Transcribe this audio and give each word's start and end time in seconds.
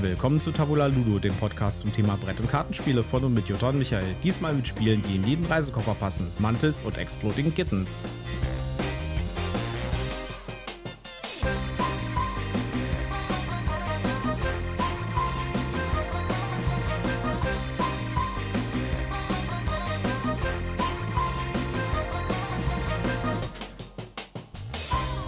Willkommen 0.00 0.40
zu 0.40 0.52
Tabula 0.52 0.86
Ludo, 0.86 1.18
dem 1.18 1.34
Podcast 1.34 1.80
zum 1.80 1.92
Thema 1.92 2.16
Brett- 2.16 2.38
und 2.38 2.48
Kartenspiele 2.48 3.02
von 3.02 3.24
und 3.24 3.34
mit 3.34 3.48
Jutta 3.48 3.70
und 3.70 3.78
Michael. 3.78 4.14
Diesmal 4.22 4.54
mit 4.54 4.68
Spielen, 4.68 5.02
die 5.02 5.16
in 5.16 5.24
jeden 5.24 5.44
Reisekoffer 5.44 5.94
passen. 5.94 6.28
Mantis 6.38 6.84
und 6.84 6.96
Exploding 6.96 7.52
Kittens. 7.52 8.04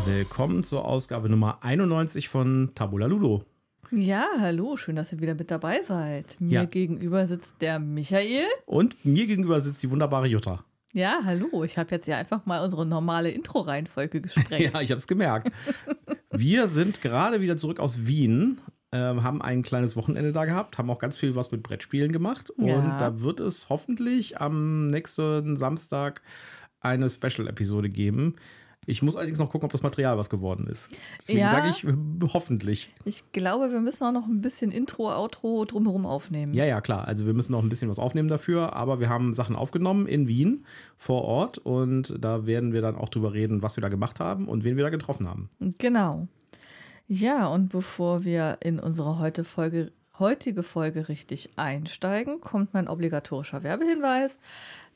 Willkommen 0.07 0.63
zur 0.63 0.85
Ausgabe 0.85 1.29
Nummer 1.29 1.59
91 1.63 2.29
von 2.29 2.71
Tabula 2.77 3.07
Ludo. 3.07 3.43
Ja, 3.93 4.27
hallo, 4.39 4.77
schön, 4.77 4.97
dass 4.97 5.13
ihr 5.13 5.21
wieder 5.21 5.35
mit 5.35 5.51
dabei 5.51 5.83
seid. 5.83 6.37
Mir 6.41 6.61
Ja. 6.61 6.65
gegenüber 6.65 7.27
sitzt 7.27 7.61
der 7.61 7.79
Michael. 7.81 8.45
Und 8.67 9.05
mir 9.05 9.27
gegenüber 9.27 9.61
sitzt 9.61 9.83
die 9.83 9.91
wunderbare 9.91 10.29
Jutta. 10.29 10.65
Ja, 10.93 11.21
hallo, 11.25 11.65
ich 11.65 11.77
habe 11.79 11.91
jetzt 11.93 12.07
ja 12.07 12.17
einfach 12.17 12.47
mal 12.47 12.63
unsere 12.63 12.85
normale 12.87 13.31
Intro-Reihenfolge 13.31 14.21
gesprengt. 14.21 14.51
Ja, 14.75 14.81
ich 14.81 14.91
habe 14.91 14.99
es 14.99 15.07
gemerkt. 15.07 15.51
Wir 16.31 16.69
sind 16.69 17.01
gerade 17.03 17.41
wieder 17.41 17.57
zurück 17.57 17.81
aus 17.81 18.07
Wien, 18.07 18.61
ähm, 18.93 19.23
haben 19.23 19.43
ein 19.43 19.63
kleines 19.63 19.97
Wochenende 19.97 20.33
da 20.33 20.45
gehabt, 20.45 20.79
haben 20.79 20.91
auch 20.91 20.99
ganz 20.99 21.17
viel 21.17 21.35
was 21.37 21.51
mit 21.53 21.63
Brettspielen 21.63 22.13
gemacht. 22.13 22.51
Und 22.51 22.67
Ja. 22.67 22.99
da 22.99 23.21
wird 23.21 23.41
es 23.41 23.69
hoffentlich 23.69 24.41
am 24.41 24.89
nächsten 24.89 25.57
Samstag 25.57 26.23
eine 26.81 27.09
Special-Episode 27.11 27.89
geben. 27.91 28.37
Ich 28.91 29.03
muss 29.03 29.17
allerdings 29.17 29.39
noch 29.39 29.51
gucken, 29.51 29.67
ob 29.67 29.73
das 29.73 29.83
Material 29.83 30.19
was 30.19 30.29
geworden 30.31 30.67
ist. 30.67 30.91
Deswegen 31.21 31.39
Ja. 31.39 31.51
sage 31.53 31.69
ich 31.69 31.85
äh, 31.85 31.95
hoffentlich. 32.33 32.91
Ich 33.05 33.31
glaube, 33.33 33.71
wir 33.71 33.81
müssen 33.81 34.05
auch 34.05 34.13
noch 34.13 34.27
ein 34.27 34.41
bisschen 34.41 34.71
Intro, 34.71 35.13
Outro 35.15 35.65
drumherum 35.65 36.07
aufnehmen. 36.07 36.53
Ja, 36.55 36.65
ja, 36.65 36.81
klar. 36.81 37.07
Also 37.09 37.27
wir 37.27 37.35
müssen 37.35 37.53
noch 37.53 37.63
ein 37.63 37.69
bisschen 37.69 37.89
was 37.89 37.99
aufnehmen 37.99 38.29
dafür, 38.29 38.75
aber 38.75 39.01
wir 39.01 39.09
haben 39.09 39.33
Sachen 39.33 39.57
aufgenommen 39.57 40.07
in 40.07 40.27
Wien 40.29 40.65
vor 40.97 41.23
Ort 41.25 41.59
und 41.59 42.15
da 42.19 42.47
werden 42.47 42.73
wir 42.73 42.83
dann 42.83 42.97
auch 42.97 43.09
drüber 43.09 43.33
reden, 43.33 43.63
was 43.63 43.77
wir 43.77 43.83
da 43.83 43.89
gemacht 43.89 44.21
haben 44.21 44.49
und 44.49 44.65
wen 44.65 44.77
wir 44.77 44.85
da 44.85 44.91
getroffen 44.91 45.29
haben. 45.29 45.49
Genau. 45.79 46.27
Ja, 47.09 47.49
und 47.49 47.71
bevor 47.71 48.25
wir 48.25 48.59
in 48.61 48.79
unsere 48.79 49.19
heute 49.19 49.43
Folge, 49.45 49.91
heutige 50.21 50.63
Folge 50.63 51.09
richtig 51.09 51.51
einsteigen, 51.57 52.41
kommt 52.41 52.75
mein 52.75 52.89
obligatorischer 52.89 53.63
Werbehinweis. 53.63 54.39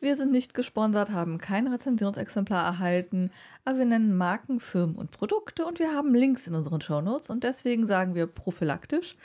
Wir 0.01 0.15
sind 0.17 0.31
nicht 0.31 0.55
gesponsert, 0.55 1.11
haben 1.11 1.39
kein 1.39 1.67
Rezensionsexemplar 1.67 2.65
erhalten, 2.65 3.31
aber 3.65 3.79
wir 3.79 3.87
nennen 3.87 4.17
Marken, 4.17 4.61
Firmen 4.61 4.95
und 4.95 5.11
Produkte 5.11 5.65
und 5.65 5.79
wir 5.79 5.93
haben 5.93 6.15
Links 6.15 6.47
in 6.47 6.55
unseren 6.55 6.81
Shownotes 6.81 7.31
und 7.31 7.43
deswegen 7.43 7.87
sagen 7.87 8.15
wir 8.15 8.27
prophylaktisch, 8.27 9.17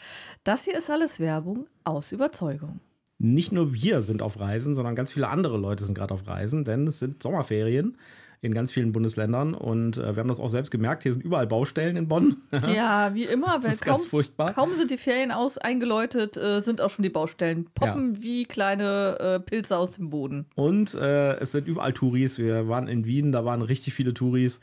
das 0.43 0.63
hier 0.63 0.77
ist 0.77 0.89
alles 0.89 1.19
Werbung 1.19 1.67
aus 1.83 2.11
Überzeugung. 2.11 2.79
nicht 3.17 3.51
nur 3.51 3.73
wir 3.73 4.01
sind 4.01 4.21
auf 4.21 4.39
Reisen, 4.39 4.75
sondern 4.75 4.95
ganz 4.95 5.11
viele 5.11 5.27
andere 5.27 5.57
Leute 5.57 5.83
sind 5.83 5.93
gerade 5.93 6.13
auf 6.13 6.25
Reisen, 6.25 6.63
denn 6.63 6.87
es 6.87 6.99
sind 6.99 7.21
Sommerferien 7.21 7.97
in 8.41 8.53
ganz 8.53 8.71
vielen 8.71 8.91
Bundesländern 8.91 9.53
und 9.53 9.97
äh, 9.97 10.15
wir 10.15 10.21
haben 10.21 10.29
das 10.29 10.39
auch 10.39 10.49
selbst 10.49 10.71
gemerkt, 10.71 11.03
hier 11.03 11.13
sind 11.13 11.23
überall 11.23 11.47
Baustellen 11.47 11.97
in 11.97 12.07
Bonn. 12.07 12.37
Ja, 12.69 13.13
wie 13.13 13.23
immer, 13.23 13.63
weil 13.63 13.73
ist 13.73 13.81
ganz 13.81 14.03
kaum, 14.03 14.09
furchtbar. 14.09 14.53
kaum 14.53 14.75
sind 14.75 14.91
die 14.91 14.97
Ferien 14.97 15.31
aus 15.31 15.57
eingeläutet, 15.57 16.37
äh, 16.37 16.61
sind 16.61 16.81
auch 16.81 16.89
schon 16.89 17.03
die 17.03 17.09
Baustellen 17.09 17.67
poppen 17.73 18.21
wie 18.21 18.45
kleine 18.45 19.17
äh, 19.19 19.39
Pilze 19.39 19.77
aus 19.77 19.91
dem 19.91 20.09
Boden. 20.09 20.45
Und 20.55 20.93
äh, 20.93 21.37
es 21.39 21.51
sind 21.51 21.67
überall 21.67 21.93
Touris. 21.93 22.37
Wir 22.37 22.67
waren 22.67 22.87
in 22.87 23.05
Wien, 23.05 23.31
da 23.31 23.45
waren 23.45 23.61
richtig 23.61 23.93
viele 23.93 24.13
Touris. 24.13 24.61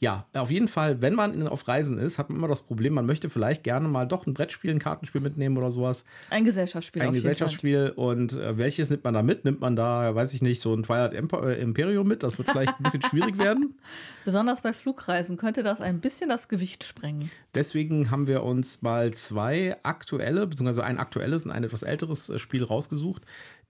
Ja, 0.00 0.26
auf 0.32 0.52
jeden 0.52 0.68
Fall, 0.68 1.02
wenn 1.02 1.14
man 1.14 1.48
auf 1.48 1.66
Reisen 1.66 1.98
ist, 1.98 2.18
hat 2.20 2.30
man 2.30 2.38
immer 2.38 2.46
das 2.46 2.62
Problem, 2.62 2.94
man 2.94 3.04
möchte 3.04 3.30
vielleicht 3.30 3.64
gerne 3.64 3.88
mal 3.88 4.06
doch 4.06 4.28
ein 4.28 4.34
Brettspiel, 4.34 4.70
ein 4.70 4.78
Kartenspiel 4.78 5.20
mitnehmen 5.20 5.56
oder 5.56 5.70
sowas. 5.70 6.04
Ein 6.30 6.44
Gesellschaftsspiel. 6.44 7.02
ein. 7.02 7.12
Gesellschaftsspiel. 7.12 7.92
Und 7.96 8.32
äh, 8.34 8.56
welches 8.56 8.90
nimmt 8.90 9.02
man 9.02 9.14
da 9.14 9.22
mit? 9.24 9.44
Nimmt 9.44 9.60
man 9.60 9.74
da, 9.74 10.14
weiß 10.14 10.34
ich 10.34 10.42
nicht, 10.42 10.62
so 10.62 10.72
ein 10.72 10.84
Twilight 10.84 11.14
äh, 11.14 11.60
Imperium 11.60 12.06
mit? 12.06 12.22
Das 12.22 12.38
wird 12.38 12.48
vielleicht 12.48 12.78
ein 12.78 12.84
bisschen 12.84 13.02
schwierig 13.02 13.17
werden. 13.38 13.78
Besonders 14.24 14.62
bei 14.62 14.72
Flugreisen 14.72 15.36
könnte 15.36 15.62
das 15.62 15.80
ein 15.80 16.00
bisschen 16.00 16.28
das 16.28 16.48
Gewicht 16.48 16.84
sprengen. 16.84 17.30
Deswegen 17.54 18.10
haben 18.10 18.26
wir 18.26 18.42
uns 18.42 18.82
mal 18.82 19.12
zwei 19.14 19.76
aktuelle, 19.82 20.46
beziehungsweise 20.46 20.84
ein 20.84 20.98
aktuelles 20.98 21.44
und 21.44 21.52
ein 21.52 21.64
etwas 21.64 21.82
älteres 21.82 22.28
äh, 22.28 22.38
Spiel 22.38 22.64
rausgesucht, 22.64 23.22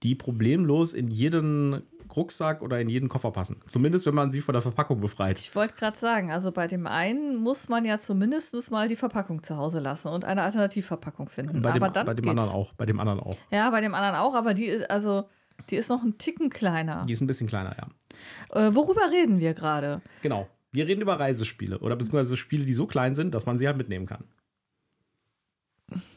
die 0.03 0.15
problemlos 0.15 0.93
in 0.93 1.07
jeden 1.07 1.83
Rucksack 2.15 2.61
oder 2.61 2.79
in 2.79 2.89
jeden 2.89 3.09
Koffer 3.09 3.31
passen. 3.31 3.61
Zumindest, 3.67 4.05
wenn 4.05 4.15
man 4.15 4.31
sie 4.31 4.41
von 4.41 4.53
der 4.53 4.61
Verpackung 4.61 4.99
befreit. 4.99 5.39
Ich 5.39 5.55
wollte 5.55 5.75
gerade 5.75 5.97
sagen, 5.97 6.31
also 6.31 6.51
bei 6.51 6.67
dem 6.67 6.87
einen 6.87 7.35
muss 7.35 7.69
man 7.69 7.85
ja 7.85 7.99
zumindest 7.99 8.71
mal 8.71 8.87
die 8.87 8.95
Verpackung 8.95 9.43
zu 9.43 9.57
Hause 9.57 9.79
lassen 9.79 10.07
und 10.07 10.25
eine 10.25 10.41
Alternativverpackung 10.41 11.29
finden. 11.29 11.61
Bei 11.61 11.71
dem, 11.71 11.83
aber 11.83 11.93
dann 11.93 12.05
bei 12.05 12.13
dem 12.13 12.23
geht's. 12.23 12.31
anderen 12.31 12.51
auch. 12.51 12.73
Bei 12.73 12.85
dem 12.85 12.99
anderen 12.99 13.19
auch. 13.19 13.37
Ja, 13.51 13.69
bei 13.69 13.81
dem 13.81 13.93
anderen 13.93 14.15
auch, 14.15 14.33
aber 14.33 14.53
die 14.53 14.65
ist, 14.65 14.89
also, 14.89 15.25
die 15.69 15.75
ist 15.75 15.89
noch 15.89 16.03
ein 16.03 16.17
Ticken 16.17 16.49
kleiner. 16.49 17.05
Die 17.07 17.13
ist 17.13 17.21
ein 17.21 17.27
bisschen 17.27 17.47
kleiner, 17.47 17.75
ja. 17.77 17.87
Äh, 18.51 18.73
worüber 18.73 19.11
reden 19.11 19.39
wir 19.39 19.53
gerade? 19.53 20.01
Genau. 20.21 20.47
Wir 20.71 20.87
reden 20.87 21.01
über 21.01 21.19
Reisespiele 21.19 21.79
oder 21.79 21.95
beziehungsweise 21.95 22.37
Spiele, 22.37 22.65
die 22.65 22.73
so 22.73 22.85
klein 22.85 23.15
sind, 23.15 23.33
dass 23.33 23.45
man 23.45 23.57
sie 23.57 23.67
halt 23.67 23.77
mitnehmen 23.77 24.05
kann. 24.05 24.23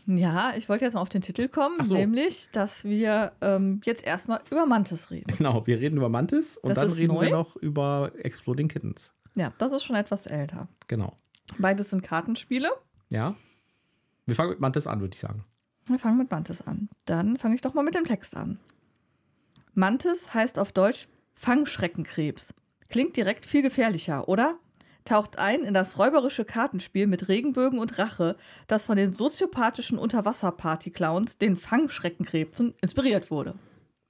Ja, 0.07 0.53
ich 0.57 0.69
wollte 0.69 0.85
jetzt 0.85 0.95
mal 0.95 1.01
auf 1.01 1.09
den 1.09 1.23
Titel 1.23 1.49
kommen, 1.49 1.83
so. 1.85 1.95
nämlich, 1.95 2.49
dass 2.53 2.85
wir 2.85 3.33
ähm, 3.41 3.81
jetzt 3.85 4.05
erstmal 4.07 4.41
über 4.51 4.67
Mantis 4.67 5.11
reden. 5.11 5.33
Genau, 5.39 5.67
wir 5.67 5.81
reden 5.81 5.97
über 5.97 6.09
Mantis 6.09 6.59
und 6.59 6.71
Das 6.71 6.79
dann 6.79 6.93
reden 6.93 7.15
wir 7.15 7.23
neu? 7.23 7.31
noch 7.31 7.57
über 7.57 8.13
Exploding 8.19 8.69
Kittens. 8.69 9.15
Ja, 9.35 9.53
das 9.59 9.73
ist 9.73 9.85
schon 9.85 9.97
etwas 9.97 10.27
älter. 10.27 10.69
Genau. 10.89 11.17
Beides 11.59 11.91
sind 11.91 12.03
Kartenspiele. 12.03 12.71
Ja. 13.09 13.35
Wir 14.27 14.35
fangen 14.35 14.51
mit 14.51 14.61
Mantis 14.61 14.87
an, 14.87 15.01
würde 15.01 15.15
ich 15.15 15.21
sagen. 15.21 15.45
Wir 15.87 15.99
fangen 15.99 16.19
mit 16.19 16.31
Mantis 16.31 16.61
an. 16.63 16.89
Dann 17.07 17.39
fange 17.39 17.55
ich 17.55 17.61
doch 17.61 17.75
mal 17.75 17.83
mit 17.83 17.95
dem 17.95 18.05
Text 18.05 18.37
an. 18.37 18.59
Mantis 19.75 20.35
heißt 20.35 20.59
auf 20.59 20.73
Deutsch 20.73 21.09
Fangschreckenkrebs. 21.35 22.55
Klingt 22.89 23.17
direkt 23.17 23.47
viel 23.47 23.63
gefährlicher, 23.63 24.29
oder? 24.29 24.59
Taucht 25.05 25.39
ein 25.39 25.65
in 25.65 25.75
das 25.75 25.99
räuberische 25.99 26.45
Kartenspiel 26.45 27.07
mit 27.09 27.29
Regenbögen 27.29 27.79
und 27.81 27.99
Rache, 27.99 28.37
das 28.69 28.85
von 28.85 28.97
den 28.97 29.13
soziopathischen 29.13 29.99
Unterwasserparty-Clowns, 29.99 31.39
den 31.39 31.57
Fangschreckenkrebsen, 31.57 32.75
inspiriert 32.81 33.31
wurde. 33.31 33.55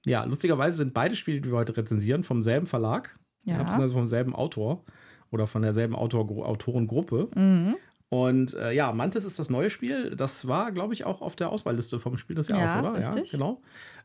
Ja, 0.05 0.23
lustigerweise 0.25 0.77
sind 0.77 0.93
beide 0.93 1.15
Spiele, 1.15 1.41
die 1.41 1.49
wir 1.49 1.57
heute 1.57 1.75
rezensieren, 1.75 2.23
vom 2.23 2.41
selben 2.41 2.67
Verlag. 2.67 3.15
Ja. 3.45 3.57
Beziehungsweise 3.57 3.93
vom 3.93 4.07
selben 4.07 4.35
Autor 4.35 4.83
oder 5.31 5.47
von 5.47 5.61
derselben 5.63 5.95
Autor 5.95 6.29
Autorengruppe. 6.45 7.75
Und 8.09 8.53
äh, 8.53 8.71
ja, 8.73 8.91
Mantis 8.91 9.25
ist 9.25 9.39
das 9.39 9.49
neue 9.49 9.69
Spiel. 9.71 10.15
Das 10.15 10.47
war, 10.47 10.71
glaube 10.71 10.93
ich, 10.93 11.05
auch 11.05 11.21
auf 11.21 11.35
der 11.35 11.49
Auswahlliste 11.49 11.99
vom 11.99 12.17
Spiel 12.17 12.35
des 12.35 12.49
Jahres, 12.49 12.71
Ja, 12.73 12.79
oder? 12.81 12.93
richtig. 12.93 13.31
Ja, 13.31 13.37
genau. 13.37 13.61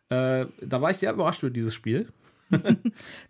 Äh, 0.08 0.46
da 0.62 0.80
war 0.80 0.90
ich 0.90 0.96
sehr 0.96 1.12
überrascht 1.12 1.42
über 1.42 1.50
dieses 1.50 1.74
Spiel. 1.74 2.06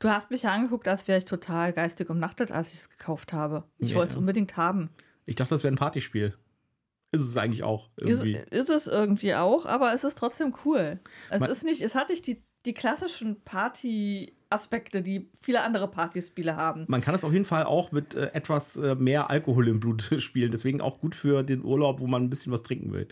Du 0.01 0.09
hast 0.09 0.31
mich 0.31 0.43
ja 0.43 0.51
angeguckt, 0.53 0.87
als 0.89 1.09
wäre 1.09 1.19
ich 1.19 1.25
total 1.25 1.73
geistig 1.73 2.09
umnachtet, 2.11 2.51
als 2.53 2.69
ich 2.73 2.81
es 2.81 2.91
gekauft 2.91 3.33
habe. 3.33 3.65
Ich 3.79 3.91
Ja. 3.91 3.97
wollte 3.97 4.11
es 4.13 4.17
unbedingt 4.17 4.57
haben. 4.57 4.91
Ich 5.27 5.37
dachte, 5.37 5.51
das 5.55 5.63
wäre 5.63 5.73
ein 5.75 5.79
Partyspiel. 5.79 6.35
Ist 7.11 7.23
es 7.23 7.37
eigentlich 7.37 7.63
auch 7.63 7.89
Ist, 7.97 8.09
irgendwie. 8.09 8.39
ist 8.51 8.69
es 8.71 8.87
irgendwie 8.87 9.35
auch, 9.35 9.65
aber 9.67 9.95
es 9.95 10.05
ist 10.05 10.19
trotzdem 10.19 10.55
cool. 10.65 11.01
Es 11.31 11.41
Man- 11.41 11.51
ist 11.51 11.65
nicht, 11.65 11.81
es 11.83 11.95
hat 11.95 12.11
nicht 12.11 12.27
die, 12.27 12.43
die 12.67 12.75
klassischen 12.75 13.41
Party-Aspekte, 13.45 15.03
die 15.03 15.31
viele 15.41 15.63
andere 15.63 15.89
Partyspiele 15.89 16.57
haben. 16.57 16.85
Man 16.89 17.01
kann 17.01 17.15
es 17.15 17.25
auf 17.25 17.33
jeden 17.33 17.45
Fall 17.45 17.65
auch 17.65 17.93
mit 17.93 18.15
äh, 18.15 18.31
etwas 18.35 18.77
äh, 18.77 18.95
mehr 18.95 19.31
Alkohol 19.31 19.69
im 19.69 19.81
Blut 19.81 20.03
spielen. 20.19 20.51
Deswegen 20.51 20.81
auch 20.81 21.01
gut 21.01 21.15
für 21.15 21.43
den 21.43 21.65
Urlaub, 21.65 22.01
wo 22.01 22.07
man 22.07 22.25
ein 22.25 22.31
bisschen 22.31 22.53
was 22.53 22.63
trinken 22.63 22.93
will. 22.93 23.09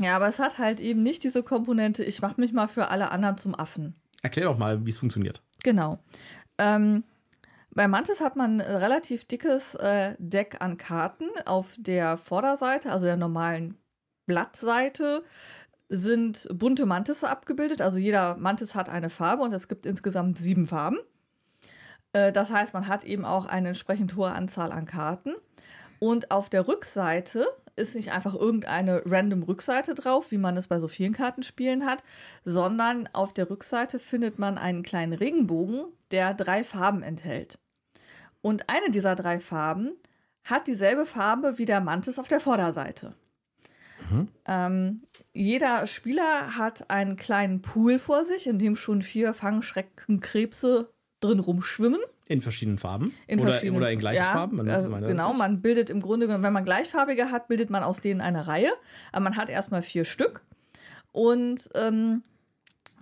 Ja, 0.00 0.16
aber 0.16 0.28
es 0.28 0.38
hat 0.38 0.58
halt 0.58 0.80
eben 0.80 1.02
nicht 1.02 1.22
diese 1.24 1.42
Komponente, 1.42 2.04
ich 2.04 2.22
mache 2.22 2.40
mich 2.40 2.52
mal 2.52 2.68
für 2.68 2.88
alle 2.88 3.10
anderen 3.10 3.36
zum 3.38 3.54
Affen. 3.54 3.94
Erklär 4.22 4.46
doch 4.46 4.58
mal, 4.58 4.84
wie 4.84 4.90
es 4.90 4.98
funktioniert. 4.98 5.42
Genau. 5.62 5.98
Ähm, 6.58 7.04
bei 7.70 7.86
Mantis 7.86 8.20
hat 8.20 8.36
man 8.36 8.60
ein 8.60 8.60
relativ 8.60 9.24
dickes 9.24 9.74
äh, 9.76 10.14
Deck 10.18 10.56
an 10.60 10.76
Karten. 10.76 11.28
Auf 11.46 11.76
der 11.78 12.16
Vorderseite, 12.16 12.90
also 12.90 13.06
der 13.06 13.16
normalen 13.16 13.76
Blattseite, 14.26 15.22
sind 15.88 16.48
bunte 16.52 16.86
Mantisse 16.86 17.28
abgebildet. 17.28 17.80
Also 17.80 17.98
jeder 17.98 18.36
Mantis 18.36 18.74
hat 18.74 18.88
eine 18.88 19.10
Farbe 19.10 19.42
und 19.42 19.52
es 19.52 19.68
gibt 19.68 19.86
insgesamt 19.86 20.38
sieben 20.38 20.66
Farben. 20.66 20.98
Äh, 22.12 22.32
das 22.32 22.50
heißt, 22.50 22.74
man 22.74 22.88
hat 22.88 23.04
eben 23.04 23.24
auch 23.24 23.46
eine 23.46 23.68
entsprechend 23.68 24.16
hohe 24.16 24.32
Anzahl 24.32 24.72
an 24.72 24.84
Karten. 24.84 25.34
Und 26.00 26.30
auf 26.30 26.48
der 26.48 26.68
Rückseite 26.68 27.46
ist 27.78 27.94
nicht 27.94 28.12
einfach 28.12 28.34
irgendeine 28.34 29.02
random 29.06 29.42
Rückseite 29.42 29.94
drauf, 29.94 30.30
wie 30.30 30.38
man 30.38 30.56
es 30.56 30.68
bei 30.68 30.80
so 30.80 30.88
vielen 30.88 31.12
Kartenspielen 31.12 31.86
hat, 31.86 32.02
sondern 32.44 33.08
auf 33.12 33.32
der 33.32 33.48
Rückseite 33.48 33.98
findet 33.98 34.38
man 34.38 34.58
einen 34.58 34.82
kleinen 34.82 35.12
Regenbogen, 35.12 35.84
der 36.10 36.34
drei 36.34 36.64
Farben 36.64 37.02
enthält. 37.02 37.58
Und 38.40 38.68
eine 38.68 38.90
dieser 38.90 39.14
drei 39.14 39.40
Farben 39.40 39.92
hat 40.44 40.66
dieselbe 40.66 41.06
Farbe 41.06 41.58
wie 41.58 41.64
der 41.64 41.80
Mantis 41.80 42.18
auf 42.18 42.28
der 42.28 42.40
Vorderseite. 42.40 43.14
Ähm, 44.46 45.02
jeder 45.32 45.86
Spieler 45.86 46.56
hat 46.56 46.90
einen 46.90 47.16
kleinen 47.16 47.62
Pool 47.62 47.98
vor 47.98 48.24
sich, 48.24 48.46
in 48.46 48.58
dem 48.58 48.76
schon 48.76 49.02
vier 49.02 49.34
Fangschreckenkrebse 49.34 50.90
drin 51.20 51.40
rumschwimmen. 51.40 52.00
In 52.28 52.42
verschiedenen 52.42 52.78
Farben. 52.78 53.14
In 53.26 53.40
oder, 53.40 53.50
verschiedenen, 53.50 53.78
oder 53.78 53.90
in 53.90 53.98
gleichen 53.98 54.22
ja, 54.22 54.32
Farben. 54.32 54.58
Man 54.58 54.68
also 54.68 54.90
genau, 54.90 55.32
man 55.32 55.62
bildet 55.62 55.88
im 55.90 56.00
Grunde 56.00 56.26
genommen, 56.26 56.44
wenn 56.44 56.52
man 56.52 56.64
gleichfarbige 56.64 57.30
hat, 57.30 57.48
bildet 57.48 57.70
man 57.70 57.82
aus 57.82 58.00
denen 58.00 58.20
eine 58.20 58.46
Reihe. 58.46 58.72
Aber 59.12 59.24
man 59.24 59.36
hat 59.36 59.48
erstmal 59.48 59.82
vier 59.82 60.04
Stück. 60.04 60.42
Und 61.12 61.68
ähm, 61.74 62.22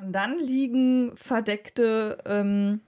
dann 0.00 0.38
liegen 0.38 1.16
verdeckte 1.16 2.18
ähm, 2.24 2.80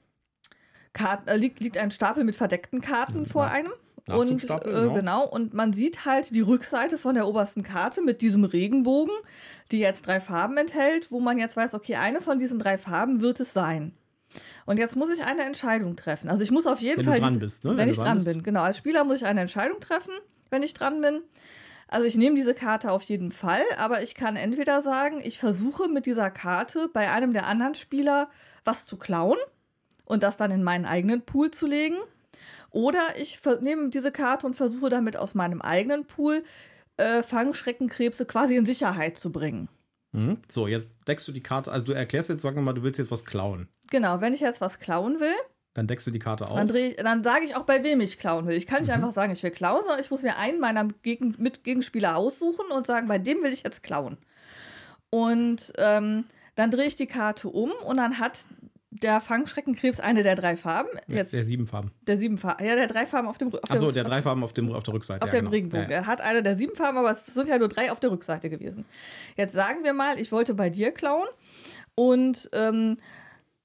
Karten, 0.93 1.29
äh, 1.29 1.37
liegt, 1.37 1.61
liegt 1.61 1.77
ein 1.77 1.91
Stapel 1.91 2.25
mit 2.25 2.37
verdeckten 2.37 2.81
Karten 2.81 3.27
vor 3.27 3.47
nach- 3.47 3.53
einem. 3.53 3.73
Und 4.07 4.21
Nachzugstapel, 4.21 4.73
äh, 4.73 4.81
genau. 4.81 4.95
genau, 4.95 5.27
und 5.27 5.53
man 5.53 5.75
sieht 5.75 6.07
halt 6.07 6.35
die 6.35 6.41
Rückseite 6.41 6.97
von 6.97 7.15
der 7.15 7.29
obersten 7.29 7.63
Karte 7.63 8.01
mit 8.01 8.23
diesem 8.23 8.45
Regenbogen, 8.45 9.13
die 9.71 9.81
jetzt 9.81 10.07
drei 10.07 10.19
Farben 10.19 10.57
enthält, 10.57 11.13
wo 11.13 11.21
man 11.21 11.37
jetzt 11.37 11.59
weiß, 11.59 11.75
okay, 11.75 11.97
eine 11.97 12.23
von 12.23 12.39
diesen 12.39 12.59
drei 12.59 12.79
Farben 12.79 13.21
wird 13.21 13.39
es 13.41 13.53
sein. 13.53 13.93
Und 14.67 14.79
jetzt 14.79 14.97
muss 14.97 15.11
ich 15.11 15.25
eine 15.25 15.45
Entscheidung 15.45 15.97
treffen. 15.97 16.29
Also 16.29 16.43
ich 16.43 16.51
muss 16.51 16.67
auf 16.67 16.81
jeden 16.81 16.99
Wenn 16.99 17.05
du 17.07 17.11
Fall. 17.13 17.21
dran 17.21 17.29
diese- 17.31 17.41
bist, 17.41 17.65
ne? 17.65 17.71
Wenn, 17.71 17.79
Wenn 17.79 17.89
ich 17.91 17.97
dran 17.99 18.15
bist. 18.19 18.27
bin, 18.29 18.43
genau. 18.43 18.63
Als 18.63 18.77
Spieler 18.77 19.05
muss 19.05 19.17
ich 19.19 19.27
eine 19.27 19.41
Entscheidung 19.41 19.81
treffen, 19.81 20.13
wenn 20.51 20.63
ich 20.63 20.75
dran 20.75 21.01
bin. 21.01 21.23
Also 21.89 22.07
ich 22.07 22.17
nehme 22.17 22.37
diese 22.37 22.53
Karte 22.53 22.93
auf 22.93 23.03
jeden 23.05 23.31
Fall, 23.31 23.63
aber 23.79 24.03
ich 24.03 24.15
kann 24.15 24.37
entweder 24.37 24.83
sagen, 24.83 25.21
ich 25.25 25.39
versuche 25.39 25.89
mit 25.89 26.05
dieser 26.05 26.31
Karte 26.31 26.91
bei 26.93 27.11
einem 27.11 27.33
der 27.33 27.47
anderen 27.47 27.75
Spieler 27.75 28.29
was 28.65 28.85
zu 28.85 28.99
klauen 28.99 29.39
und 30.05 30.23
das 30.23 30.37
dann 30.37 30.51
in 30.51 30.63
meinen 30.63 30.85
eigenen 30.85 31.23
Pool 31.23 31.51
zu 31.51 31.67
legen. 31.67 31.97
Oder 32.71 33.01
ich 33.19 33.39
nehme 33.63 33.89
diese 33.89 34.13
Karte 34.13 34.47
und 34.47 34.55
versuche 34.55 34.91
damit 34.91 35.17
aus 35.17 35.35
meinem 35.35 35.63
eigenen 35.63 36.05
Pool 36.05 36.45
äh, 36.99 37.23
Fangschreckenkrebse 37.23 38.27
quasi 38.27 38.57
in 38.57 38.67
Sicherheit 38.67 39.17
zu 39.17 39.33
bringen. 39.33 39.71
Mhm. 40.13 40.39
So, 40.49 40.67
jetzt 40.69 40.91
deckst 41.07 41.27
du 41.29 41.33
die 41.33 41.41
Karte. 41.43 41.73
Also, 41.73 41.87
du 41.87 41.93
erklärst 41.93 42.29
jetzt, 42.29 42.43
sagen 42.43 42.57
wir 42.57 42.63
mal, 42.63 42.75
du 42.75 42.83
willst 42.83 42.99
jetzt 42.99 43.11
was 43.11 43.25
klauen. 43.25 43.69
Genau, 43.91 44.21
wenn 44.21 44.33
ich 44.35 44.41
jetzt 44.41 44.61
was 44.61 44.79
klauen 44.79 45.21
will, 45.21 45.35
Dann 45.75 45.87
deckst 45.87 46.07
du 46.07 46.11
die 46.11 46.19
Karte 46.19 46.51
auf. 46.51 46.57
Dann, 46.57 46.75
ich, 46.75 46.97
dann 46.97 47.23
sage 47.23 47.45
ich 47.45 47.55
auch, 47.57 47.63
bei 47.65 47.83
wem 47.85 48.01
ich 48.01 48.19
klauen 48.19 48.47
will. 48.47 48.57
Ich 48.57 48.67
kann 48.67 48.79
Mhm. 48.79 48.83
nicht 48.87 48.93
einfach 48.93 49.13
sagen, 49.13 49.33
ich 49.33 49.43
will 49.43 49.51
klauen, 49.51 49.81
sondern 49.81 50.01
ich 50.01 50.11
muss 50.11 50.23
mir 50.23 50.37
einen 50.39 50.59
meiner 50.61 50.89
Gegen 51.03 51.35
Mitgegenspieler 51.39 52.17
aussuchen 52.17 52.67
und 52.71 52.87
sagen, 52.87 53.07
bei 53.09 53.19
dem 53.19 53.43
will 53.43 53.53
ich 53.53 53.63
jetzt 53.63 53.83
klauen. 53.83 54.19
Und 55.11 55.73
ähm, 55.79 56.25
dann 56.55 56.71
drehe 56.71 56.87
ich 56.87 56.97
die 56.97 57.07
Karte 57.07 57.49
um 57.49 57.71
und 57.87 57.97
dann 57.97 58.19
hat 58.19 58.47
der 58.91 59.21
Fangschreckenkrebs 59.21 60.01
eine 60.01 60.23
der 60.23 60.35
drei 60.35 60.57
Farben. 60.57 60.89
Jetzt 61.07 61.33
der 61.33 61.45
sieben 61.45 61.67
Farben. 61.67 61.93
der 62.07 62.19
sieben 62.19 62.39
Farben. 62.39 62.65
Ja, 62.67 62.75
der 62.75 62.87
drei 62.89 63.07
Farben 63.07 63.29
auf 63.29 63.39
dem 63.39 63.49
Rü- 63.51 63.61
auf 63.63 63.71
Achso, 63.71 63.93
der 63.93 64.03
drei 64.05 64.23
Farben 64.23 64.43
auf, 64.43 64.53
dem, 64.55 64.73
auf 64.73 64.83
der 64.83 64.95
Rückseite. 64.95 65.23
auf 65.23 65.29
ja, 65.29 65.35
dem 65.39 65.45
genau. 65.45 65.51
Regenbogen. 65.53 65.85
Ja, 65.91 65.91
ja. 65.91 65.97
Er 66.03 66.07
hat 66.07 66.21
eine 66.23 66.43
der 66.43 66.57
sieben 66.57 66.75
Farben, 66.75 66.99
aber 66.99 67.13
es 67.13 67.27
sind 67.27 67.49
ja 67.49 67.59
nur 67.59 67.69
drei 67.69 67.93
auf 67.93 68.01
der 68.01 68.11
Rückseite 68.11 68.49
gewesen. 68.51 68.85
Jetzt 69.37 69.53
sagen 69.53 69.85
wir 69.85 69.93
mal, 69.93 70.19
ich 70.19 70.33
wollte 70.33 70.55
bei 70.55 70.71
dir 70.71 70.91
klauen 70.91 71.29
und 71.95 72.49
ähm, 72.55 72.97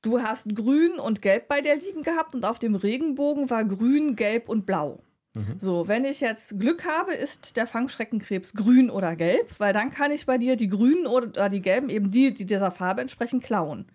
du 0.03 0.21
hast 0.21 0.55
grün 0.55 0.99
und 0.99 1.23
gelb 1.23 1.47
bei 1.47 1.61
dir 1.61 1.75
liegen 1.75 2.03
gehabt 2.03 2.35
und 2.35 2.45
auf 2.45 2.59
dem 2.59 2.75
Regenbogen 2.75 3.49
war 3.49 3.65
grün, 3.65 4.15
gelb 4.15 4.47
und 4.47 4.67
blau. 4.67 5.01
Mhm. 5.35 5.55
So, 5.59 5.87
wenn 5.87 6.05
ich 6.05 6.19
jetzt 6.19 6.59
Glück 6.59 6.85
habe, 6.85 7.13
ist 7.13 7.57
der 7.57 7.65
Fangschreckenkrebs 7.65 8.53
grün 8.53 8.91
oder 8.91 9.15
gelb, 9.15 9.55
weil 9.57 9.73
dann 9.73 9.89
kann 9.89 10.11
ich 10.11 10.27
bei 10.27 10.37
dir 10.37 10.55
die 10.55 10.67
grünen 10.67 11.07
oder 11.07 11.49
die 11.49 11.61
gelben, 11.61 11.89
eben 11.89 12.11
die, 12.11 12.33
die 12.33 12.45
dieser 12.45 12.71
Farbe 12.71 13.01
entsprechen, 13.01 13.41
klauen. 13.41 13.87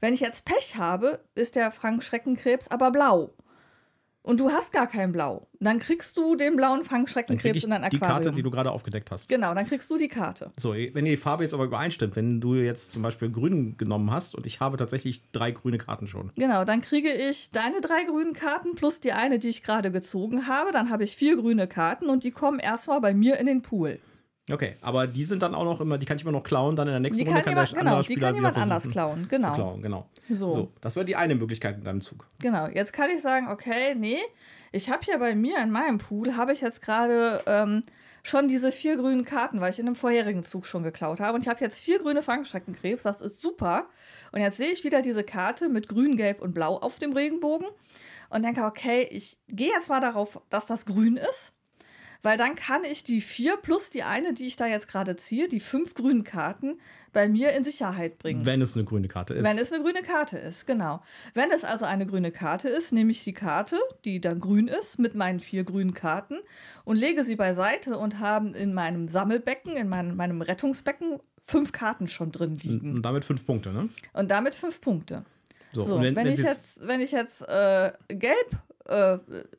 Wenn 0.00 0.14
ich 0.14 0.20
jetzt 0.20 0.46
Pech 0.46 0.76
habe, 0.76 1.20
ist 1.34 1.56
der 1.56 1.70
Fangschreckenkrebs 1.70 2.68
aber 2.68 2.90
blau. 2.90 3.34
Und 4.28 4.40
du 4.40 4.50
hast 4.50 4.72
gar 4.74 4.86
kein 4.86 5.10
Blau. 5.10 5.48
Dann 5.58 5.78
kriegst 5.78 6.14
du 6.18 6.36
den 6.36 6.54
blauen 6.54 6.82
Fangschreckenkrebs 6.82 7.64
in 7.64 7.70
dein 7.70 7.80
die 7.88 7.96
Aquarium. 7.96 8.22
Karte, 8.24 8.32
die 8.32 8.42
du 8.42 8.50
gerade 8.50 8.70
aufgedeckt 8.70 9.10
hast. 9.10 9.26
genau, 9.26 9.54
dann 9.54 9.64
kriegst 9.64 9.90
du 9.90 9.96
die 9.96 10.08
Karte. 10.08 10.52
So, 10.58 10.74
wenn 10.74 11.06
die 11.06 11.16
Farbe 11.16 11.44
jetzt 11.44 11.54
aber 11.54 11.64
übereinstimmt, 11.64 12.14
wenn 12.14 12.38
du 12.38 12.54
jetzt 12.54 12.92
zum 12.92 13.00
Beispiel 13.00 13.30
grün 13.30 13.78
genommen 13.78 14.10
hast 14.10 14.34
und 14.34 14.44
ich 14.44 14.60
habe 14.60 14.76
tatsächlich 14.76 15.22
drei 15.32 15.52
grüne 15.52 15.78
Karten 15.78 16.06
schon. 16.06 16.30
Genau, 16.36 16.66
dann 16.66 16.82
kriege 16.82 17.10
ich 17.10 17.52
deine 17.52 17.80
drei 17.80 18.04
grünen 18.04 18.34
Karten 18.34 18.74
plus 18.74 19.00
die 19.00 19.12
eine, 19.12 19.38
die 19.38 19.48
ich 19.48 19.62
gerade 19.62 19.90
gezogen 19.90 20.46
habe. 20.46 20.72
Dann 20.72 20.90
habe 20.90 21.04
ich 21.04 21.16
vier 21.16 21.36
grüne 21.36 21.66
Karten 21.66 22.10
und 22.10 22.22
die 22.22 22.30
kommen 22.30 22.58
erstmal 22.58 23.00
bei 23.00 23.14
mir 23.14 23.38
in 23.38 23.46
den 23.46 23.62
Pool. 23.62 23.98
Okay, 24.50 24.76
aber 24.80 25.06
die 25.06 25.24
sind 25.24 25.42
dann 25.42 25.54
auch 25.54 25.64
noch 25.64 25.80
immer, 25.80 25.98
die 25.98 26.06
kann 26.06 26.16
ich 26.16 26.22
immer 26.22 26.32
noch 26.32 26.42
klauen, 26.42 26.74
dann 26.76 26.88
in 26.88 26.92
der 26.92 27.00
nächsten 27.00 27.24
Die 27.24 27.28
Runde 27.28 27.42
kann 27.42 27.52
jemand, 27.52 27.70
der 27.70 27.78
genau, 27.78 27.90
andere 27.96 28.08
die 28.08 28.16
kann 28.16 28.34
jemand 28.34 28.54
wieder 28.54 28.62
anders 28.62 28.88
klauen. 28.88 29.26
Genau. 29.28 29.54
Klauen, 29.54 29.82
genau. 29.82 30.06
So. 30.30 30.52
So, 30.52 30.72
das 30.80 30.96
wäre 30.96 31.04
die 31.04 31.16
eine 31.16 31.34
Möglichkeit 31.34 31.76
in 31.76 31.84
deinem 31.84 32.00
Zug. 32.00 32.26
Genau, 32.40 32.66
jetzt 32.68 32.92
kann 32.92 33.10
ich 33.14 33.20
sagen, 33.20 33.48
okay, 33.48 33.94
nee, 33.94 34.18
ich 34.72 34.90
habe 34.90 35.02
ja 35.06 35.18
bei 35.18 35.34
mir 35.34 35.58
in 35.62 35.70
meinem 35.70 35.98
Pool, 35.98 36.36
habe 36.36 36.52
ich 36.52 36.60
jetzt 36.60 36.82
gerade 36.82 37.42
ähm, 37.46 37.82
schon 38.22 38.48
diese 38.48 38.72
vier 38.72 38.96
grünen 38.96 39.24
Karten, 39.24 39.60
weil 39.60 39.70
ich 39.70 39.78
in 39.78 39.86
einem 39.86 39.96
vorherigen 39.96 40.44
Zug 40.44 40.66
schon 40.66 40.82
geklaut 40.82 41.20
habe. 41.20 41.34
Und 41.34 41.42
ich 41.42 41.48
habe 41.48 41.60
jetzt 41.60 41.80
vier 41.80 41.98
grüne 41.98 42.22
Fangschreckenkrebs, 42.22 43.02
das 43.02 43.20
ist 43.20 43.40
super. 43.40 43.86
Und 44.32 44.40
jetzt 44.40 44.56
sehe 44.56 44.70
ich 44.70 44.84
wieder 44.84 45.02
diese 45.02 45.24
Karte 45.24 45.68
mit 45.68 45.88
grün, 45.88 46.16
gelb 46.16 46.40
und 46.42 46.54
blau 46.54 46.76
auf 46.76 46.98
dem 46.98 47.12
Regenbogen 47.12 47.66
und 48.30 48.42
denke, 48.42 48.64
okay, 48.64 49.08
ich 49.10 49.38
gehe 49.48 49.68
jetzt 49.68 49.88
mal 49.88 50.00
darauf, 50.00 50.40
dass 50.50 50.66
das 50.66 50.86
grün 50.86 51.16
ist. 51.16 51.54
Weil 52.22 52.36
dann 52.36 52.54
kann 52.56 52.84
ich 52.84 53.04
die 53.04 53.20
vier 53.20 53.56
plus 53.56 53.90
die 53.90 54.02
eine, 54.02 54.32
die 54.32 54.46
ich 54.46 54.56
da 54.56 54.66
jetzt 54.66 54.88
gerade 54.88 55.16
ziehe, 55.16 55.48
die 55.48 55.60
fünf 55.60 55.94
grünen 55.94 56.24
Karten, 56.24 56.78
bei 57.12 57.28
mir 57.28 57.52
in 57.52 57.64
Sicherheit 57.64 58.18
bringen. 58.18 58.44
Wenn 58.44 58.60
es 58.60 58.74
eine 58.74 58.84
grüne 58.84 59.08
Karte 59.08 59.34
ist. 59.34 59.44
Wenn 59.44 59.58
es 59.58 59.72
eine 59.72 59.82
grüne 59.82 60.02
Karte 60.02 60.36
ist, 60.38 60.66
genau. 60.66 61.02
Wenn 61.34 61.50
es 61.50 61.64
also 61.64 61.84
eine 61.84 62.06
grüne 62.06 62.30
Karte 62.30 62.68
ist, 62.68 62.92
nehme 62.92 63.10
ich 63.10 63.24
die 63.24 63.32
Karte, 63.32 63.78
die 64.04 64.20
dann 64.20 64.40
grün 64.40 64.68
ist, 64.68 64.98
mit 64.98 65.14
meinen 65.14 65.40
vier 65.40 65.64
grünen 65.64 65.94
Karten 65.94 66.38
und 66.84 66.96
lege 66.96 67.24
sie 67.24 67.36
beiseite 67.36 67.96
und 67.96 68.18
habe 68.18 68.50
in 68.50 68.74
meinem 68.74 69.08
Sammelbecken, 69.08 69.76
in 69.76 69.88
meinem, 69.88 70.16
meinem 70.16 70.42
Rettungsbecken, 70.42 71.18
fünf 71.38 71.72
Karten 71.72 72.08
schon 72.08 72.30
drin 72.30 72.58
liegen. 72.58 72.94
und 72.96 73.02
damit 73.02 73.24
fünf 73.24 73.46
Punkte, 73.46 73.72
ne? 73.72 73.88
Und 74.12 74.30
damit 74.30 74.54
fünf 74.54 74.80
Punkte. 74.80 75.24
So, 75.72 75.82
So, 75.82 75.96
und 75.96 76.16
wenn, 76.16 76.26
ich 76.26 76.40
jetzt, 76.40 76.86
wenn 76.86 77.00
ich 77.00 77.12
jetzt 77.12 77.42
äh, 77.42 77.92
gelb, 78.08 78.50
äh, 78.88 79.18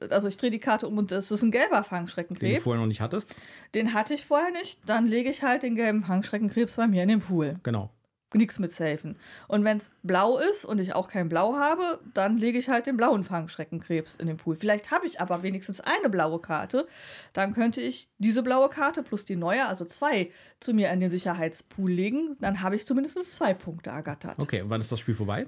also 0.09 0.27
ich 0.27 0.37
drehe 0.37 0.51
die 0.51 0.59
Karte 0.59 0.87
um 0.87 0.97
und 0.97 1.11
es 1.11 1.31
ist 1.31 1.43
ein 1.43 1.51
gelber 1.51 1.77
den 1.77 1.83
du 1.83 1.89
Fangschreckenkrebs, 1.89 2.63
vorher 2.63 2.81
noch 2.81 2.87
nicht 2.87 3.01
hattest, 3.01 3.35
den 3.73 3.93
hatte 3.93 4.13
ich 4.13 4.25
vorher 4.25 4.51
nicht, 4.51 4.81
dann 4.87 5.05
lege 5.05 5.29
ich 5.29 5.43
halt 5.43 5.63
den 5.63 5.75
gelben 5.75 6.03
Fangschreckenkrebs 6.03 6.75
bei 6.75 6.87
mir 6.87 7.03
in 7.03 7.09
den 7.09 7.19
Pool 7.19 7.55
genau. 7.63 7.91
nichts 8.33 8.59
mit 8.59 8.71
safen. 8.71 9.17
Und 9.47 9.63
wenn 9.63 9.77
es 9.77 9.91
blau 10.03 10.37
ist 10.37 10.65
und 10.65 10.79
ich 10.79 10.93
auch 10.95 11.07
kein 11.07 11.29
Blau 11.29 11.55
habe, 11.55 11.99
dann 12.13 12.37
lege 12.37 12.57
ich 12.57 12.69
halt 12.69 12.87
den 12.87 12.97
blauen 12.97 13.23
Fangschreckenkrebs 13.23 14.15
in 14.15 14.27
den 14.27 14.37
Pool. 14.37 14.55
Vielleicht 14.55 14.91
habe 14.91 15.05
ich 15.05 15.21
aber 15.21 15.43
wenigstens 15.43 15.79
eine 15.79 16.09
blaue 16.09 16.39
Karte. 16.39 16.87
Dann 17.33 17.53
könnte 17.53 17.81
ich 17.81 18.09
diese 18.17 18.43
blaue 18.43 18.69
Karte 18.69 19.03
plus 19.03 19.25
die 19.25 19.35
neue, 19.35 19.65
also 19.67 19.85
zwei, 19.85 20.31
zu 20.59 20.73
mir 20.73 20.91
in 20.91 20.99
den 20.99 21.11
Sicherheitspool 21.11 21.91
legen. 21.91 22.35
Dann 22.39 22.61
habe 22.61 22.75
ich 22.75 22.85
zumindest 22.85 23.35
zwei 23.35 23.53
Punkte 23.53 23.91
ergattert. 23.91 24.39
Okay, 24.39 24.61
und 24.61 24.69
wann 24.69 24.81
ist 24.81 24.91
das 24.91 24.99
Spiel 24.99 25.15
vorbei? 25.15 25.47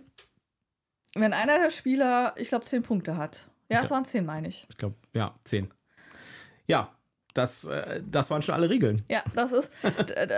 Wenn 1.14 1.34
einer 1.34 1.60
der 1.60 1.72
Spieler, 1.72 2.34
ich 2.38 2.48
glaube, 2.48 2.64
zehn 2.64 2.84
Punkte 2.84 3.18
hat. 3.18 3.51
Ja, 3.72 3.84
es 3.84 3.92
waren 3.92 4.06
zehn, 4.06 4.26
meine 4.26 4.48
ich. 4.48 4.66
Ich 4.70 4.78
glaube, 4.78 4.96
ja, 5.14 5.34
zehn. 5.44 5.70
Ja, 6.68 6.90
das, 7.34 7.64
äh, 7.64 8.02
das 8.06 8.30
waren 8.30 8.42
schon 8.42 8.54
alle 8.56 8.70
Regeln. 8.70 9.04
Ja, 9.10 9.24
das 9.34 9.54
ist, 9.54 9.72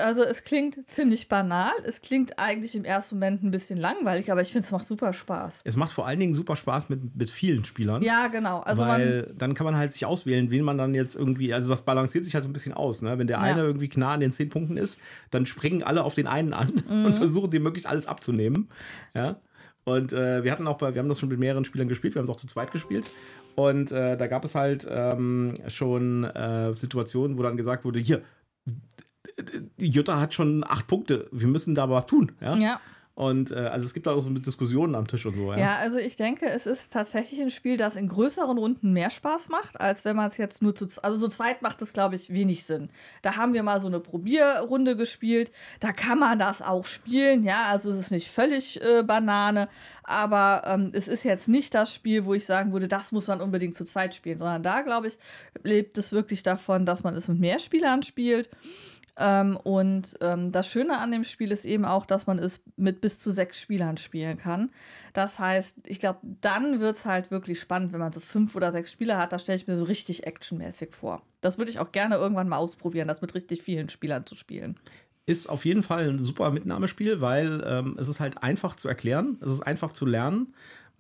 also 0.04 0.22
es 0.22 0.44
klingt 0.44 0.88
ziemlich 0.88 1.28
banal. 1.28 1.72
Es 1.86 2.02
klingt 2.02 2.38
eigentlich 2.38 2.75
im 2.75 2.86
ersten 2.86 3.16
Moment 3.16 3.42
ein 3.44 3.50
bisschen 3.50 3.80
langweilig, 3.80 4.32
aber 4.32 4.42
ich 4.42 4.52
finde, 4.52 4.66
es 4.66 4.72
macht 4.72 4.88
super 4.88 5.12
Spaß. 5.12 5.62
Es 5.63 5.75
macht 5.75 5.92
vor 5.92 6.06
allen 6.06 6.20
Dingen 6.20 6.36
super 6.36 6.56
Spaß 6.56 6.90
mit, 6.90 7.16
mit 7.16 7.32
vielen 7.32 7.66
Spielern. 7.66 8.04
Ja, 8.04 8.28
genau. 8.28 8.60
Also 8.60 8.84
man, 8.86 9.02
weil 9.02 9.34
dann 9.36 9.56
kann 9.56 9.66
man 9.66 9.75
halt 9.75 9.94
sich 9.94 10.06
auswählen, 10.06 10.52
wen 10.52 10.63
man 10.63 10.78
dann 10.78 10.94
jetzt 10.94 11.16
irgendwie, 11.16 11.52
also 11.52 11.68
das 11.72 11.82
balanciert 11.84 12.25
sich 12.25 12.36
halt 12.36 12.44
so 12.44 12.50
ein 12.52 12.54
bisschen 12.54 12.74
aus. 12.74 13.02
Ne? 13.02 13.18
Wenn 13.18 13.25
der 13.25 13.38
Ja. 13.38 13.44
eine 13.44 13.62
irgendwie 13.62 13.90
nah 13.96 14.13
an 14.13 14.20
den 14.20 14.32
zehn 14.32 14.50
Punkten 14.50 14.78
ist, 14.78 15.00
dann 15.32 15.48
springen 15.48 15.82
alle 15.82 16.04
auf 16.04 16.13
den 16.13 16.28
einen 16.28 16.54
an 16.54 16.74
Mhm. 16.88 17.06
und 17.06 17.16
versuchen 17.16 17.50
dem 17.50 17.63
möglichst 17.63 17.88
alles 17.90 18.06
abzunehmen. 18.06 18.70
Ja. 19.16 19.38
Und 19.86 20.13
äh, 20.13 20.44
wir 20.44 20.52
hatten 20.52 20.68
auch 20.68 20.78
bei, 20.78 20.94
wir 20.94 21.00
haben 21.00 21.10
das 21.10 21.20
schon 21.20 21.30
mit 21.30 21.40
mehreren 21.40 21.66
Spielern 21.66 21.88
gespielt, 21.88 22.16
wir 22.16 22.20
haben 22.20 22.25
es 22.25 22.30
auch 22.30 22.38
zu 22.38 22.48
zweit 22.48 22.72
gespielt. 22.72 23.06
Und 23.56 23.92
äh, 23.92 24.18
da 24.18 24.28
gab 24.28 24.46
es 24.46 24.56
halt 24.56 24.88
ähm, 24.90 25.56
schon 25.68 26.24
äh, 26.24 26.74
Situationen, 26.75 27.38
wo 27.38 27.44
dann 27.44 27.58
gesagt 27.58 27.86
wurde, 27.86 28.00
hier, 28.00 28.22
Jutta 29.78 30.20
hat 30.20 30.34
schon 30.34 30.63
acht 30.63 30.88
Punkte, 30.88 31.28
wir 31.32 31.48
müssen 31.48 31.75
da 31.75 31.84
aber 31.84 31.96
was 31.96 32.08
tun. 32.08 32.32
Ja. 32.40 32.56
ja. 32.56 32.82
Und 33.15 33.51
äh, 33.51 33.55
also 33.55 33.86
es 33.86 33.93
gibt 33.93 34.08
auch 34.08 34.20
so 34.20 34.29
Diskussionen 34.32 34.96
am 34.96 35.05
Tisch 35.05 35.25
und 35.27 35.38
so. 35.38 35.51
Ja. 35.51 35.60
Ja, 35.60 35.75
also 35.75 36.00
ich 36.00 36.15
denke, 36.15 36.48
es 36.48 36.65
ist 36.65 36.91
tatsächlich 36.91 37.39
ein 37.41 37.51
Spiel, 37.51 37.77
das 37.77 37.96
in 37.96 38.08
größeren 38.08 38.58
Runden 38.58 38.91
mehr 38.91 39.12
Spaß 39.12 39.50
macht, 39.50 39.79
als 39.79 40.03
wenn 40.03 40.15
man 40.15 40.32
es 40.32 40.38
jetzt 40.38 40.63
nur 40.63 40.74
zu, 40.74 40.88
also 41.03 41.17
zu 41.20 41.29
zweit 41.29 41.62
macht 41.62 41.84
es, 41.84 41.93
glaube 41.93 42.15
ich, 42.15 42.34
wenig 42.34 42.63
Sinn. 42.63 42.89
Da 43.22 43.36
haben 43.36 43.53
wir 43.53 43.62
mal 43.62 43.79
so 43.82 43.88
eine 43.88 44.00
Probierrunde 44.00 44.96
gespielt, 44.96 45.51
da 45.79 45.91
kann 45.91 46.17
man 46.17 46.39
das 46.39 46.63
auch 46.63 46.86
spielen, 46.86 47.43
ja, 47.43 47.65
also 47.70 47.91
es 47.91 48.00
ist 48.00 48.12
nicht 48.12 48.32
völlig 48.32 48.82
äh, 48.82 49.03
Banane, 49.03 49.70
aber 50.03 50.63
ähm, 50.65 50.89
es 50.93 51.08
ist 51.08 51.24
jetzt 51.24 51.48
nicht 51.48 51.75
das 51.75 51.93
Spiel, 51.93 52.25
wo 52.25 52.34
ich 52.34 52.48
sagen 52.48 52.74
würde, 52.74 52.88
das 52.88 53.12
muss 53.12 53.27
man 53.27 53.41
unbedingt 53.41 53.75
zu 53.75 53.86
zweit 53.86 54.15
spielen, 54.15 54.39
sondern 54.39 54.63
da, 54.63 54.82
glaube 54.82 55.08
ich, 55.08 55.20
lebt 55.62 56.00
es 56.00 56.12
wirklich 56.12 56.41
davon, 56.41 56.88
dass 56.88 57.03
man 57.03 57.15
es 57.15 57.27
mit 57.27 57.39
mehr 57.39 57.60
Spielern 57.60 58.01
spielt. 58.01 58.50
Ähm, 59.17 59.58
und 59.58 60.17
ähm, 60.22 60.51
das 60.51 60.67
Schöne 60.67 60.98
an 61.00 61.12
dem 61.12 61.24
Spiel 61.24 61.51
ist 61.51 61.65
eben 61.65 61.86
auch, 61.86 62.05
dass 62.05 62.25
man 62.25 62.39
es 62.39 62.62
mit 62.77 63.00
bis 63.00 63.20
zu 63.20 63.32
sechs 63.32 63.60
Spielern 63.60 63.98
spielen 63.98 64.38
kann. 64.38 64.72
Das 65.13 65.38
heißt, 65.38 65.75
ich 65.86 66.00
glaube, 66.00 66.20
dann 66.41 66.79
wird 66.79 66.96
es 66.96 67.05
halt 67.05 67.29
wirklich 67.29 67.60
spannend, 67.60 67.93
wenn 67.93 68.00
man 68.00 68.12
so 68.12 68.20
fünf 68.20 68.55
oder 68.55 68.72
sechs 68.72 68.91
Spieler 68.91 69.17
hat. 69.17 69.32
Da 69.32 69.39
stelle 69.39 69.58
ich 69.58 69.67
mir 69.67 69.77
so 69.77 69.86
richtig 69.86 70.25
actionmäßig 70.25 70.93
vor. 70.93 71.22
Das 71.41 71.58
würde 71.58 71.70
ich 71.70 71.79
auch 71.79 71.91
gerne 71.91 72.15
irgendwann 72.15 72.50
mal 72.50 72.58
ausprobieren, 72.58 73.08
das 73.08 73.22
mit 73.22 73.36
richtig 73.36 73.62
vielen 73.62 73.89
Spielern 73.89 74.25
zu 74.25 74.36
spielen. 74.36 74.79
ist 75.25 75.48
auf 75.48 75.63
jeden 75.63 75.84
Fall 75.84 76.10
ein 76.10 76.22
super 76.22 76.51
Mitnahmespiel, 76.51 77.22
weil 77.22 77.63
ähm, 77.65 77.96
es 78.00 78.08
ist 78.08 78.20
halt 78.20 78.43
einfach 78.43 78.75
zu 78.75 78.89
erklären, 78.89 79.38
es 79.41 79.51
ist 79.51 79.62
einfach 79.62 79.93
zu 79.93 80.05
lernen. 80.05 80.53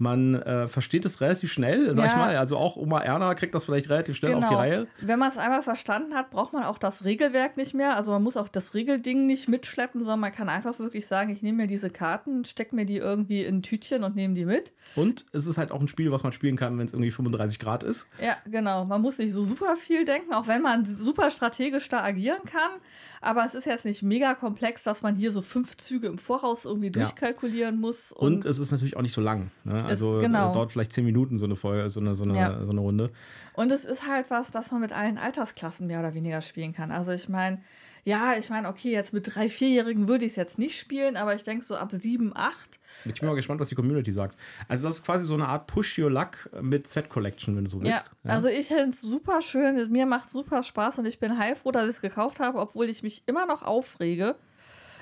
Man 0.03 0.35
äh, 0.35 0.67
versteht 0.67 1.05
es 1.05 1.21
relativ 1.21 1.51
schnell, 1.53 1.95
sag 1.95 2.05
Ja. 2.05 2.11
ich 2.11 2.17
mal. 2.17 2.35
Also 2.35 2.57
auch 2.57 2.75
Oma 2.75 2.99
Erna 3.01 3.33
kriegt 3.35 3.55
das 3.55 3.63
vielleicht 3.65 3.89
relativ 3.89 4.17
schnell 4.17 4.33
auf 4.33 4.41
die 4.41 4.47
Genau. 4.47 4.59
Reihe. 4.59 4.87
Wenn 4.99 5.17
man 5.17 5.29
es 5.29 5.37
einmal 5.37 5.63
verstanden 5.63 6.13
hat, 6.13 6.29
braucht 6.29 6.51
man 6.51 6.63
auch 6.63 6.77
das 6.77 7.05
Regelwerk 7.05 7.55
nicht 7.55 7.73
mehr. 7.73 7.95
Also 7.95 8.11
man 8.11 8.21
muss 8.21 8.35
auch 8.35 8.49
das 8.49 8.73
Regelding 8.75 9.25
nicht 9.25 9.47
mitschleppen, 9.47 10.01
sondern 10.01 10.19
man 10.19 10.31
kann 10.33 10.49
einfach 10.49 10.77
wirklich 10.79 11.07
sagen, 11.07 11.29
ich 11.29 11.41
nehme 11.41 11.59
mir 11.63 11.67
diese 11.67 11.89
Karten, 11.89 12.43
stecke 12.43 12.75
mir 12.75 12.85
die 12.85 12.97
irgendwie 12.97 13.43
in 13.43 13.57
ein 13.59 13.61
Tütchen 13.63 14.03
und 14.03 14.15
nehme 14.15 14.33
die 14.33 14.43
mit. 14.45 14.73
Und 14.95 15.25
es 15.31 15.45
ist 15.47 15.57
halt 15.57 15.71
auch 15.71 15.79
ein 15.79 15.87
Spiel, 15.87 16.11
was 16.11 16.23
man 16.23 16.33
spielen 16.33 16.57
kann, 16.57 16.77
wenn 16.77 16.85
es 16.87 16.91
irgendwie 16.93 17.11
35 17.11 17.59
Grad 17.59 17.83
ist. 17.83 18.07
Ja, 18.21 18.35
genau. 18.45 18.83
Man 18.83 19.01
muss 19.01 19.17
nicht 19.19 19.31
so 19.31 19.43
super 19.43 19.77
viel 19.77 20.03
denken, 20.03 20.33
auch 20.33 20.47
wenn 20.47 20.61
man 20.61 20.83
super 20.85 21.31
strategisch 21.31 21.87
da 21.87 22.03
agieren 22.03 22.41
kann. 22.45 22.71
Aber 23.21 23.45
es 23.45 23.53
ist 23.53 23.65
jetzt 23.65 23.85
nicht 23.85 24.03
mega 24.03 24.33
komplex, 24.33 24.83
dass 24.83 25.01
man 25.01 25.15
hier 25.15 25.31
so 25.31 25.41
fünf 25.41 25.77
Züge 25.77 26.07
im 26.07 26.17
Voraus 26.17 26.65
irgendwie 26.65 26.91
durchkalkulieren 26.91 27.79
muss. 27.79 28.11
Und, 28.11 28.43
es 28.43 28.59
ist 28.59 28.71
natürlich 28.71 28.97
auch 28.97 29.01
nicht 29.01 29.13
so 29.13 29.21
lang. 29.21 29.49
Ne? 29.63 29.75
Also 29.85 29.92
genau. 30.01 30.47
es 30.47 30.51
dauert 30.53 30.71
vielleicht 30.71 30.93
10 30.93 31.05
Minuten 31.05 31.37
so 31.37 31.45
eine 31.45 31.55
Folge, 31.55 31.89
so 31.89 31.99
eine, 31.99 32.15
so 32.15 32.23
eine, 32.23 32.37
Ja. 32.37 32.65
so 32.65 32.71
eine 32.71 32.81
Runde. 32.81 33.11
Und 33.53 33.71
es 33.71 33.85
ist 33.85 34.07
halt 34.07 34.29
was, 34.31 34.51
das 34.51 34.71
man 34.71 34.81
mit 34.81 34.93
allen 34.93 35.17
Altersklassen 35.17 35.87
mehr 35.87 35.99
oder 35.99 36.13
weniger 36.13 36.41
spielen 36.41 36.73
kann. 36.73 36.91
Also 36.91 37.11
ich 37.11 37.29
meine, 37.29 37.61
ja, 38.05 38.33
ich 38.37 38.49
meine, 38.49 38.67
okay, 38.67 38.91
jetzt 38.91 39.13
mit 39.13 39.33
drei, 39.33 39.47
vierjährigen 39.47 40.09
würde 40.09 40.25
ich 40.25 40.31
es 40.31 40.35
jetzt 40.35 40.59
nicht 40.59 40.77
spielen, 40.77 41.15
aber 41.15 41.35
ich 41.35 41.43
denke 41.43 41.63
so 41.63 41.75
ab 41.77 41.89
sieben, 41.93 42.31
acht. 42.35 42.79
Ich 43.05 43.19
bin 43.21 43.29
mal 43.29 43.35
gespannt, 43.35 43.61
was 43.61 43.69
die 43.69 43.75
Community 43.75 44.11
sagt. 44.11 44.37
Also 44.67 44.87
das 44.87 44.95
ist 44.97 45.05
quasi 45.05 45.25
so 45.25 45.35
eine 45.35 45.47
Art 45.47 45.67
Push 45.67 45.99
Your 45.99 46.11
Luck 46.11 46.49
mit 46.61 46.87
Set 46.89 47.07
Collection, 47.09 47.55
wenn 47.55 47.63
du 47.63 47.69
so 47.69 47.77
Ja, 47.81 48.01
willst. 48.03 48.09
also 48.25 48.49
ich 48.49 48.67
finde 48.67 48.89
es 48.89 48.99
super 49.01 49.41
schön. 49.41 49.89
Mir 49.89 50.05
macht 50.05 50.29
super 50.29 50.63
Spaß 50.63 50.99
und 50.99 51.05
ich 51.05 51.19
bin 51.19 51.37
heilfroh, 51.37 51.71
dass 51.71 51.83
ich 51.83 51.95
es 51.95 52.01
gekauft 52.01 52.41
habe, 52.41 52.59
obwohl 52.59 52.89
ich 52.89 53.03
mich 53.03 53.23
immer 53.25 53.45
noch 53.45 53.61
aufrege 53.63 54.35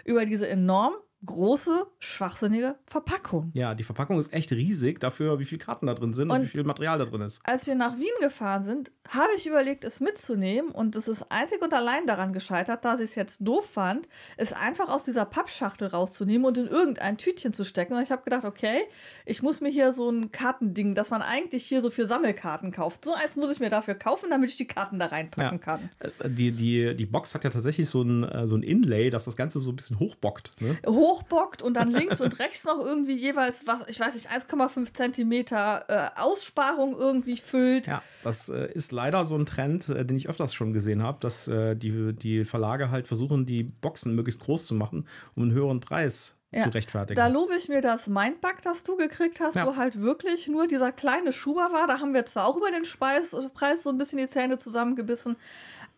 über 0.06 0.26
diese 0.26 0.48
enorm 0.48 0.94
große, 1.26 1.86
schwachsinnige 2.00 2.76
Verpackung. 2.86 3.52
Ja, 3.54 3.76
die 3.76 3.84
Verpackung 3.84 4.18
ist 4.20 4.34
echt 4.34 4.52
riesig 4.52 5.00
dafür, 5.00 5.40
wie 5.40 5.46
viele 5.46 5.60
Karten 5.60 5.86
da 5.88 5.94
drin 5.94 6.14
sind 6.14 6.30
und, 6.32 6.38
Und- 6.38 6.44
wie 6.44 6.48
viel 6.50 6.64
Material 6.64 6.98
da 7.00 7.06
drin 7.06 7.22
ist. 7.22 7.42
Als 7.46 7.68
wir 7.68 7.76
nach 7.76 7.98
Wien 7.98 8.10
gefahren 8.20 8.64
sind, 8.64 8.92
habe 9.10 9.30
ich 9.38 9.46
überlegt, 9.48 9.84
es 9.84 10.00
mitzunehmen 10.00 10.72
und 10.72 10.96
es 10.96 11.08
ist 11.08 11.26
einzig 11.30 11.62
und 11.62 11.74
allein 11.74 12.08
daran 12.08 12.34
gescheitert, 12.34 12.86
dass 12.86 13.00
ich 13.02 13.10
es 13.12 13.16
jetzt 13.16 13.38
doof 13.42 13.70
fand, 13.70 14.08
es 14.38 14.54
einfach 14.54 14.90
aus 14.90 15.04
dieser 15.04 15.26
Pappschachtel 15.26 15.88
rauszunehmen 15.90 16.46
und 16.46 16.58
in 16.58 16.68
irgendein 16.68 17.18
Tütchen 17.18 17.54
zu 17.54 17.64
stecken. 17.66 17.94
Und 17.94 18.02
ich 18.04 18.12
habe 18.12 18.24
gedacht, 18.24 18.46
okay, 18.46 18.82
ich 19.26 19.42
muss 19.44 19.62
mir 19.62 19.70
hier 19.70 19.94
so 19.94 20.10
ein 20.10 20.32
Kartending, 20.32 20.96
das 20.96 21.10
man 21.10 21.22
eigentlich 21.22 21.66
hier 21.66 21.82
so 21.82 21.90
für 21.90 22.08
Sammelkarten 22.08 22.72
kauft. 22.72 23.06
So 23.06 23.14
eins 23.14 23.36
muss 23.36 23.52
ich 23.52 23.60
mir 23.60 23.70
dafür 23.70 23.96
kaufen, 23.96 24.30
damit 24.30 24.50
ich 24.50 24.58
die 24.58 24.68
Karten 24.68 24.98
da 25.00 25.08
reinpacken 25.08 25.60
kann. 25.60 25.90
Äh, 26.00 26.30
Die, 26.30 26.52
die, 26.52 26.96
die 26.96 27.06
Box 27.06 27.34
hat 27.36 27.44
ja 27.44 27.50
tatsächlich 27.50 27.90
so 27.90 28.02
ein, 28.02 28.24
äh, 28.24 28.48
so 28.48 28.56
ein 28.56 28.64
Inlay, 28.64 29.10
dass 29.10 29.26
das 29.26 29.36
Ganze 29.36 29.60
so 29.60 29.72
ein 29.72 29.76
bisschen 29.76 30.00
hochbockt. 30.00 30.60
Ne? 30.62 30.78
Hochbockt 31.12 31.62
und 31.62 31.74
dann 31.76 31.92
links 31.92 32.22
und 32.22 32.40
rechts 32.40 32.64
noch 32.64 32.80
irgendwie 32.80 33.16
jeweils, 33.16 33.68
was, 33.68 33.88
ich 33.88 34.00
weiß 34.00 34.14
nicht, 34.16 34.30
1,5 34.32 34.94
Zentimeter 34.94 35.86
äh, 35.88 36.20
Aussparung 36.20 36.96
irgendwie 36.98 37.36
füllt. 37.38 37.88
Ja, 37.88 38.02
das 38.24 38.50
äh, 38.50 38.72
ist 38.74 38.92
leider 38.92 39.26
so 39.26 39.36
ein 39.36 39.46
Trend, 39.46 39.90
äh, 39.90 40.06
den 40.06 40.18
ich 40.18 40.30
öfters 40.30 40.54
schon 40.54 40.74
gesehen 40.74 41.04
habe, 41.04 41.18
dass 41.20 41.48
äh, 41.48 41.76
die, 41.76 42.14
die 42.14 42.46
Verlage 42.46 42.90
halt 42.92 43.08
versuchen, 43.08 43.46
die 43.46 43.64
Boxen 43.64 44.16
möglichst 44.16 44.42
groß 44.42 44.66
zu 44.66 44.76
machen, 44.76 45.08
um 45.36 45.44
einen 45.44 45.52
höheren 45.54 45.80
Preis 45.80 46.36
Ja, 46.52 46.64
zu 46.64 46.70
rechtfertigen. 46.70 47.16
Da 47.16 47.28
lobe 47.28 47.56
ich 47.56 47.70
mir 47.70 47.82
das 47.82 48.08
Mindbug, 48.08 48.62
das 48.64 48.84
du 48.84 48.96
gekriegt 48.98 49.40
hast, 49.40 49.56
Ja. 49.56 49.66
wo 49.68 49.76
halt 49.76 50.02
wirklich 50.02 50.48
nur 50.48 50.68
dieser 50.68 50.92
kleine 50.92 51.32
Schuber 51.34 51.70
war. 51.72 51.88
Da 51.88 52.00
haben 52.00 52.14
wir 52.14 52.26
zwar 52.26 52.46
auch 52.48 52.58
über 52.58 52.72
den 52.72 52.86
Speis, 52.86 53.36
Preis 53.54 53.84
so 53.84 53.90
ein 53.90 53.98
bisschen 53.98 54.18
die 54.18 54.28
Zähne 54.28 54.58
zusammengebissen, 54.58 55.36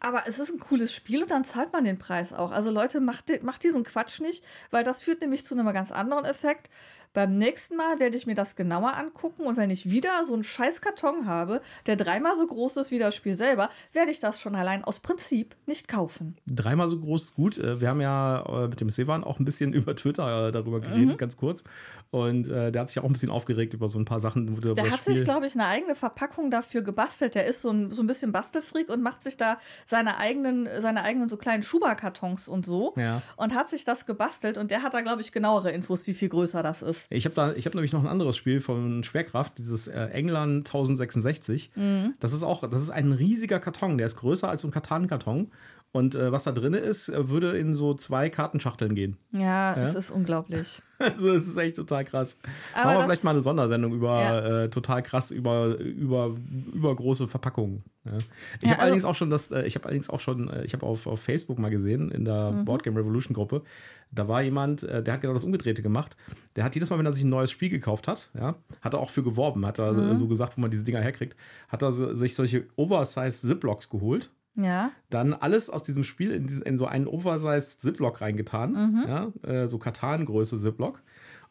aber 0.04 0.24
es 0.28 0.38
ist 0.40 0.52
ein 0.52 0.60
cooles 0.60 0.94
Spiel 0.94 1.24
und 1.24 1.32
dann 1.32 1.44
zahlt 1.44 1.74
man 1.74 1.84
den 1.86 1.98
Preis 1.98 2.34
auch. 2.34 2.52
Also 2.52 2.70
Leute, 2.70 3.00
macht, 3.00 3.26
macht 3.44 3.64
diesen 3.64 3.84
Quatsch 3.84 4.20
nicht, 4.22 4.44
weil 4.70 4.84
das 4.84 5.02
führt 5.02 5.22
nämlich 5.22 5.44
zu 5.44 5.56
einem 5.56 5.72
ganz 5.74 5.92
anderen 5.92 6.26
Effekt. 6.26 6.70
Beim 7.14 7.38
nächsten 7.38 7.76
Mal 7.76 8.00
werde 8.00 8.18
ich 8.18 8.26
mir 8.26 8.34
das 8.34 8.56
genauer 8.56 8.98
angucken 8.98 9.44
und 9.44 9.56
wenn 9.56 9.70
ich 9.70 9.92
wieder 9.92 10.26
so 10.26 10.34
einen 10.34 10.44
scheiß 10.44 10.82
Karton 10.82 11.28
habe, 11.28 11.62
der 11.86 11.96
dreimal 11.96 12.36
so 12.38 12.48
groß 12.48 12.78
ist 12.78 12.90
wie 12.90 12.98
das 12.98 13.14
Spiel 13.14 13.36
selber, 13.36 13.70
werde 13.92 14.10
ich 14.10 14.20
das 14.20 14.40
schon 14.42 14.56
allein 14.56 14.84
aus 14.84 15.00
Prinzip 15.00 15.56
nicht 15.68 15.88
kaufen. 15.88 16.38
Dreimal 16.48 16.90
so 16.90 17.00
groß 17.00 17.24
ist 17.26 17.36
gut. 17.36 17.60
Äh, 17.60 17.80
Wir 17.80 17.90
haben 17.90 18.02
ja 18.02 18.44
äh, 18.64 18.68
mit 18.68 18.82
dem 18.82 18.90
Sevan 18.90 19.24
auch 19.24 19.38
ein 19.38 19.46
bisschen 19.46 19.74
über 19.74 19.96
Twitter 19.96 20.48
äh, 20.48 20.52
darüber 20.52 20.80
Mhm. 20.80 20.82
geredet, 20.82 21.18
ganz 21.20 21.38
kurz. 21.38 21.64
Und 22.13 22.48
äh, 22.48 22.72
der 22.72 22.82
hat 22.82 22.89
sich 22.89 23.00
auch 23.00 23.05
ein 23.05 23.12
bisschen 23.13 23.32
aufgeregt 23.32 23.74
über 23.74 23.89
so 23.89 23.98
ein 23.98 24.05
paar 24.05 24.20
Sachen. 24.20 24.60
Der 24.62 24.91
hat 24.91 25.03
sich, 25.03 25.15
Spiel- 25.15 25.24
glaube 25.24 25.48
ich, 25.48 25.55
eine 25.55 25.65
eigene 25.65 25.96
Verpackung 25.96 26.51
dafür 26.51 26.84
gebastelt. 26.84 27.34
Der 27.34 27.48
ist 27.48 27.63
so 27.63 27.72
ein, 27.72 27.89
so 27.89 28.03
ein 28.03 28.08
bisschen 28.08 28.32
Bastelfreak 28.32 28.89
und 28.89 29.01
macht 29.01 29.24
sich 29.24 29.36
da 29.36 29.58
seine 29.88 30.20
eigenen, 30.20 30.70
seine 30.79 31.05
eigenen 31.05 31.27
so 31.27 31.38
kleinen 31.38 31.63
Schuberkartons 31.63 32.48
und 32.48 32.67
so. 32.67 32.93
Ja. 32.98 33.24
Und 33.36 33.55
hat 33.55 33.67
sich 33.67 33.84
das 33.84 34.05
gebastelt 34.05 34.60
und 34.60 34.70
der 34.70 34.84
hat 34.84 34.93
da, 34.93 35.01
glaube 35.01 35.22
ich, 35.24 35.32
genauere 35.32 35.72
Infos, 35.72 36.05
wie 36.05 36.13
viel 36.13 36.29
größer 36.29 36.62
das 36.62 36.84
ist. 36.84 37.01
Ich 37.10 37.25
habe 37.25 37.34
da, 37.34 37.53
ich 37.53 37.65
habe 37.65 37.75
nämlich 37.77 37.93
noch 37.93 38.01
ein 38.03 38.08
anderes 38.08 38.38
Spiel 38.38 38.62
von 38.62 39.03
Schwerkraft, 39.03 39.58
dieses 39.58 39.88
äh, 39.88 40.10
England 40.10 40.67
1066. 40.67 41.72
Mhm. 41.74 42.13
Das 42.20 42.32
ist 42.32 42.43
auch, 42.43 42.70
das 42.70 42.79
ist 42.79 42.91
ein 42.91 43.12
riesiger 43.12 43.60
Karton, 43.60 43.98
der 43.98 44.05
ist 44.05 44.17
größer 44.17 44.48
als 44.48 44.62
so 44.62 44.67
ein 44.67 44.72
Katan-Karton. 44.72 45.50
Und 45.96 46.16
äh, 46.16 46.32
was 46.32 46.44
da 46.46 46.52
drin 46.52 46.74
ist, 46.74 47.08
äh, 47.10 47.30
würde 47.30 47.56
in 47.56 47.76
so 47.76 47.94
zwei 47.94 48.30
Kartenschachteln 48.32 48.96
gehen. 48.96 49.16
Ja, 49.32 49.76
es 49.76 49.94
ist 49.96 50.10
unglaublich. 50.12 50.82
Also 51.00 51.34
es 51.34 51.48
ist 51.50 51.58
echt 51.58 51.76
total 51.76 52.06
krass. 52.06 52.38
Aber 52.74 52.86
Machen 52.86 52.98
wir 53.00 53.04
vielleicht 53.04 53.24
mal 53.26 53.32
eine 53.32 53.42
Sondersendung 53.42 53.94
über 53.94 54.22
Ja. 54.22 54.64
äh, 54.64 54.70
total 54.70 55.04
krass 55.04 55.32
über 55.32 55.76
über 55.78 56.34
übergroße 56.74 57.28
Verpackungen. 57.28 57.84
Ja. 58.06 58.12
Ich 58.18 58.24
Ja, 58.24 58.70
habe 58.70 58.72
also- 58.72 58.82
allerdings 58.84 59.06
auch 59.06 59.16
schon 59.16 59.30
das, 59.30 59.52
äh, 59.52 59.66
ich 59.66 59.76
habe 59.76 59.86
allerdings 59.86 60.10
auch 60.10 60.22
schon, 60.22 60.50
äh, 60.50 60.64
ich 60.64 60.72
habe 60.74 60.86
auf, 60.86 61.06
auf 61.06 61.20
Facebook 61.20 61.60
mal 61.60 61.70
gesehen 61.72 62.10
in 62.10 62.24
der 62.24 62.52
Mhm. 62.52 62.66
Board 62.66 62.84
Game 62.84 62.96
Revolution 62.96 63.34
Gruppe, 63.36 63.64
da 64.12 64.30
war 64.30 64.42
jemand, 64.44 64.84
äh, 64.84 65.04
der 65.04 65.16
hat 65.16 65.22
genau 65.22 65.34
das 65.34 65.44
Umgedrehte 65.44 65.82
gemacht. 65.82 66.16
Der 66.56 66.64
hat 66.64 66.74
jedes 66.76 66.90
Mal, 66.90 67.00
wenn 67.00 67.06
er 67.06 67.14
sich 67.14 67.24
ein 67.26 67.30
neues 67.30 67.52
Spiel 67.52 67.70
gekauft 67.70 68.08
hat, 68.08 68.30
ja, 68.34 68.56
hat 68.82 68.94
er 68.94 69.00
auch 69.00 69.10
für 69.10 69.24
geworben, 69.24 69.66
hat 69.66 69.80
er 69.80 69.92
Mhm. 69.92 70.16
so 70.16 70.28
gesagt, 70.28 70.56
wo 70.58 70.62
man 70.62 70.72
diese 70.72 70.86
Dinger 70.86 71.02
herkriegt, 71.02 71.36
hat 71.68 71.82
er 71.82 72.16
sich 72.16 72.34
solche 72.36 72.66
Oversized 72.78 73.42
Ziplocks 73.42 73.90
geholt 73.90 74.30
Ja. 74.56 74.92
dann 75.10 75.34
alles 75.34 75.70
aus 75.70 75.84
diesem 75.84 76.04
Spiel 76.04 76.32
in, 76.32 76.48
in 76.48 76.78
so 76.78 76.86
einen 76.86 77.08
Oversized 77.08 77.82
Ziplock 77.82 78.22
reingetan, 78.22 78.72
Mhm. 78.74 79.06
ja, 79.08 79.32
äh, 79.50 79.68
so 79.68 79.80
Katan-Größe 79.80 80.60
Ziplock. 80.60 81.02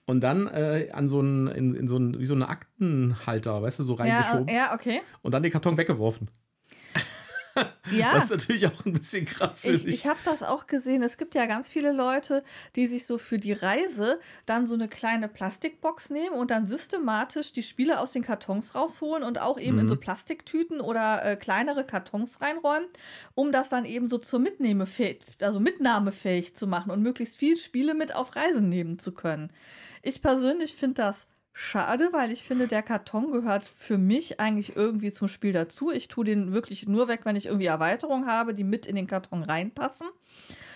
Und 0.04 0.20
dann 0.20 0.46
äh, 0.48 0.88
an 0.92 1.08
so 1.08 1.20
einen, 1.20 1.46
in, 1.48 1.74
in 1.74 1.88
so 1.88 1.96
einen, 1.96 2.18
wie 2.18 2.26
so 2.26 2.34
eine 2.34 2.48
Aktenhalter, 2.48 3.62
weißt 3.62 3.78
du, 3.80 3.82
so 3.84 3.96
Ja, 3.96 4.00
reingeschoben 4.02 4.54
ja, 4.54 4.74
okay. 4.74 5.00
und 5.22 5.32
dann 5.32 5.42
den 5.42 5.52
Karton 5.52 5.76
weggeworfen. 5.76 6.28
Ja. 7.90 8.14
Das 8.14 8.24
ist 8.24 8.30
natürlich 8.30 8.66
auch 8.66 8.86
ein 8.86 8.94
bisschen 8.94 9.26
krass. 9.26 9.64
Ich, 9.64 9.86
ich 9.86 10.06
habe 10.06 10.18
das 10.24 10.42
auch 10.42 10.66
gesehen. 10.66 11.02
Es 11.02 11.18
gibt 11.18 11.34
ja 11.34 11.46
ganz 11.46 11.68
viele 11.68 11.92
Leute, 11.92 12.42
die 12.76 12.86
sich 12.86 13.06
so 13.06 13.18
für 13.18 13.38
die 13.38 13.52
Reise 13.52 14.18
dann 14.46 14.66
so 14.66 14.74
eine 14.74 14.88
kleine 14.88 15.28
Plastikbox 15.28 16.10
nehmen 16.10 16.34
und 16.34 16.50
dann 16.50 16.64
systematisch 16.64 17.52
die 17.52 17.62
Spiele 17.62 18.00
aus 18.00 18.12
den 18.12 18.22
Kartons 18.22 18.74
rausholen 18.74 19.22
und 19.22 19.40
auch 19.40 19.58
eben 19.58 19.78
in 19.78 19.88
so 19.88 19.96
Plastiktüten 19.96 20.80
oder 20.80 21.24
äh, 21.24 21.36
kleinere 21.36 21.84
Kartons 21.84 22.40
reinräumen, 22.40 22.88
um 23.34 23.52
das 23.52 23.68
dann 23.68 23.84
eben 23.84 24.08
so 24.08 24.18
zur 24.18 24.40
Mitnehmefähig, 24.40 25.18
also 25.40 25.60
mitnahmefähig 25.60 26.54
zu 26.54 26.66
machen 26.66 26.90
und 26.90 27.02
möglichst 27.02 27.36
viel 27.36 27.56
Spiele 27.56 27.94
mit 27.94 28.14
auf 28.14 28.36
Reisen 28.36 28.68
nehmen 28.68 28.98
zu 28.98 29.12
können. 29.12 29.52
Ich 30.02 30.22
persönlich 30.22 30.74
finde 30.74 31.02
das 31.02 31.28
schade, 31.52 32.08
weil 32.12 32.32
ich 32.32 32.42
finde, 32.42 32.66
der 32.66 32.82
Karton 32.82 33.30
gehört 33.30 33.66
für 33.66 33.98
mich 33.98 34.40
eigentlich 34.40 34.76
irgendwie 34.76 35.12
zum 35.12 35.28
Spiel 35.28 35.52
dazu. 35.52 35.90
Ich 35.90 36.08
tue 36.08 36.24
den 36.24 36.52
wirklich 36.52 36.86
nur 36.86 37.08
weg, 37.08 37.20
wenn 37.24 37.36
ich 37.36 37.46
irgendwie 37.46 37.66
Erweiterungen 37.66 38.26
habe, 38.26 38.54
die 38.54 38.64
mit 38.64 38.86
in 38.86 38.96
den 38.96 39.06
Karton 39.06 39.42
reinpassen. 39.42 40.08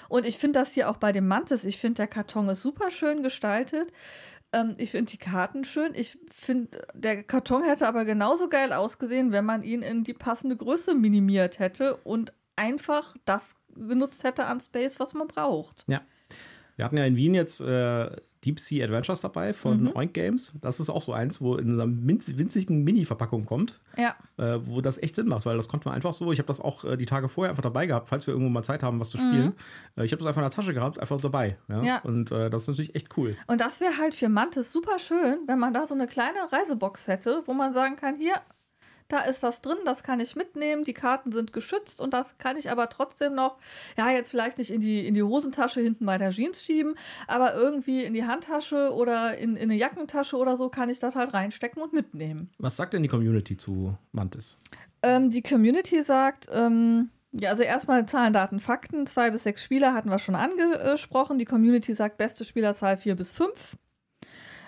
Und 0.09 0.27
ich 0.27 0.39
finde 0.39 0.61
das 0.61 0.73
hier 0.73 0.89
auch 0.89 0.99
bei 0.99 1.13
dem 1.13 1.27
Mantis. 1.27 1.65
Ich 1.65 1.79
finde, 1.79 1.97
der 1.97 2.07
Karton 2.07 2.49
ist 2.49 2.63
super 2.63 2.91
schön 2.91 3.23
gestaltet. 3.23 3.93
Ähm, 4.53 4.75
ich 4.79 4.91
finde 4.91 5.11
die 5.11 5.19
Karten 5.19 5.65
schön. 5.65 5.93
Ich 5.95 6.19
finde, 6.33 6.87
der 6.95 7.23
Karton 7.23 7.65
hätte 7.65 7.89
aber 7.89 8.05
genauso 8.05 8.49
geil 8.49 8.73
ausgesehen, 8.73 9.33
wenn 9.33 9.45
man 9.45 9.63
ihn 9.63 9.83
in 9.83 10.05
die 10.05 10.15
passende 10.15 10.57
Größe 10.57 10.95
minimiert 10.95 11.59
hätte 11.59 11.97
und 11.97 12.33
einfach 12.55 13.17
das 13.25 13.55
genutzt 13.75 14.25
hätte 14.25 14.47
an 14.47 14.61
Space, 14.61 15.01
was 15.01 15.15
man 15.15 15.29
braucht. 15.29 15.85
Ja. 15.89 16.03
Wir 16.77 16.85
hatten 16.85 16.99
ja 16.99 17.07
in 17.07 17.17
Wien 17.17 17.35
jetzt 17.35 17.61
äh, 17.61 18.11
Deep 18.47 18.61
Sea 18.61 18.85
Adventures 18.85 19.21
dabei 19.21 19.53
von 19.53 19.83
Mhm. 19.83 19.93
Oink 19.97 20.15
Games. 20.15 20.53
Das 20.63 20.81
ist 20.81 20.89
auch 20.89 21.03
so 21.03 21.13
eins, 21.13 21.41
wo 21.41 21.57
in 21.57 21.79
einer 21.81 21.87
winzigen 21.89 22.85
Mini-Verpackung 22.85 23.45
kommt, 23.45 23.81
Ja. 23.97 24.15
äh, 24.39 24.59
wo 24.65 24.81
das 24.81 25.03
echt 25.03 25.17
Sinn 25.17 25.27
macht, 25.27 25.45
weil 25.45 25.57
das 25.57 25.69
konnte 25.69 25.87
man 25.89 25.95
einfach 25.97 26.15
so. 26.15 26.33
Ich 26.33 26.39
habe 26.39 26.47
das 26.47 26.61
auch 26.61 26.85
äh, 26.85 26.97
die 26.97 27.07
Tage 27.07 27.29
vorher 27.29 27.51
einfach 27.51 27.63
dabei 27.63 27.87
gehabt, 27.87 28.09
falls 28.09 28.27
wir 28.27 28.33
irgendwo 28.35 28.51
mal 28.51 28.63
Zeit 28.63 28.83
haben, 28.83 29.01
was 29.01 29.11
zu 29.11 29.19
spielen. 29.19 29.53
Äh, 29.97 30.05
ich 30.05 30.13
habe 30.13 30.19
das 30.21 30.27
einfach 30.29 30.41
in 30.43 30.49
der 30.49 30.55
Tasche 30.55 30.73
gehabt, 30.73 30.99
einfach 31.01 31.21
dabei. 31.21 31.59
Ja? 31.69 31.79
Mhm. 31.79 31.85
Ja. 31.85 31.99
Und 32.03 32.31
äh, 32.33 32.49
das 32.49 32.63
ist 32.63 32.69
natürlich 32.69 32.95
echt 32.95 33.09
cool. 33.17 33.37
Und 33.49 33.61
das 33.61 33.81
wäre 33.81 33.99
halt 33.99 34.15
für 34.15 34.29
Mantis 34.29 34.73
super 34.73 34.99
schön, 34.99 35.39
wenn 35.47 35.59
man 35.59 35.75
da 35.75 35.87
so 35.87 35.95
eine 35.95 36.07
kleine 36.07 36.39
Reisebox 36.53 37.09
hätte, 37.09 37.43
wo 37.47 37.53
man 37.55 37.73
sagen 37.73 37.97
kann, 37.97 38.17
hier, 38.17 38.35
da 39.09 39.21
ist 39.21 39.43
das 39.43 39.63
drin, 39.63 39.79
das 39.85 40.03
kann 40.03 40.21
ich 40.21 40.37
mitnehmen, 40.37 40.85
die 40.85 40.93
Karten 40.93 41.33
sind 41.33 41.53
geschützt 41.53 42.01
und 42.01 42.13
das 42.13 42.39
kann 42.39 42.57
ich 42.57 42.71
aber 42.71 42.89
trotzdem 42.89 43.35
noch, 43.35 43.59
ja, 43.97 44.11
jetzt 44.11 44.31
vielleicht 44.31 44.59
nicht 44.59 44.71
in 44.71 44.81
die, 44.81 45.07
in 45.07 45.15
die 45.15 45.23
Hosentasche 45.23 45.81
hinten 45.81 46.07
bei 46.07 46.19
der 46.19 46.31
Jeans 46.31 46.63
schieben, 46.63 46.95
aber 47.27 47.55
irgendwie 47.55 48.05
in 48.05 48.15
die 48.15 48.25
Handtasche 48.25 48.95
oder 48.95 49.37
in, 49.37 49.57
in 49.57 49.65
eine 49.65 49.75
Jackentasche 49.75 50.37
oder 50.37 50.57
so 50.57 50.69
kann 50.69 50.89
ich 50.89 50.99
das 50.99 51.15
halt 51.15 51.35
reinstecken 51.35 51.83
und 51.83 51.93
mitnehmen. 51.93 52.51
Was 52.59 52.77
sagt 52.77 52.95
denn 52.95 53.03
die 53.03 53.09
Community 53.09 53.57
zu 53.57 53.97
Mantis? 54.13 54.59
Ähm, 55.03 55.31
die 55.31 55.43
Community 55.43 56.03
sagt, 56.03 56.49
ähm, 56.53 57.11
ja, 57.33 57.51
also 57.51 57.63
erstmal 57.63 58.07
Zahlen, 58.07 58.33
Daten, 58.33 58.61
Fakten. 58.61 59.07
Zwei 59.07 59.31
bis 59.31 59.45
sechs 59.45 59.63
Spieler 59.63 59.93
hatten 59.93 60.11
wir 60.11 60.19
schon 60.19 60.35
angesprochen. 60.35 61.39
Die 61.39 61.45
Community 61.45 61.93
sagt 61.93 62.19
beste 62.19 62.45
Spielerzahl 62.45 62.97
vier 62.97 63.15
bis 63.15 63.33
fünf. 63.33 63.77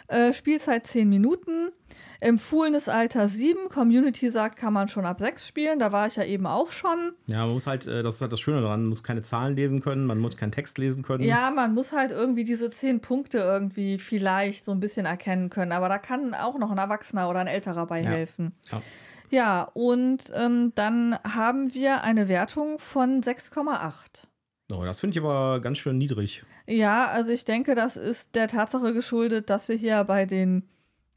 Äh, 0.08 0.32
Spielzeit 0.32 0.86
10 0.86 1.08
Minuten. 1.08 1.70
Empfohlenes 2.20 2.88
Alter 2.88 3.28
7. 3.28 3.68
Community 3.68 4.28
sagt, 4.30 4.56
kann 4.58 4.72
man 4.72 4.88
schon 4.88 5.06
ab 5.06 5.20
6 5.20 5.46
spielen. 5.46 5.78
Da 5.78 5.92
war 5.92 6.06
ich 6.06 6.16
ja 6.16 6.24
eben 6.24 6.46
auch 6.46 6.70
schon. 6.72 7.12
Ja, 7.26 7.40
man 7.40 7.50
muss 7.52 7.66
halt, 7.66 7.86
äh, 7.86 8.02
das 8.02 8.16
ist 8.16 8.20
halt 8.22 8.32
das 8.32 8.40
Schöne 8.40 8.60
daran, 8.60 8.80
man 8.80 8.88
muss 8.88 9.04
keine 9.04 9.22
Zahlen 9.22 9.54
lesen 9.54 9.80
können, 9.80 10.04
man 10.06 10.18
muss 10.18 10.36
keinen 10.36 10.52
Text 10.52 10.78
lesen 10.78 11.02
können. 11.02 11.22
Ja, 11.24 11.50
man 11.54 11.74
muss 11.74 11.92
halt 11.92 12.10
irgendwie 12.10 12.44
diese 12.44 12.70
10 12.70 13.00
Punkte 13.00 13.38
irgendwie 13.38 13.98
vielleicht 13.98 14.64
so 14.64 14.72
ein 14.72 14.80
bisschen 14.80 15.06
erkennen 15.06 15.48
können. 15.50 15.72
Aber 15.72 15.88
da 15.88 15.98
kann 15.98 16.34
auch 16.34 16.58
noch 16.58 16.70
ein 16.70 16.78
Erwachsener 16.78 17.28
oder 17.28 17.40
ein 17.40 17.46
Älterer 17.46 17.86
bei 17.86 18.00
Ja. 18.02 18.10
helfen. 18.10 18.52
Ja. 18.72 18.82
Ja, 19.30 19.62
und 19.74 20.24
ähm, 20.34 20.72
dann 20.74 21.18
haben 21.22 21.74
wir 21.74 22.02
eine 22.02 22.28
Wertung 22.28 22.78
von 22.78 23.20
6,8. 23.22 24.24
Oh, 24.72 24.84
das 24.84 25.00
finde 25.00 25.18
ich 25.18 25.24
aber 25.24 25.60
ganz 25.60 25.78
schön 25.78 25.98
niedrig. 25.98 26.44
Ja, 26.66 27.06
also 27.06 27.30
ich 27.32 27.44
denke, 27.44 27.74
das 27.74 27.96
ist 27.96 28.34
der 28.34 28.48
Tatsache 28.48 28.92
geschuldet, 28.94 29.50
dass 29.50 29.68
wir 29.68 29.76
hier 29.76 30.02
bei 30.04 30.24
den 30.26 30.68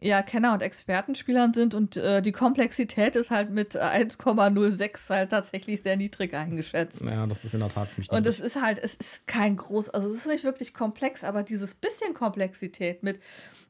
ja, 0.03 0.23
Kenner- 0.23 0.53
und 0.53 0.63
Expertenspielern 0.63 1.53
sind 1.53 1.75
und 1.75 1.95
äh, 1.95 2.23
die 2.23 2.31
Komplexität 2.31 3.15
ist 3.15 3.29
halt 3.29 3.51
mit 3.51 3.75
1,06 3.75 5.09
halt 5.09 5.29
tatsächlich 5.29 5.83
sehr 5.83 5.95
niedrig 5.95 6.33
eingeschätzt. 6.33 7.03
Ja, 7.07 7.27
das 7.27 7.45
ist 7.45 7.53
in 7.53 7.59
der 7.59 7.69
Tat 7.69 7.91
ziemlich 7.91 8.11
Und 8.11 8.25
es 8.25 8.39
ist 8.39 8.59
halt, 8.59 8.79
es 8.83 8.95
ist 8.95 9.27
kein 9.27 9.55
groß, 9.55 9.89
also 9.89 10.09
es 10.09 10.17
ist 10.17 10.27
nicht 10.27 10.43
wirklich 10.43 10.73
komplex, 10.73 11.23
aber 11.23 11.43
dieses 11.43 11.75
bisschen 11.75 12.15
Komplexität 12.15 13.03
mit, 13.03 13.19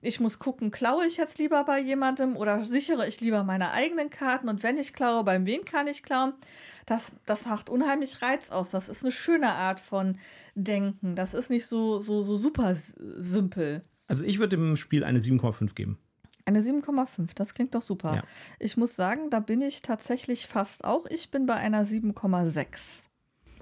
ich 0.02 0.22
muss 0.22 0.40
gucken, 0.40 0.72
klaue 0.72 1.06
ich 1.06 1.18
jetzt 1.18 1.38
lieber 1.38 1.66
bei 1.66 1.80
jemandem 1.82 2.38
oder 2.38 2.64
sichere 2.64 3.06
ich 3.10 3.20
lieber 3.20 3.44
meine 3.44 3.72
eigenen 3.72 4.10
Karten 4.10 4.48
und 4.48 4.64
wenn 4.64 4.78
ich 4.78 4.94
klaue, 4.94 5.26
beim 5.26 5.46
wen 5.46 5.66
kann 5.66 5.88
ich 5.88 6.02
klauen? 6.02 6.32
Das, 6.86 7.12
das 7.26 7.46
macht 7.46 7.70
unheimlich 7.70 8.22
Reiz 8.22 8.50
aus. 8.52 8.72
Das 8.72 8.88
ist 8.88 9.04
eine 9.04 9.12
schöne 9.12 9.50
Art 9.50 9.82
von 9.82 10.18
Denken. 10.56 11.16
Das 11.16 11.34
ist 11.34 11.50
nicht 11.50 11.68
so, 11.68 12.00
so, 12.00 12.24
so 12.24 12.36
super 12.36 12.74
simpel. 13.18 13.84
Also 14.08 14.24
ich 14.24 14.40
würde 14.40 14.58
dem 14.58 14.78
Spiel 14.78 15.04
eine 15.04 15.20
7,5 15.20 15.74
geben. 15.76 16.00
Eine 16.56 16.66
7,5, 16.66 17.30
das 17.36 17.54
klingt 17.54 17.74
doch 17.76 17.82
super. 17.82 18.16
Ja. 18.16 18.24
Ich 18.60 18.78
muss 18.78 18.96
sagen, 18.96 19.30
da 19.30 19.40
bin 19.40 19.62
ich 19.62 19.82
tatsächlich 19.82 20.48
fast 20.48 20.84
auch. 20.84 21.06
Ich 21.10 21.32
bin 21.32 21.46
bei 21.46 21.56
einer 21.56 21.86
7,6. 21.86 23.04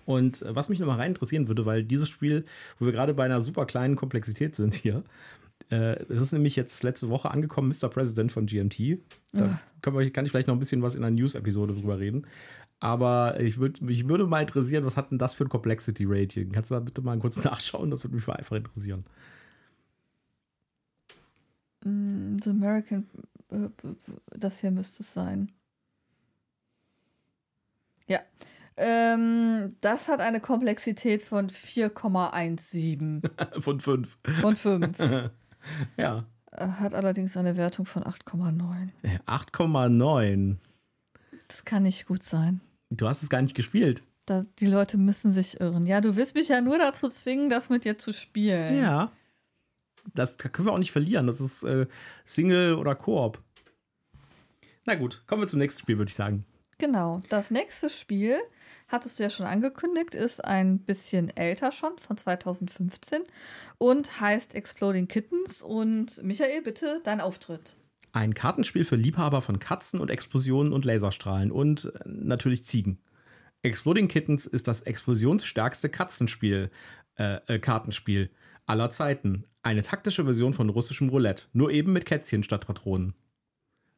Und 0.05 0.41
äh, 0.41 0.55
was 0.55 0.69
mich 0.69 0.79
nochmal 0.79 0.98
rein 0.98 1.12
interessieren 1.12 1.48
würde, 1.48 1.65
weil 1.65 1.84
dieses 1.84 2.10
Spiel, 2.10 2.46
wo 2.79 2.86
wir 2.86 2.93
gerade 2.93 3.13
bei 3.13 3.25
einer 3.25 3.41
super 3.41 3.65
kleinen 3.65 3.96
Komplexität 3.96 4.55
sind 4.55 4.74
hier, 4.74 5.03
äh, 5.69 6.01
es 6.10 6.19
ist 6.19 6.31
nämlich 6.31 6.55
jetzt 6.55 6.81
letzte 6.84 7.10
Woche 7.10 7.29
angekommen, 7.29 7.69
Mr. 7.69 7.89
President 7.89 8.31
von 8.31 8.48
GMT. 8.48 9.00
Da 9.34 9.60
können 9.81 9.98
wir, 9.98 10.12
kann 10.12 10.25
ich 10.25 10.31
vielleicht 10.31 10.48
noch 10.48 10.55
ein 10.55 10.60
bisschen 10.60 10.81
was 10.81 10.96
in 10.96 11.03
einer 11.03 11.15
News-Episode 11.15 11.75
drüber 11.75 12.00
reden. 12.00 12.25
Aber 12.79 13.39
ich 13.39 13.60
würd, 13.60 13.81
mich 13.81 14.08
würde 14.08 14.25
mal 14.25 14.41
interessieren, 14.41 14.86
was 14.86 14.98
hat 14.98 15.12
denn 15.12 15.17
das 15.17 15.34
für 15.34 15.43
ein 15.46 15.50
Complexity-Rating? 15.50 16.51
Kannst 16.51 16.72
du 16.72 16.75
da 16.75 16.79
bitte 16.79 17.01
mal 17.01 17.19
kurz 17.19 17.43
nachschauen? 17.43 17.91
Das 17.91 18.03
würde 18.03 18.15
mich 18.15 18.27
einfach 18.27 18.55
interessieren. 18.55 19.03
Mm, 21.84 22.18
The 22.43 22.51
American, 22.51 23.10
äh, 23.51 23.69
das 24.38 24.60
hier 24.60 24.72
müsste 24.72 25.03
es 25.03 25.13
sein. 25.13 25.51
Ja. 28.08 28.19
Ähm, 28.77 29.75
das 29.81 30.08
hat 30.08 30.22
eine 30.22 30.39
Komplexität 30.39 31.22
von 31.22 31.50
4,17 31.50 33.22
Von 33.62 33.79
fünf. 33.81 34.17
von 34.41 34.55
5. 34.55 34.98
Ja. 35.98 36.25
hat 36.58 36.93
allerdings 36.93 37.36
eine 37.36 37.58
Wertung 37.58 37.86
von 37.86 38.03
8,9. 38.03 38.89
Äh, 39.03 39.19
8,9. 39.27 40.55
Das 41.50 41.65
kann 41.65 41.84
nicht 41.84 42.08
gut 42.08 42.24
sein. 42.24 42.62
Du 42.89 43.08
hast 43.08 43.22
es 43.24 43.29
gar 43.29 43.41
nicht 43.41 43.55
gespielt. 43.55 44.01
Da, 44.25 44.46
die 44.60 44.67
Leute 44.67 44.98
müssen 44.98 45.31
sich 45.34 45.60
irren. 45.60 45.86
Ja, 45.86 46.00
du 46.00 46.15
willst 46.15 46.34
mich 46.36 46.48
ja 46.48 46.62
nur 46.62 46.77
dazu 46.77 47.10
zwingen, 47.10 47.50
das 47.50 47.69
mit 47.69 47.84
dir 47.84 47.98
zu 47.98 48.13
spielen. 48.13 48.77
Ja. 48.77 49.12
Das 50.13 50.38
können 50.38 50.68
wir 50.68 50.74
auch 50.74 50.78
nicht 50.80 50.92
verlieren. 50.92 51.28
Das 51.28 51.42
ist 51.42 51.63
äh, 51.63 51.88
Single 52.25 52.75
oder 52.75 52.96
Koop. 52.96 53.42
Na 54.86 54.96
gut, 54.96 55.24
kommen 55.28 55.42
wir 55.42 55.48
zum 55.48 55.60
nächsten 55.60 55.82
Spiel, 55.82 55.98
würde 55.98 56.10
ich 56.10 56.16
sagen. 56.16 56.46
Genau. 56.80 57.22
Das 57.30 57.51
nächste 57.51 57.89
Spiel, 57.89 58.39
hattest 58.88 59.20
du 59.20 59.24
ja 59.24 59.30
schon 59.30 59.46
angekündigt, 59.46 60.16
ist 60.16 60.44
ein 60.44 60.80
bisschen 60.80 61.36
älter 61.36 61.72
schon, 61.72 61.98
von 61.98 62.16
2015 62.16 63.22
und 63.78 64.22
heißt 64.22 64.56
Exploding 64.56 65.08
Kittens. 65.08 65.62
Und 65.62 66.24
Michael, 66.24 66.62
bitte 66.62 67.02
dein 67.04 67.19
Auftritt. 67.19 67.76
Ein 68.13 68.34
Kartenspiel 68.34 68.86
für 68.86 68.95
Liebhaber 68.95 69.41
von 69.41 69.60
Katzen 69.60 70.00
und 70.00 70.10
Explosionen 70.10 70.74
und 70.74 70.86
Laserstrahlen 70.86 71.52
und 71.52 71.91
äh, 71.93 72.00
natürlich 72.06 72.63
Ziegen. 72.63 73.00
Exploding 73.62 74.08
Kittens 74.08 74.45
ist 74.45 74.69
das 74.69 74.82
explosionsstärkste 74.82 75.89
Katzenspiel, 75.89 76.72
äh, 77.17 77.39
äh, 77.48 77.60
Kartenspiel 77.60 78.32
aller 78.69 78.89
Zeiten. 78.91 79.45
Eine 79.62 79.82
taktische 79.82 80.23
Version 80.23 80.53
von 80.53 80.69
russischem 80.69 81.10
Roulette, 81.10 81.45
nur 81.53 81.71
eben 81.71 81.91
mit 81.91 82.05
Kätzchen 82.05 82.43
statt 82.43 82.65
Patronen. 82.65 83.13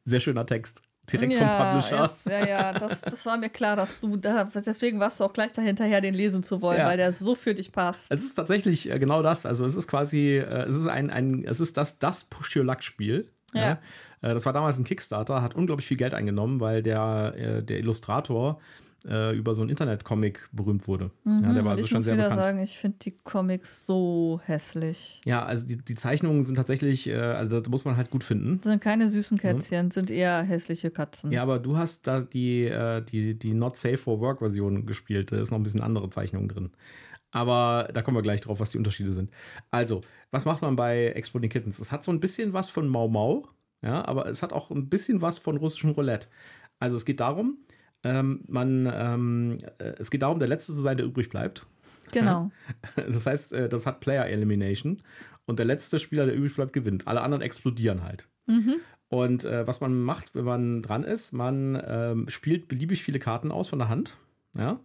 Sehr 0.05 0.19
schöner 0.19 0.45
Text. 0.45 0.81
Direkt 1.11 1.33
vom 1.33 1.47
Publisher. 1.47 2.03
yes, 2.03 2.25
ja, 2.25 2.45
ja, 2.47 2.73
das, 2.73 3.01
das 3.01 3.25
war 3.25 3.35
mir 3.37 3.49
klar, 3.49 3.75
dass 3.75 3.99
du 3.99 4.17
da, 4.17 4.45
deswegen 4.45 4.99
warst 4.99 5.19
du 5.19 5.23
auch 5.23 5.33
gleich 5.33 5.51
dahinterher, 5.51 5.99
den 5.99 6.13
lesen 6.13 6.41
zu 6.43 6.61
wollen, 6.61 6.77
Ja. 6.79 6.85
weil 6.87 6.97
der 6.97 7.11
so 7.11 7.35
für 7.35 7.53
dich 7.53 7.71
passt. 7.71 8.11
Es 8.11 8.23
ist 8.23 8.35
tatsächlich 8.35 8.89
äh, 8.89 8.97
genau 8.99 9.21
das. 9.21 9.45
Also 9.45 9.65
es 9.65 9.75
ist 9.75 9.87
quasi, 9.87 10.37
äh, 10.37 10.65
es 10.67 10.75
ist 10.75 10.87
ein, 10.87 11.09
ein 11.09 11.43
es 11.43 11.59
ist 11.59 11.75
das, 11.77 11.99
das 11.99 12.23
Push 12.25 12.55
Your 12.55 12.63
Luck 12.65 12.83
Spiel. 12.83 13.29
Ja. 13.53 13.73
Äh, 14.21 14.33
das 14.33 14.45
war 14.45 14.53
damals 14.53 14.77
ein 14.77 14.83
Kickstarter, 14.83 15.41
hat 15.41 15.55
unglaublich 15.55 15.87
viel 15.87 15.97
Geld 15.97 16.13
eingenommen, 16.13 16.59
weil 16.59 16.81
der, 16.83 17.61
der 17.61 17.79
Illustrator 17.79 18.59
äh, 19.07 19.35
über 19.35 19.53
so 19.55 19.61
einen 19.61 19.69
Internet-Comic 19.71 20.49
berühmt 20.51 20.87
wurde. 20.87 21.11
ja, 21.25 21.39
der 21.53 21.63
Mhm, 21.63 21.65
war 21.65 21.71
also 21.71 21.83
ich 21.83 21.89
schon 21.89 21.97
muss 21.99 22.05
sehr 22.05 22.13
wieder 22.13 22.25
bekannt. 22.25 22.41
sagen, 22.41 22.59
ich 22.61 22.77
finde 22.77 22.97
die 23.01 23.11
Comics 23.11 23.85
so 23.85 24.39
hässlich. 24.45 25.21
Ja, 25.25 25.43
also 25.43 25.65
die, 25.67 25.77
die 25.77 25.95
Zeichnungen 25.95 26.43
sind 26.43 26.55
tatsächlich, 26.55 27.07
äh, 27.07 27.15
also 27.15 27.59
da 27.59 27.69
muss 27.69 27.83
man 27.85 27.97
halt 27.97 28.11
gut 28.11 28.23
finden. 28.23 28.57
Das 28.61 28.71
sind 28.71 28.81
keine 28.81 29.09
süßen 29.09 29.37
Kätzchen, 29.37 29.89
sind 29.91 30.11
eher 30.11 30.43
hässliche 30.43 30.91
Katzen. 30.91 31.31
Ja, 31.31 31.41
aber 31.43 31.59
du 31.59 31.77
hast 31.77 32.05
da 32.07 32.21
die, 32.21 32.65
äh, 32.65 33.01
die, 33.03 33.37
die 33.37 33.53
Not 33.53 33.77
Safe 33.77 33.97
for 33.97 34.19
Work 34.19 34.39
Version 34.39 34.85
gespielt. 34.85 35.31
Da 35.31 35.37
ist 35.39 35.51
noch 35.51 35.57
ein 35.59 35.63
bisschen 35.63 35.81
andere 35.81 36.09
Zeichnungen 36.09 36.47
drin. 36.49 36.71
Aber 37.31 37.89
da 37.93 38.01
kommen 38.01 38.17
wir 38.17 38.21
gleich 38.21 38.41
drauf, 38.41 38.59
was 38.59 38.71
die 38.71 38.77
Unterschiede 38.77 39.13
sind. 39.13 39.31
Also, 39.71 40.01
was 40.31 40.45
macht 40.45 40.61
man 40.61 40.75
bei 40.75 41.07
Exploding 41.07 41.49
Kittens? 41.49 41.79
Es 41.79 41.91
hat 41.91 42.03
so 42.03 42.11
ein 42.11 42.19
bisschen 42.19 42.53
was 42.53 42.69
von 42.69 42.87
Mau 42.87 43.07
Mau, 43.07 43.47
ja, 43.81 44.05
aber 44.05 44.25
es 44.27 44.43
hat 44.43 44.51
auch 44.53 44.69
ein 44.69 44.89
bisschen 44.89 45.21
was 45.21 45.37
von 45.37 45.57
russischem 45.57 45.91
Roulette. 45.91 46.27
Also 46.79 46.97
es 46.97 47.05
geht 47.05 47.19
darum, 47.19 47.57
ähm, 48.03 48.41
man, 48.47 48.91
ähm, 48.93 49.55
äh, 49.77 49.93
es 49.99 50.11
geht 50.11 50.21
darum, 50.21 50.39
der 50.39 50.47
Letzte 50.47 50.73
zu 50.73 50.81
sein, 50.81 50.97
der 50.97 51.05
übrig 51.05 51.29
bleibt. 51.29 51.65
Genau. 52.11 52.51
Das 52.95 53.25
heißt, 53.25 53.53
äh, 53.53 53.69
das 53.69 53.85
hat 53.85 53.99
Player 53.99 54.25
Elimination 54.25 55.01
und 55.45 55.59
der 55.59 55.65
letzte 55.65 55.99
Spieler, 55.99 56.25
der 56.25 56.35
übrig 56.35 56.55
bleibt, 56.55 56.73
gewinnt. 56.73 57.07
Alle 57.07 57.21
anderen 57.21 57.41
explodieren 57.41 58.03
halt. 58.03 58.27
Und 59.09 59.43
äh, 59.43 59.67
was 59.67 59.81
man 59.81 60.01
macht, 60.01 60.33
wenn 60.35 60.45
man 60.45 60.81
dran 60.81 61.03
ist, 61.03 61.33
man 61.33 61.81
ähm, 61.85 62.29
spielt 62.29 62.67
beliebig 62.67 63.03
viele 63.03 63.19
Karten 63.19 63.51
aus 63.51 63.67
von 63.69 63.79
der 63.79 63.89
Hand. 63.89 64.17
Ja? 64.55 64.79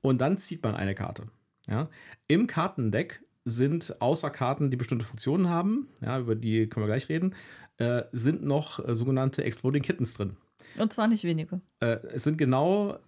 Und 0.00 0.20
dann 0.20 0.38
zieht 0.38 0.62
man 0.62 0.74
eine 0.74 0.94
Karte. 0.94 1.24
Ja? 1.66 1.88
Im 2.28 2.46
Kartendeck 2.46 3.24
sind 3.44 4.00
außer 4.00 4.30
Karten, 4.30 4.70
die 4.70 4.76
bestimmte 4.76 5.04
Funktionen 5.04 5.50
haben, 5.50 5.88
ja, 6.00 6.18
über 6.18 6.34
die 6.34 6.66
können 6.68 6.84
wir 6.84 6.88
gleich 6.88 7.08
reden, 7.08 7.34
äh, 7.76 8.04
sind 8.12 8.44
noch 8.44 8.86
äh, 8.86 8.94
sogenannte 8.94 9.44
Exploding 9.44 9.82
Kittens 9.82 10.14
drin. 10.14 10.36
Und 10.78 10.92
zwar 10.92 11.08
nicht 11.08 11.24
wenige. 11.24 11.60
Äh, 11.80 11.98
es 12.14 12.24
sind 12.24 12.38
genau 12.38 12.98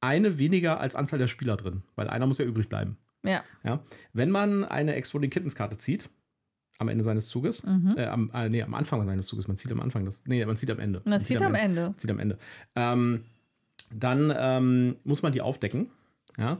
eine 0.00 0.38
weniger 0.38 0.80
als 0.80 0.94
Anzahl 0.94 1.18
der 1.18 1.28
Spieler 1.28 1.56
drin, 1.56 1.82
weil 1.94 2.08
einer 2.08 2.26
muss 2.26 2.38
ja 2.38 2.44
übrig 2.44 2.68
bleiben. 2.68 2.96
Ja. 3.24 3.42
Ja? 3.64 3.80
Wenn 4.12 4.30
man 4.30 4.64
eine 4.64 4.94
Exploding 4.94 5.30
Kittens 5.30 5.54
Karte 5.54 5.78
zieht, 5.78 6.08
am 6.78 6.88
Ende 6.88 7.02
seines 7.04 7.28
Zuges, 7.28 7.62
Mhm. 7.64 7.94
äh, 7.96 8.04
am, 8.04 8.30
äh, 8.34 8.48
nee, 8.48 8.62
am 8.62 8.74
Anfang 8.74 9.04
seines 9.06 9.26
Zuges, 9.26 9.48
man 9.48 9.56
zieht 9.56 9.72
am 9.72 9.80
Anfang, 9.80 10.04
das, 10.04 10.22
nee, 10.26 10.44
man 10.44 10.56
zieht 10.56 10.70
am 10.70 10.78
Ende. 10.78 11.00
Man 11.06 11.18
sieht 11.18 11.40
am 11.42 11.54
Ende. 11.54 11.94
Zieht 11.96 12.10
am 12.10 12.18
Ende. 12.18 12.38
Ähm, 12.74 13.24
dann 13.94 14.32
ähm, 14.36 14.96
muss 15.04 15.22
man 15.22 15.32
die 15.32 15.40
aufdecken, 15.40 15.88
ja, 16.36 16.58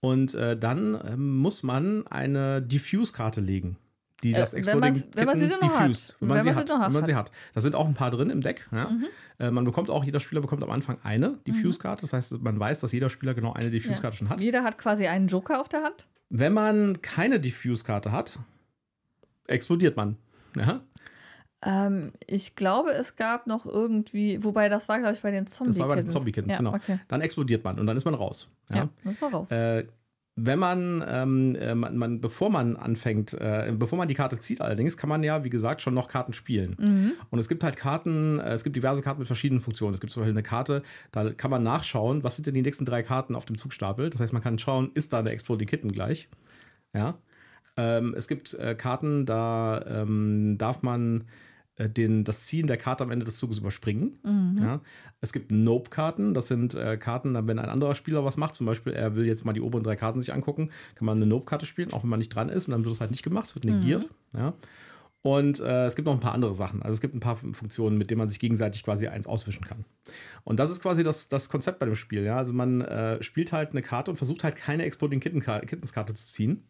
und 0.00 0.34
äh, 0.34 0.58
dann 0.58 0.98
ähm, 1.04 1.36
muss 1.38 1.62
man 1.62 2.06
eine 2.08 2.60
Diffuse-Karte 2.60 3.40
legen. 3.40 3.76
Die 4.22 4.32
Äh, 4.32 4.36
das 4.36 4.52
wenn 4.52 4.58
Exploding 4.60 4.80
man- 4.94 5.04
wenn 5.14 5.26
man 5.26 5.38
sie 5.40 5.46
noch 5.48 5.62
hat. 5.62 6.14
Wenn 6.20 6.28
man, 6.28 6.42
sie, 6.42 6.54
hat, 6.54 6.68
noch 6.68 6.80
wenn 6.86 6.92
man 6.92 7.04
sie 7.04 7.14
hat. 7.14 7.30
Mhm. 7.30 7.34
hat. 7.34 7.54
Da 7.54 7.60
sind 7.60 7.74
auch 7.74 7.86
ein 7.86 7.94
paar 7.94 8.10
drin 8.10 8.30
im 8.30 8.40
Deck. 8.40 8.66
Ja. 8.70 8.90
Äh, 9.38 9.50
man 9.50 9.64
bekommt 9.64 9.90
auch, 9.90 10.04
jeder 10.04 10.20
Spieler 10.20 10.40
bekommt 10.40 10.62
am 10.62 10.70
Anfang 10.70 10.98
eine 11.02 11.38
Diffuse-Karte. 11.46 12.02
Das 12.02 12.12
heißt, 12.12 12.40
man 12.42 12.58
weiß, 12.60 12.80
dass 12.80 12.92
jeder 12.92 13.08
Spieler 13.10 13.34
genau 13.34 13.52
eine 13.52 13.70
Diffuse-Karte 13.70 14.16
schon 14.16 14.28
hat. 14.28 14.40
Jeder 14.40 14.62
hat 14.64 14.78
quasi 14.78 15.06
einen 15.08 15.26
Joker 15.28 15.60
auf 15.60 15.68
der 15.68 15.82
Hand. 15.82 16.06
Wenn 16.30 16.52
man 16.52 17.02
keine 17.02 17.40
Diffuse-Karte 17.40 18.12
hat, 18.12 18.38
explodiert 19.46 19.96
man. 19.96 20.16
Ja? 20.56 20.80
Ähm, 21.64 22.12
ich 22.26 22.56
glaube, 22.56 22.90
es 22.90 23.16
gab 23.16 23.46
noch 23.46 23.66
irgendwie, 23.66 24.42
wobei 24.42 24.68
das 24.68 24.88
war, 24.88 24.98
glaube 24.98 25.14
ich, 25.14 25.22
bei 25.22 25.30
den 25.30 25.46
zombie 25.46 25.70
Das 25.70 25.78
war 25.78 25.88
bei 25.88 25.96
den 25.96 26.10
Zombie-Kittens, 26.10 26.52
ja, 26.52 26.58
genau. 26.58 26.74
Okay. 26.74 26.98
Dann 27.08 27.20
explodiert 27.20 27.62
man 27.64 27.78
und 27.78 27.86
dann 27.86 27.96
ist 27.96 28.04
man 28.04 28.14
raus. 28.14 28.48
Ja, 28.70 28.76
Ja? 28.76 28.88
das 29.04 29.22
war 29.22 29.30
raus. 29.30 29.50
Äh, 29.50 29.86
wenn 30.34 30.58
man, 30.58 31.04
ähm, 31.06 31.54
äh, 31.56 31.74
man, 31.74 31.96
man, 31.96 32.20
bevor 32.20 32.48
man 32.48 32.76
anfängt, 32.76 33.34
äh, 33.34 33.72
bevor 33.76 33.98
man 33.98 34.08
die 34.08 34.14
Karte 34.14 34.38
zieht, 34.38 34.62
allerdings, 34.62 34.96
kann 34.96 35.10
man 35.10 35.22
ja, 35.22 35.44
wie 35.44 35.50
gesagt, 35.50 35.82
schon 35.82 35.92
noch 35.92 36.08
Karten 36.08 36.32
spielen. 36.32 36.76
Mhm. 36.78 37.12
Und 37.30 37.38
es 37.38 37.48
gibt 37.48 37.62
halt 37.62 37.76
Karten, 37.76 38.40
äh, 38.40 38.54
es 38.54 38.64
gibt 38.64 38.74
diverse 38.74 39.02
Karten 39.02 39.18
mit 39.18 39.26
verschiedenen 39.26 39.60
Funktionen. 39.60 39.94
Es 39.94 40.00
gibt 40.00 40.12
zum 40.12 40.22
Beispiel 40.22 40.34
eine 40.34 40.42
Karte, 40.42 40.82
da 41.10 41.30
kann 41.32 41.50
man 41.50 41.62
nachschauen, 41.62 42.24
was 42.24 42.36
sind 42.36 42.46
denn 42.46 42.54
die 42.54 42.62
nächsten 42.62 42.86
drei 42.86 43.02
Karten 43.02 43.34
auf 43.34 43.44
dem 43.44 43.58
Zugstapel. 43.58 44.08
Das 44.08 44.20
heißt, 44.20 44.32
man 44.32 44.42
kann 44.42 44.58
schauen, 44.58 44.90
ist 44.94 45.12
da 45.12 45.18
eine 45.18 45.30
Exploding 45.30 45.68
Kitten 45.68 45.92
gleich? 45.92 46.28
Ja. 46.94 47.18
Ähm, 47.76 48.14
es 48.16 48.26
gibt 48.26 48.54
äh, 48.54 48.74
Karten, 48.74 49.26
da 49.26 49.84
ähm, 49.86 50.56
darf 50.56 50.82
man 50.82 51.24
den, 51.88 52.24
das 52.24 52.44
Ziehen 52.44 52.66
der 52.66 52.76
Karte 52.76 53.04
am 53.04 53.10
Ende 53.10 53.24
des 53.24 53.36
Zuges 53.36 53.58
überspringen. 53.58 54.18
Mhm. 54.24 54.62
Ja. 54.62 54.80
Es 55.20 55.32
gibt 55.32 55.52
Nope-Karten, 55.52 56.34
das 56.34 56.48
sind 56.48 56.74
äh, 56.74 56.96
Karten, 56.96 57.34
wenn 57.46 57.58
ein 57.58 57.68
anderer 57.68 57.94
Spieler 57.94 58.24
was 58.24 58.36
macht, 58.36 58.54
zum 58.54 58.66
Beispiel 58.66 58.92
er 58.92 59.14
will 59.14 59.26
jetzt 59.26 59.44
mal 59.44 59.52
die 59.52 59.60
oberen 59.60 59.84
drei 59.84 59.96
Karten 59.96 60.20
sich 60.20 60.34
angucken, 60.34 60.70
kann 60.94 61.06
man 61.06 61.18
eine 61.18 61.26
Nope-Karte 61.26 61.66
spielen, 61.66 61.92
auch 61.92 62.02
wenn 62.02 62.10
man 62.10 62.18
nicht 62.18 62.34
dran 62.34 62.48
ist, 62.48 62.68
und 62.68 62.72
dann 62.72 62.84
wird 62.84 62.94
es 62.94 63.00
halt 63.00 63.10
nicht 63.10 63.22
gemacht, 63.22 63.46
es 63.46 63.54
wird 63.54 63.64
negiert. 63.64 64.08
Mhm. 64.32 64.38
Ja. 64.38 64.54
Und 65.22 65.60
äh, 65.60 65.86
es 65.86 65.94
gibt 65.94 66.06
noch 66.06 66.14
ein 66.14 66.20
paar 66.20 66.34
andere 66.34 66.54
Sachen. 66.54 66.82
Also 66.82 66.94
es 66.94 67.00
gibt 67.00 67.14
ein 67.14 67.20
paar 67.20 67.36
Funktionen, 67.36 67.96
mit 67.96 68.10
denen 68.10 68.18
man 68.18 68.28
sich 68.28 68.40
gegenseitig 68.40 68.82
quasi 68.82 69.06
eins 69.06 69.28
auswischen 69.28 69.64
kann. 69.64 69.84
Und 70.42 70.58
das 70.58 70.70
ist 70.72 70.82
quasi 70.82 71.04
das, 71.04 71.28
das 71.28 71.48
Konzept 71.48 71.78
bei 71.78 71.86
dem 71.86 71.94
Spiel. 71.94 72.24
Ja? 72.24 72.38
Also 72.38 72.52
man 72.52 72.80
äh, 72.80 73.22
spielt 73.22 73.52
halt 73.52 73.70
eine 73.70 73.82
Karte 73.82 74.10
und 74.10 74.16
versucht 74.16 74.42
halt 74.42 74.56
keine 74.56 74.84
Exploding 74.84 75.20
Kittens 75.20 75.92
Karte 75.92 76.14
zu 76.14 76.26
ziehen. 76.26 76.64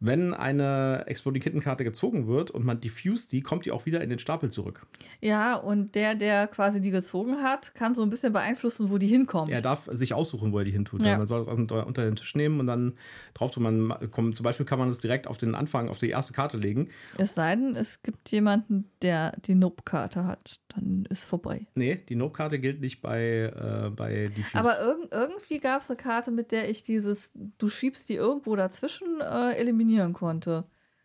Wenn 0.00 0.32
eine 0.32 1.04
Exploding 1.06 1.42
Kitten 1.42 1.60
Karte 1.60 1.82
gezogen 1.82 2.28
wird 2.28 2.52
und 2.52 2.64
man 2.64 2.80
diffust 2.80 3.32
die, 3.32 3.40
kommt 3.40 3.66
die 3.66 3.72
auch 3.72 3.84
wieder 3.84 4.00
in 4.00 4.10
den 4.10 4.20
Stapel 4.20 4.50
zurück. 4.50 4.86
Ja, 5.20 5.56
und 5.56 5.96
der, 5.96 6.14
der 6.14 6.46
quasi 6.46 6.80
die 6.80 6.92
gezogen 6.92 7.42
hat, 7.42 7.74
kann 7.74 7.94
so 7.94 8.02
ein 8.02 8.10
bisschen 8.10 8.32
beeinflussen, 8.32 8.90
wo 8.90 8.98
die 8.98 9.08
hinkommt. 9.08 9.48
Er 9.50 9.60
darf 9.60 9.88
sich 9.90 10.14
aussuchen, 10.14 10.52
wo 10.52 10.58
er 10.58 10.64
die 10.64 10.70
hintut. 10.70 11.02
Ja. 11.02 11.18
Man 11.18 11.26
soll 11.26 11.40
das 11.40 11.48
unter, 11.48 11.84
den 11.84 12.14
Tisch 12.14 12.36
nehmen 12.36 12.60
und 12.60 12.68
dann 12.68 12.94
drauf 13.34 13.50
tun. 13.50 13.64
Man 13.64 14.10
kommt, 14.12 14.36
zum 14.36 14.44
Beispiel 14.44 14.66
kann 14.66 14.78
man 14.78 14.88
es 14.88 15.00
direkt 15.00 15.26
auf 15.26 15.36
den 15.36 15.56
Anfang, 15.56 15.88
auf 15.88 15.98
die 15.98 16.10
erste 16.10 16.32
Karte 16.32 16.58
legen. 16.58 16.90
Es 17.16 17.34
sei 17.34 17.56
denn, 17.56 17.74
es 17.74 18.02
gibt 18.02 18.30
jemanden, 18.30 18.90
der 19.02 19.32
die 19.46 19.56
Nope-Karte 19.56 20.24
hat. 20.24 20.60
Dann 20.68 21.06
ist 21.10 21.24
vorbei. 21.24 21.66
Nee, 21.74 21.96
die 22.08 22.14
Nope-Karte 22.14 22.60
gilt 22.60 22.80
nicht 22.80 23.02
bei, 23.02 23.52
äh, 23.52 23.90
bei 23.90 24.28
Diffuse. 24.28 24.58
Aber 24.58 24.80
irg 24.80 24.98
irgendwie 25.10 25.58
gab 25.58 25.80
es 25.80 25.90
eine 25.90 25.96
Karte, 25.96 26.30
mit 26.30 26.52
der 26.52 26.70
ich 26.70 26.82
dieses, 26.82 27.30
du 27.34 27.68
schiebst 27.68 28.08
die 28.08 28.14
irgendwo 28.14 28.54
dazwischen 28.54 29.20
äh, 29.20 29.58
eliminieren 29.88 30.12
konnte. 30.12 30.64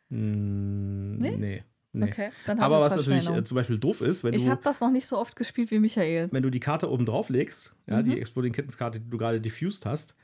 Mm, 0.10 1.17
Nee? 1.17 1.38
nee. 1.38 1.63
nee. 1.93 2.04
Okay, 2.12 2.30
Aber 2.58 2.80
was 2.82 2.96
natürlich 2.96 3.30
äh, 3.30 3.43
zum 3.43 3.56
Beispiel 3.56 3.78
doof 3.78 4.02
ist, 4.02 4.24
wenn 4.24 4.34
Ich 4.34 4.43
du, 4.43 4.50
habe 4.50 4.62
das 4.63 4.82
noch 4.82 4.91
nicht 4.91 5.06
so 5.08 5.17
oft 5.17 5.36
gespielt 5.36 5.72
wie 5.72 5.80
Michael. 5.80 6.28
wenn 6.32 6.43
du 6.43 6.50
die 6.50 6.60
Karte 6.60 6.89
oben 6.91 7.06
drauf 7.06 7.30
legst, 7.30 7.74
ja, 7.88 7.98
Mhm. 8.02 8.06
die 8.06 8.19
Exploding 8.19 8.52
Kittens 8.54 8.78
Karte, 8.78 9.00
die 9.00 9.10
du 9.10 9.17
gerade 9.17 9.39
diffused 9.41 9.86
hast, 9.86 10.15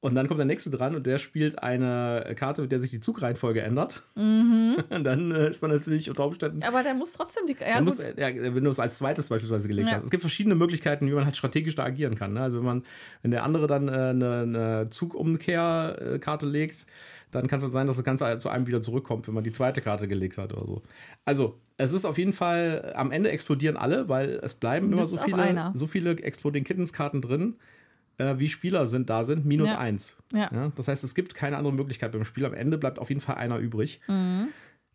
und 0.00 0.14
dann 0.14 0.28
kommt 0.28 0.38
der 0.38 0.44
nächste 0.44 0.68
dran 0.68 0.94
und 0.94 1.06
der 1.06 1.16
spielt 1.16 1.62
eine 1.62 2.34
Karte, 2.36 2.60
mit 2.60 2.70
der 2.70 2.78
sich 2.78 2.90
die 2.90 3.00
Zugreihenfolge 3.00 3.62
ändert. 3.62 4.02
dann 4.16 5.30
äh, 5.30 5.48
ist 5.48 5.62
man 5.62 5.70
natürlich 5.70 6.10
unter 6.10 6.26
Umständen. 6.26 6.62
Aber 6.62 6.82
der 6.82 6.92
muss 6.92 7.14
trotzdem 7.14 7.46
die. 7.46 7.56
Ja, 7.58 7.80
muss, 7.80 8.00
äh, 8.00 8.12
ja, 8.18 8.54
wenn 8.54 8.62
du 8.64 8.68
es 8.70 8.78
als 8.78 8.98
zweites 8.98 9.30
beispielsweise 9.30 9.66
gelegt 9.66 9.88
Ja. 9.88 9.94
hast. 9.96 10.04
Es 10.04 10.10
gibt 10.10 10.20
verschiedene 10.22 10.56
Möglichkeiten, 10.56 11.06
wie 11.06 11.12
man 11.12 11.24
halt 11.24 11.38
strategisch 11.38 11.74
da 11.74 11.84
agieren 11.84 12.16
kann. 12.16 12.34
Ne? 12.34 12.42
Also 12.42 12.58
wenn 12.58 12.66
man, 12.66 12.82
wenn 13.22 13.30
der 13.30 13.44
andere 13.44 13.66
dann 13.66 13.88
äh, 13.88 13.92
eine, 13.92 14.40
eine 14.42 14.90
Zugumkehrkarte 14.90 16.44
legt, 16.44 16.84
dann 17.34 17.46
kann 17.48 17.58
es 17.58 17.62
halt 17.64 17.72
sein, 17.72 17.86
dass 17.86 17.96
das 17.96 18.04
Ganze 18.04 18.38
zu 18.38 18.48
einem 18.48 18.66
wieder 18.66 18.82
zurückkommt, 18.82 19.26
wenn 19.26 19.34
man 19.34 19.44
die 19.44 19.52
zweite 19.52 19.80
Karte 19.80 20.08
gelegt 20.08 20.38
hat 20.38 20.52
oder 20.52 20.66
so. 20.66 20.82
Also, 21.24 21.58
es 21.76 21.92
ist 21.92 22.04
auf 22.04 22.18
jeden 22.18 22.32
Fall, 22.32 22.92
am 22.96 23.10
Ende 23.10 23.30
explodieren 23.30 23.76
alle, 23.76 24.08
weil 24.08 24.40
es 24.42 24.54
bleiben 24.54 24.92
immer 24.92 25.02
Bis 25.02 25.10
so 25.10 25.18
viele, 25.18 25.70
so 25.74 25.86
viele 25.86 26.10
Exploding 26.22 26.64
Kittens 26.64 26.92
Karten 26.92 27.20
drin, 27.20 27.56
äh, 28.18 28.34
wie 28.38 28.48
Spieler 28.48 28.86
sind 28.86 29.10
da 29.10 29.24
sind, 29.24 29.44
minus 29.44 29.70
Ja. 29.70 29.78
eins. 29.78 30.16
Ja. 30.32 30.50
Ja, 30.52 30.72
das 30.76 30.88
heißt, 30.88 31.02
es 31.02 31.14
gibt 31.14 31.34
keine 31.34 31.56
andere 31.56 31.72
Möglichkeit 31.74 32.12
beim 32.12 32.24
Spiel. 32.24 32.44
Am 32.46 32.54
Ende 32.54 32.78
bleibt 32.78 32.98
auf 32.98 33.08
jeden 33.08 33.20
Fall 33.20 33.36
einer 33.36 33.58
übrig. 33.58 34.00
Mhm. 34.06 34.48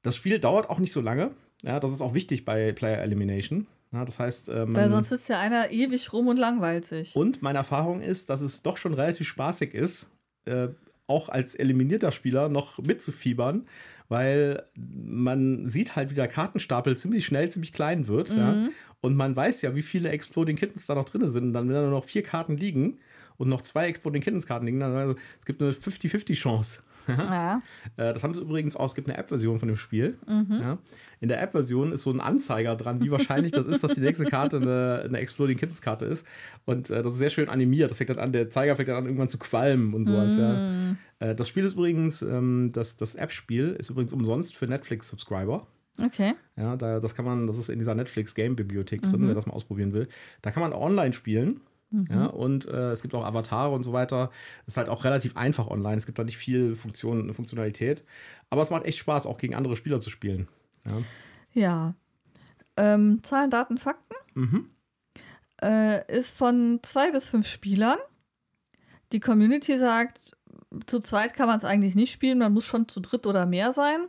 Das 0.04 0.16
Spiel 0.16 0.40
dauert 0.40 0.70
auch 0.70 0.80
nicht 0.80 0.94
so 0.94 1.02
lange. 1.02 1.32
Ja, 1.62 1.80
das 1.82 1.92
ist 1.92 2.00
auch 2.02 2.14
wichtig 2.14 2.46
bei 2.46 2.72
Player 2.72 3.00
Elimination. 3.02 3.68
Ja, 3.92 4.06
das 4.06 4.20
heißt, 4.20 4.50
äh, 4.50 4.66
man, 4.66 4.76
Weil 4.76 4.90
sonst 4.90 5.10
sitzt 5.10 5.28
ja 5.30 5.40
einer 5.40 5.72
ewig 5.72 6.14
rum 6.14 6.28
und 6.28 6.38
langweilt 6.38 6.86
sich. 6.86 7.16
und 7.16 7.42
meine 7.42 7.58
Erfahrung 7.58 8.02
ist, 8.02 8.30
dass 8.30 8.40
es 8.42 8.62
doch 8.62 8.78
schon 8.78 8.94
relativ 8.94 9.28
spaßig 9.28 9.74
ist, 9.74 10.08
äh, 10.46 10.70
auch 11.10 11.30
als 11.30 11.56
eliminierter 11.56 12.12
Spieler 12.12 12.50
noch 12.50 12.78
mitzufiebern, 12.80 13.68
weil 14.08 14.64
man 14.76 15.70
sieht 15.70 15.96
halt, 15.96 16.12
wie 16.12 16.16
der 16.16 16.28
Kartenstapel 16.28 16.98
ziemlich 16.98 17.26
schnell 17.26 17.50
ziemlich 17.50 17.74
klein 17.74 18.08
wird. 18.08 18.30
Ja? 18.30 18.54
Mhm. 18.54 18.70
Und 19.02 19.16
man 19.16 19.36
weiß 19.36 19.62
ja, 19.62 19.76
wie 19.76 19.82
viele 19.82 20.10
Exploding 20.10 20.58
Kittens 20.58 20.86
da 20.86 20.96
noch 20.96 21.10
drin 21.10 21.30
sind. 21.30 21.46
Und 21.46 21.54
dann, 21.54 21.68
wenn 21.68 21.76
da 21.76 21.82
nur 21.82 21.92
noch 21.92 22.06
vier 22.06 22.24
Karten 22.24 22.58
liegen 22.58 23.00
und 23.38 23.50
noch 23.50 23.62
zwei 23.62 23.88
Exploding 23.88 24.22
Kittens 24.22 24.46
Karten 24.46 24.66
liegen, 24.66 24.80
dann 24.80 24.96
also, 24.96 25.16
es 25.40 25.46
gibt 25.46 25.62
eine 25.62 25.72
50-50 25.72 26.34
Chance. 26.34 26.80
Ja. 27.18 27.62
Äh, 27.98 28.14
Das 28.14 28.24
haben 28.24 28.34
sie 28.34 28.42
übrigens 28.42 28.76
auch, 28.76 28.86
es 28.86 28.96
gibt 28.96 29.10
eine 29.10 29.18
App-Version 29.18 29.60
von 29.60 29.68
dem 29.68 29.78
Spiel. 29.78 30.18
Mhm. 30.28 30.60
Ja. 30.62 30.78
In 31.22 31.28
der 31.28 31.42
App-Version 31.42 31.92
ist 31.92 32.04
so 32.04 32.12
ein 32.12 32.22
Anzeiger 32.22 32.76
dran, 32.76 33.02
wie 33.02 33.12
wahrscheinlich 33.12 33.52
das 33.52 33.66
ist, 33.66 33.84
dass 33.84 33.94
die 33.94 34.00
nächste 34.02 34.26
Karte 34.26 34.58
eine, 34.58 35.04
eine 35.06 35.18
Exploding 35.20 35.58
Kittens 35.58 35.82
Karte 35.82 36.06
ist. 36.06 36.26
Und 36.66 36.90
äh, 36.90 37.02
das 37.04 37.14
ist 37.14 37.20
sehr 37.20 37.30
schön 37.30 37.50
animiert. 37.50 37.92
Das 37.92 37.98
fängt 37.98 38.10
dann 38.10 38.20
an, 38.20 38.32
der 38.32 38.50
Zeiger 38.50 38.76
fängt 38.78 38.88
dann 38.90 38.96
an, 38.98 39.06
irgendwann 39.06 39.28
zu 39.30 39.38
qualmen 39.38 39.94
und 39.94 40.06
sowas. 40.06 40.36
Mhm. 40.38 40.98
Ja. 41.20 41.28
Äh, 41.32 41.36
das 41.36 41.50
Spiel 41.50 41.66
ist 41.66 41.74
übrigens, 41.74 42.22
ähm, 42.22 42.72
das, 42.74 42.96
das 42.98 43.16
App-Spiel 43.16 43.76
ist 43.78 43.90
übrigens 43.90 44.14
umsonst 44.14 44.56
für 44.56 44.68
Netflix-Subscriber. 44.68 45.68
Okay. 46.02 46.34
Ja, 46.56 46.78
da, 46.78 47.02
das 47.02 47.14
kann 47.14 47.26
man, 47.26 47.46
das 47.48 47.58
ist 47.58 47.68
in 47.68 47.78
dieser 47.80 47.94
Netflix-Game-Bibliothek 47.96 49.02
drin, 49.02 49.20
Mhm. 49.22 49.28
wer 49.28 49.36
das 49.36 49.46
mal 49.48 49.54
ausprobieren 49.54 49.92
will. 49.92 50.08
Da 50.42 50.52
kann 50.52 50.62
man 50.62 50.72
online 50.72 51.12
spielen. 51.12 51.60
Ja, 51.92 52.28
und 52.28 52.66
äh, 52.68 52.92
es 52.92 53.02
gibt 53.02 53.16
auch 53.16 53.26
Avatare 53.26 53.74
und 53.74 53.82
so 53.84 53.94
weiter. 53.94 54.30
Ist 54.68 54.78
halt 54.78 54.90
auch 54.90 55.04
relativ 55.06 55.36
einfach 55.36 55.68
online. 55.68 55.98
Es 55.98 56.06
gibt 56.06 56.20
da 56.20 56.24
nicht 56.24 56.38
viel 56.38 56.76
Funktion, 56.76 57.34
Funktionalität. 57.34 58.04
Aber 58.52 58.62
es 58.62 58.70
macht 58.70 58.86
echt 58.86 59.00
Spaß, 59.00 59.26
auch 59.26 59.40
gegen 59.40 59.56
andere 59.56 59.76
Spieler 59.76 60.00
zu 60.00 60.10
spielen. 60.12 60.48
Ja. 60.88 60.98
Ja. 61.54 61.96
Ähm, 62.78 63.24
Zahlen, 63.24 63.50
Daten, 63.50 63.78
Fakten 63.80 64.14
Mhm. 64.36 64.70
äh, 65.62 66.06
ist 66.16 66.36
von 66.38 66.80
zwei 66.84 67.12
bis 67.12 67.28
fünf 67.28 67.48
Spielern. 67.48 67.98
Die 69.12 69.20
Community 69.20 69.78
sagt, 69.78 70.38
zu 70.86 71.00
zweit 71.00 71.34
kann 71.34 71.48
man 71.48 71.58
es 71.58 71.66
eigentlich 71.66 71.96
nicht 71.96 72.12
spielen, 72.12 72.38
man 72.38 72.54
muss 72.54 72.66
schon 72.66 72.88
zu 72.88 73.00
dritt 73.00 73.26
oder 73.26 73.48
mehr 73.48 73.74
sein. 73.74 74.08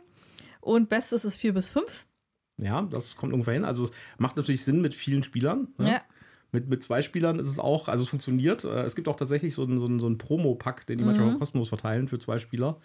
Und 0.59 0.89
bestes 0.89 1.25
ist 1.25 1.37
vier 1.37 1.53
bis 1.55 1.69
fünf. 1.69 2.05
ja, 2.57 2.83
das 2.83 3.15
kommt 3.15 3.33
ungefähr 3.33 3.55
hin. 3.55 3.65
Also 3.65 3.85
es 3.85 3.91
macht 4.19 4.37
natürlich 4.37 4.63
Sinn 4.63 4.81
mit 4.81 4.93
vielen 4.93 5.23
Spielern. 5.23 5.69
ne? 5.79 5.93
Ja. 5.93 6.01
Mit, 6.51 6.67
mit 6.67 6.83
zwei 6.83 7.01
Spielern 7.01 7.39
ist 7.39 7.47
es 7.47 7.59
auch, 7.59 7.87
also 7.87 8.03
es 8.03 8.09
funktioniert. 8.09 8.63
Äh, 8.63 8.81
Es 8.81 8.95
gibt 8.95 9.07
auch 9.07 9.15
tatsächlich 9.15 9.53
so 9.53 9.63
einen, 9.63 9.79
so 9.79 9.85
einen, 9.85 9.99
so 9.99 10.07
einen 10.07 10.17
Promo-Pack, 10.17 10.85
den 10.85 10.97
die 10.97 11.03
manchmal 11.05 11.33
auch 11.33 11.39
kostenlos 11.39 11.69
verteilen 11.69 12.07
für 12.07 12.19
zwei 12.19 12.39
Spieler. 12.39 12.77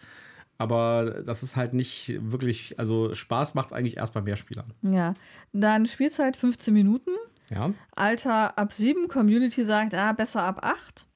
Aber 0.59 1.22
das 1.24 1.42
ist 1.42 1.57
halt 1.57 1.74
nicht 1.74 2.18
wirklich, 2.20 2.79
also 2.79 3.14
Spaß 3.14 3.55
macht 3.55 3.68
es 3.68 3.72
eigentlich 3.72 3.98
erst 3.98 4.14
bei 4.14 4.22
mehr 4.22 4.37
Spielern. 4.37 4.72
Ja. 4.83 5.14
Dann 5.52 5.87
Spielzeit 5.87 6.37
15 6.37 6.72
Minuten. 6.72 7.11
Ja. 7.50 7.72
Alter 7.94 8.57
ab 8.59 8.72
7, 8.72 9.09
Community 9.09 9.64
sagt, 9.64 9.94
ah, 9.94 10.12
besser 10.12 10.44
ab 10.44 10.61
8. 10.62 11.07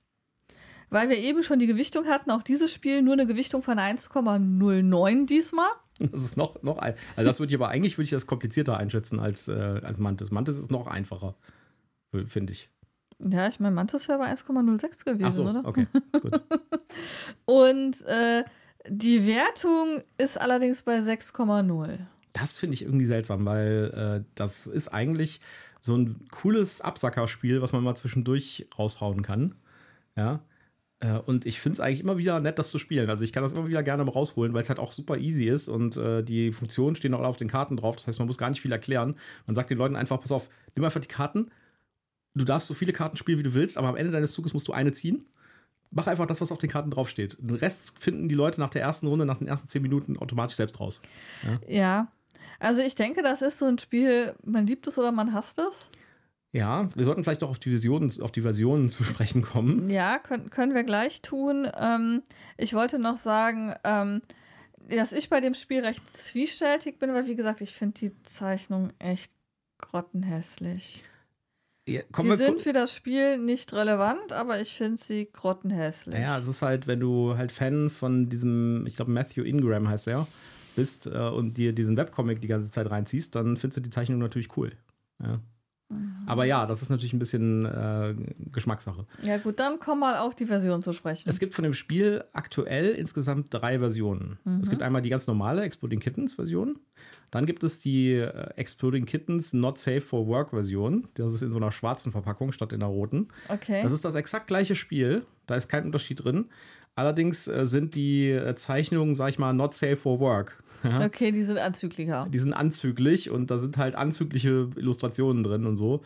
Weil 0.91 1.09
wir 1.09 1.19
eben 1.19 1.43
schon 1.43 1.61
die 1.61 1.69
Gewichtung 1.69 2.07
hatten, 2.07 2.31
auch 2.33 2.43
dieses 2.43 2.73
Spiel 2.73 3.01
nur 3.01 3.13
eine 3.15 3.27
Gewichtung 3.27 3.63
von 3.63 3.79
1,09 3.79 5.27
diesmal. 5.27 5.69
Das 6.01 6.25
ist 6.25 6.37
noch, 6.37 6.63
noch 6.63 6.79
ein. 6.79 6.95
Also 7.15 7.29
das 7.29 7.39
würde 7.41 7.51
ich 7.51 7.55
aber 7.55 7.69
eigentlich 7.69 7.97
würde 7.97 8.05
ich 8.05 8.11
das 8.11 8.27
komplizierter 8.27 8.77
einschätzen 8.77 9.21
als, 9.21 9.49
äh, 9.49 9.53
als 9.53 10.01
Mantis. 10.01 10.31
Mantis 10.31 10.59
ist 10.59 10.71
noch 10.71 10.87
einfacher, 10.87 11.35
finde 12.27 12.53
ich. 12.53 12.69
Ja, 13.19 13.49
ich 13.49 13.61
meine, 13.61 13.75
Mantis 13.75 14.09
wäre 14.09 14.19
bei 14.19 14.33
1,06 14.33 15.05
gewesen, 15.05 15.25
Ach 15.27 15.33
so, 15.33 15.45
oder? 15.45 15.63
okay, 15.65 15.87
gut. 16.13 16.41
Und 17.45 18.01
äh, 18.07 18.45
die 18.89 19.27
Wertung 19.27 20.03
ist 20.17 20.41
allerdings 20.41 20.83
bei 20.83 21.01
6,0. 21.01 21.99
Das 22.33 22.59
finde 22.59 22.75
ich 22.75 22.83
irgendwie 22.83 23.05
seltsam, 23.07 23.45
weil 23.45 24.23
äh, 24.23 24.31
das 24.35 24.67
ist 24.67 24.89
eigentlich 24.89 25.41
so 25.81 25.97
ein 25.97 26.29
cooles 26.31 26.81
Absackerspiel, 26.81 27.61
was 27.61 27.73
man 27.73 27.83
mal 27.83 27.95
zwischendurch 27.97 28.69
raushauen 28.79 29.23
kann. 29.23 29.55
Ja. 30.17 30.41
Äh, 31.01 31.19
Und 31.19 31.45
ich 31.45 31.61
finde 31.61 31.75
es 31.75 31.81
eigentlich 31.81 32.01
immer 32.01 32.17
wieder 32.19 32.41
nett, 32.41 32.59
das 32.59 32.71
zu 32.71 32.79
spielen. 32.79 33.11
Also 33.11 33.25
ich 33.25 33.33
kann 33.33 33.43
das 33.43 33.53
immer 33.53 33.67
wieder 33.67 33.83
gerne 33.83 34.05
mal 34.05 34.13
rausholen, 34.13 34.55
weil 34.55 34.63
es 34.63 34.69
halt 34.69 34.79
auch 34.79 34.93
super 34.93 35.19
easy 35.19 35.45
ist 35.45 35.69
und 35.69 35.97
äh, 35.97 36.23
die 36.23 36.53
Funktionen 36.53 36.97
stehen 36.97 37.13
auch 37.15 37.21
auf 37.21 37.37
den 37.37 37.49
Karten 37.49 37.77
drauf. 37.77 37.97
Das 37.97 38.07
heißt, 38.07 38.19
man 38.19 38.27
muss 38.29 38.39
gar 38.39 38.49
nicht 38.51 38.61
viel 38.63 38.73
erklären. 38.73 39.17
Man 39.47 39.55
sagt 39.55 39.69
den 39.71 39.79
Leuten 39.79 39.97
einfach, 39.97 40.21
pass 40.21 40.33
auf, 40.33 40.49
nimm 40.75 40.85
einfach 40.85 41.01
die 41.01 41.09
Karten. 41.09 41.51
Du 42.35 42.45
darfst 42.45 42.69
so 42.69 42.75
viele 42.75 42.93
Karten 42.93 43.17
spielen, 43.17 43.39
wie 43.39 43.43
du 43.43 43.55
willst, 43.55 43.77
aber 43.77 43.89
am 43.89 43.97
Ende 43.97 44.13
deines 44.13 44.33
Zuges 44.33 44.53
musst 44.53 44.69
du 44.69 44.73
eine 44.73 44.93
ziehen. 44.93 45.25
Mach 45.91 46.07
einfach 46.07 46.27
das, 46.27 46.41
was 46.41 46.53
auf 46.53 46.59
den 46.59 46.71
Karten 46.71 46.91
draufsteht. 46.91 47.37
Den 47.41 47.57
Rest 47.57 47.95
finden 47.99 48.29
die 48.29 48.37
Leute 48.37 48.61
nach 48.61 48.71
der 48.71 48.83
ersten 48.83 49.09
Runde, 49.09 49.27
nach 49.27 49.39
den 49.39 49.49
ersten 49.49 49.67
zehn 49.67 49.83
Minuten 49.83 50.17
automatisch 50.17 50.57
selbst 50.57 50.79
raus. 50.79 51.01
Ja. 51.67 52.09
Also 52.61 52.83
ich 52.83 52.95
denke, 52.95 53.23
das 53.23 53.43
ist 53.43 53.59
so 53.59 53.65
ein 53.65 53.79
Spiel, 53.79 54.35
man 54.45 54.67
liebt 54.67 54.87
es 54.87 54.99
oder 54.99 55.11
man 55.11 55.33
hasst 55.33 55.59
es. 55.59 55.91
Ja, 56.53 56.89
wir 56.95 57.05
sollten 57.05 57.23
vielleicht 57.23 57.43
auch 57.43 57.51
auf 57.51 57.59
die, 57.59 57.71
Versionen, 57.71 58.13
auf 58.23 58.33
die 58.33 58.43
Versionen 58.43 58.89
zu 58.89 59.05
sprechen 59.05 59.43
kommen. 59.43 59.89
Ja, 59.89 60.19
können, 60.19 60.51
können 60.51 60.75
wir 60.75 60.83
gleich 60.83 61.23
tun. 61.23 61.69
Ähm, 61.79 62.23
ich 62.57 62.75
wollte 62.75 62.99
noch 62.99 63.17
sagen, 63.17 63.75
ähm, 63.85 64.21
dass 64.89 65.13
ich 65.13 65.29
bei 65.31 65.41
dem 65.41 65.55
Spiel 65.55 65.81
recht 65.81 66.09
zwiespältig 66.11 66.99
bin, 66.99 67.15
weil 67.15 67.27
wie 67.27 67.37
gesagt, 67.37 67.61
ich 67.61 67.73
finde 67.73 68.01
die 68.01 68.23
Zeichnung 68.23 68.93
echt 68.99 69.33
grottenhässlich. 69.79 71.05
Die 71.99 72.37
sind 72.37 72.61
für 72.61 72.73
das 72.73 72.95
Spiel 72.95 73.39
nicht 73.39 73.73
relevant, 73.73 74.33
aber 74.33 74.61
ich 74.61 74.73
finde 74.73 74.97
sie 74.97 75.29
grottenhässlich. 75.33 76.19
ja, 76.19 76.39
es 76.39 76.49
ist 76.49 76.63
halt, 76.63 76.87
wenn 76.87 77.01
du 77.01 77.37
halt 77.37 77.53
Fan 77.53 77.91
von 77.91 78.29
diesem, 78.29 78.87
ich 78.87 78.97
glaube, 78.97 79.11
Matthew 79.11 79.43
Ingram 79.43 79.89
heißt 79.89 80.09
er, 80.09 80.27
bist 80.77 81.07
äh, 81.07 81.19
und 81.19 81.57
dir 81.57 81.73
diesen 81.73 81.97
Webcomic 81.97 82.41
die 82.41 82.49
ganze 82.49 82.71
Zeit 82.71 82.91
reinziehst, 82.91 83.35
dann 83.35 83.57
findest 83.57 83.79
du 83.79 83.81
die 83.83 83.91
Zeichnung 83.91 84.19
natürlich 84.19 84.57
cool. 84.57 84.73
Ja. 85.23 85.41
Aber 86.27 86.45
ja, 86.45 86.67
das 86.67 86.83
ist 86.83 86.91
natürlich 86.91 87.13
ein 87.13 87.19
bisschen 87.19 87.65
äh, 87.65 88.15
Geschmackssache. 88.53 89.07
Ja, 89.23 89.39
gut, 89.39 89.59
dann 89.59 89.79
komm 89.81 90.01
mal 90.01 90.19
auf 90.19 90.35
die 90.35 90.47
Version 90.47 90.81
zu 90.83 90.93
sprechen. 90.93 91.29
Es 91.29 91.41
gibt 91.41 91.55
von 91.55 91.65
dem 91.65 91.75
Spiel 91.75 92.23
aktuell 92.33 92.91
insgesamt 92.91 93.49
drei 93.51 93.79
Versionen. 93.79 94.39
Es 94.63 94.71
gibt 94.71 94.83
einmal 94.83 95.03
die 95.03 95.11
ganz 95.11 95.27
normale 95.27 95.63
Exploding 95.63 95.99
Kittens 95.99 96.35
Version. 96.35 96.79
Dann 97.31 97.47
gibt 97.47 97.65
es 97.65 97.81
die 97.81 98.15
äh, 98.15 98.51
Exploding 98.57 99.07
Kittens 99.07 99.53
Not 99.53 99.79
Safe 99.79 100.01
for 100.01 100.27
Work 100.27 100.51
Version. 100.51 101.09
Das 101.15 101.33
ist 101.33 101.43
in 101.43 101.51
so 101.51 101.59
einer 101.59 101.73
schwarzen 101.73 102.13
Verpackung 102.13 102.53
statt 102.53 102.73
in 102.73 102.81
der 102.81 102.89
roten. 102.89 103.29
okay. 103.49 103.83
Das 103.83 103.93
ist 103.93 104.05
das 104.05 104.15
exakt 104.15 104.47
gleiche 104.47 104.75
Spiel. 104.75 105.27
Da 105.47 105.57
ist 105.57 105.69
kein 105.69 105.85
Unterschied 105.85 106.23
drin. 106.25 106.47
Allerdings 107.01 107.49
äh, 107.49 107.67
sind 107.67 107.95
die 107.95 108.31
äh, 108.31 108.55
Zeichnungen, 108.57 109.15
sag 109.15 109.31
ich 109.31 109.39
mal, 109.39 109.55
not 109.55 109.75
safe 109.75 109.97
for 109.97 110.21
work. 110.21 110.63
okay, 111.03 111.33
die 111.33 111.43
sind 111.43 111.59
anzüglicher. 111.59 112.27
Die 112.31 112.39
sind 112.39 112.53
anzüglich 112.53 113.31
und 113.31 113.51
da 113.51 113.59
sind 113.59 113.79
halt 113.79 113.95
anzügliche 113.95 114.69
Illustrationen 114.77 115.43
drin 115.43 115.65
und 115.65 115.79
so. 115.79 116.03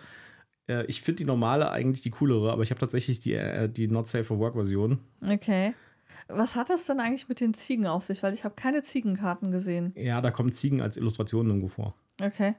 Äh, 0.68 0.84
ich 0.86 1.02
finde 1.02 1.24
die 1.24 1.24
normale 1.24 1.72
eigentlich 1.72 2.02
die 2.02 2.10
coolere, 2.10 2.52
aber 2.52 2.62
ich 2.62 2.70
habe 2.70 2.78
tatsächlich 2.78 3.18
die, 3.18 3.36
die 3.70 3.88
Not 3.88 4.06
Safe 4.06 4.22
for 4.22 4.38
Work 4.38 4.54
Version. 4.54 5.00
Okay. 5.28 5.74
Was 6.28 6.54
hat 6.54 6.70
es 6.70 6.86
denn 6.86 7.00
eigentlich 7.00 7.28
mit 7.28 7.40
den 7.40 7.54
Ziegen 7.54 7.88
auf 7.88 8.04
sich? 8.04 8.22
Weil 8.22 8.32
ich 8.32 8.44
habe 8.44 8.54
keine 8.54 8.82
Ziegenkarten 8.82 9.50
gesehen. 9.50 9.92
Ja, 9.96 10.20
da 10.20 10.30
kommen 10.30 10.52
Ziegen 10.52 10.80
als 10.80 10.96
Illustrationen 10.96 11.48
irgendwo 11.48 11.68
vor. 11.68 11.94
Okay. 12.22 12.54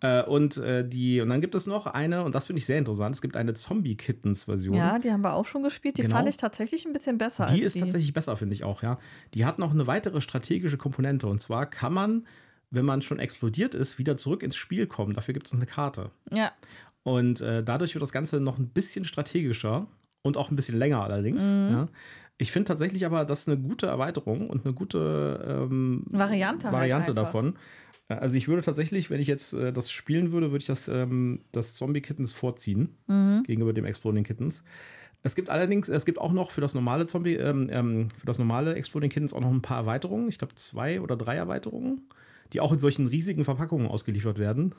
Äh, 0.00 0.22
und 0.22 0.56
äh, 0.58 0.88
die, 0.88 1.20
und 1.20 1.28
dann 1.28 1.40
gibt 1.40 1.54
es 1.56 1.66
noch 1.66 1.86
eine, 1.86 2.22
und 2.22 2.34
das 2.34 2.46
finde 2.46 2.58
ich 2.58 2.66
sehr 2.66 2.78
interessant, 2.78 3.16
es 3.16 3.20
gibt 3.22 3.36
eine 3.36 3.54
Zombie-Kittens-Version. 3.54 4.74
Ja, 4.76 4.98
die 4.98 5.10
haben 5.10 5.22
wir 5.22 5.34
auch 5.34 5.46
schon 5.46 5.62
gespielt. 5.62 5.98
Die 5.98 6.02
Genau. 6.02 6.14
fand 6.16 6.28
ich 6.28 6.36
tatsächlich 6.36 6.86
ein 6.86 6.92
bisschen 6.92 7.18
besser 7.18 7.46
Die 7.46 7.60
ist 7.62 7.74
die. 7.76 7.80
tatsächlich 7.80 8.12
besser, 8.12 8.36
finde 8.36 8.54
ich 8.54 8.64
auch, 8.64 8.82
ja. 8.82 8.98
Die 9.34 9.44
hat 9.44 9.58
noch 9.58 9.72
eine 9.72 9.86
weitere 9.86 10.20
strategische 10.20 10.76
Komponente. 10.78 11.26
Und 11.26 11.42
zwar 11.42 11.66
kann 11.66 11.92
man, 11.92 12.26
wenn 12.70 12.84
man 12.84 13.02
schon 13.02 13.18
explodiert 13.18 13.74
ist, 13.74 13.98
wieder 13.98 14.16
zurück 14.16 14.42
ins 14.42 14.56
Spiel 14.56 14.86
kommen. 14.86 15.14
Dafür 15.14 15.34
gibt 15.34 15.48
es 15.48 15.52
eine 15.52 15.66
Karte. 15.66 16.10
Ja, 16.32 16.52
Und 17.02 17.40
äh, 17.40 17.64
dadurch 17.64 17.94
wird 17.94 18.02
das 18.02 18.12
Ganze 18.12 18.38
noch 18.40 18.58
ein 18.58 18.68
bisschen 18.68 19.04
strategischer 19.04 19.86
und 20.22 20.36
auch 20.36 20.50
ein 20.50 20.56
bisschen 20.56 20.78
länger 20.78 21.02
allerdings. 21.02 21.42
Mhm. 21.42 21.68
Ja. 21.72 21.88
Ich 22.40 22.52
finde 22.52 22.68
tatsächlich 22.68 23.04
aber, 23.04 23.24
das 23.24 23.40
ist 23.40 23.48
eine 23.48 23.58
gute 23.58 23.86
Erweiterung 23.86 24.48
und 24.48 24.64
eine 24.64 24.72
gute 24.74 25.66
ähm, 25.68 26.04
Variante 26.06 26.66
halt 26.66 26.74
Variante 26.76 27.10
einfach. 27.10 27.24
davon. 27.24 27.48
Äh, 27.48 27.56
Also 28.08 28.36
ich 28.36 28.48
würde 28.48 28.62
tatsächlich, 28.62 29.10
wenn 29.10 29.20
ich 29.20 29.26
jetzt 29.26 29.52
äh, 29.52 29.72
das 29.72 29.90
spielen 29.90 30.32
würde, 30.32 30.50
würde 30.50 30.62
ich 30.62 30.66
das, 30.66 30.88
ähm, 30.88 31.40
das 31.52 31.74
Zombie 31.74 32.00
Kittens 32.00 32.32
vorziehen 32.32 32.94
Mhm. 33.06 33.42
gegenüber 33.44 33.72
dem 33.72 33.84
Exploding 33.84 34.24
Kittens. 34.24 34.62
Es 35.22 35.34
gibt 35.34 35.50
allerdings, 35.50 35.88
es 35.88 36.06
gibt 36.06 36.18
auch 36.18 36.32
noch 36.32 36.50
für 36.50 36.60
das 36.60 36.74
normale 36.74 37.06
Zombie, 37.06 37.34
ähm, 37.34 37.68
ähm, 37.70 38.08
für 38.18 38.26
das 38.26 38.38
normale 38.38 38.74
Exploding 38.74 39.10
Kittens 39.10 39.34
auch 39.34 39.40
noch 39.40 39.50
ein 39.50 39.62
paar 39.62 39.78
Erweiterungen. 39.78 40.28
Ich 40.28 40.38
glaube 40.38 40.54
zwei 40.54 41.00
oder 41.00 41.16
drei 41.16 41.36
Erweiterungen, 41.36 42.02
die 42.52 42.60
auch 42.60 42.72
in 42.72 42.78
solchen 42.78 43.08
riesigen 43.08 43.44
Verpackungen 43.44 43.88
ausgeliefert 43.88 44.38
werden. 44.38 44.74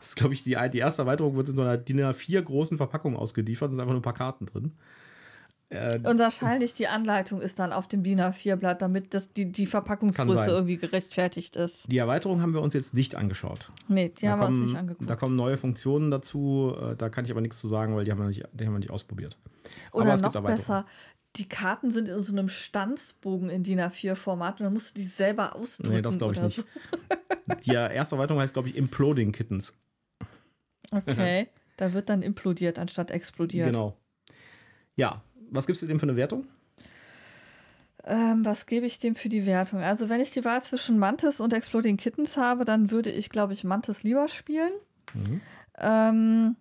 Das 0.00 0.08
ist, 0.08 0.16
glaube 0.16 0.34
ich, 0.34 0.42
die, 0.42 0.56
die 0.72 0.78
erste 0.78 1.02
Erweiterung 1.02 1.36
wird 1.36 1.50
in 1.50 1.56
so 1.56 1.62
einer 1.62 1.76
DIN 1.76 2.00
A4 2.00 2.40
großen 2.42 2.78
Verpackung 2.78 3.16
ausgeliefert. 3.16 3.68
Da 3.68 3.72
sind 3.72 3.80
einfach 3.80 3.92
nur 3.92 4.00
ein 4.00 4.02
paar 4.02 4.14
Karten 4.14 4.46
drin. 4.46 4.72
Äh, 5.70 6.00
Und 6.02 6.18
wahrscheinlich 6.18 6.74
die 6.74 6.88
Anleitung 6.88 7.40
ist 7.40 7.60
dann 7.60 7.72
auf 7.72 7.86
dem 7.86 8.02
DIN 8.02 8.20
A4-Blatt, 8.20 8.82
damit 8.82 9.14
das, 9.14 9.32
die, 9.32 9.50
die 9.52 9.66
Verpackungsgröße 9.66 10.50
irgendwie 10.50 10.76
gerechtfertigt 10.76 11.54
ist. 11.54 11.90
die 11.90 11.98
Erweiterung 11.98 12.42
haben 12.42 12.52
wir 12.54 12.60
uns 12.60 12.74
jetzt 12.74 12.92
nicht 12.92 13.14
angeschaut. 13.14 13.70
Nee, 13.86 14.08
die 14.08 14.24
Da 14.24 14.32
haben 14.32 14.40
wir 14.40 14.46
uns 14.48 14.56
kommen, 14.56 14.66
nicht 14.66 14.76
angeguckt. 14.76 15.08
da 15.08 15.14
kommen 15.16 15.36
neue 15.36 15.56
Funktionen 15.56 16.10
dazu. 16.10 16.74
äh, 16.80 16.96
Da 16.96 17.08
kann 17.08 17.24
ich 17.24 17.30
aber 17.30 17.40
nichts 17.40 17.58
zu 17.60 17.68
sagen, 17.68 17.94
weil 17.94 18.04
die 18.04 18.10
haben 18.10 18.18
wir 18.18 18.26
nicht, 18.26 18.42
die 18.52 18.66
haben 18.66 18.72
wir 18.72 18.80
nicht 18.80 18.90
ausprobiert. 18.90 19.38
Oder 19.92 20.16
noch 20.16 20.42
besser, 20.42 20.86
die 21.36 21.48
Karten 21.48 21.92
sind 21.92 22.08
in 22.08 22.20
so 22.20 22.32
einem 22.32 22.48
Stanzbogen 22.48 23.48
in 23.50 23.62
DIN 23.62 23.78
A4-Format 23.80 24.58
und 24.60 24.64
dann 24.64 24.72
musst 24.72 24.90
du 24.96 25.00
die 25.00 25.06
selber 25.06 25.54
ausdrücken. 25.54 25.92
Nee, 25.94 26.02
das 26.02 26.18
glaube 26.18 26.34
ich 26.34 26.42
nicht. 26.42 26.56
So. 26.56 26.62
Die 27.64 27.72
erste 27.72 28.14
Erweiterung 28.16 28.40
heißt, 28.40 28.54
glaube 28.54 28.68
ich, 28.68 28.76
Imploding 28.76 29.30
Kittens. 29.32 29.72
Okay, 30.90 31.48
da 31.76 31.92
wird 31.92 32.08
dann 32.08 32.22
implodiert 32.22 32.78
anstatt 32.78 33.10
explodiert. 33.10 33.68
Genau. 33.68 33.96
Ja, 34.96 35.22
was 35.50 35.66
gibst 35.66 35.82
du 35.82 35.86
dem 35.86 35.98
für 35.98 36.06
eine 36.06 36.16
Wertung? 36.16 36.46
Ähm, 38.04 38.44
was 38.44 38.66
gebe 38.66 38.86
ich 38.86 38.98
dem 38.98 39.14
für 39.14 39.28
die 39.28 39.46
Wertung? 39.46 39.80
Also, 39.80 40.08
wenn 40.08 40.20
ich 40.20 40.30
die 40.30 40.44
Wahl 40.44 40.62
zwischen 40.62 40.98
Mantis 40.98 41.40
und 41.40 41.52
Exploding 41.52 41.96
Kittens 41.96 42.36
habe, 42.36 42.64
dann 42.64 42.90
würde 42.90 43.10
ich, 43.10 43.28
glaube 43.28 43.52
ich, 43.52 43.64
Mantis 43.64 44.02
lieber 44.02 44.28
spielen. 44.28 44.72
Mhm. 45.12 45.40
Ähm, 45.78 46.56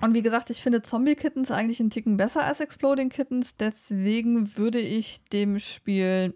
und 0.00 0.14
wie 0.14 0.22
gesagt, 0.22 0.50
ich 0.50 0.62
finde 0.62 0.82
Zombie 0.82 1.14
Kittens 1.14 1.50
eigentlich 1.50 1.80
einen 1.80 1.90
Ticken 1.90 2.16
besser 2.16 2.44
als 2.44 2.60
Exploding 2.60 3.08
Kittens. 3.08 3.56
Deswegen 3.56 4.56
würde 4.56 4.80
ich 4.80 5.24
dem 5.32 5.58
Spiel 5.58 6.34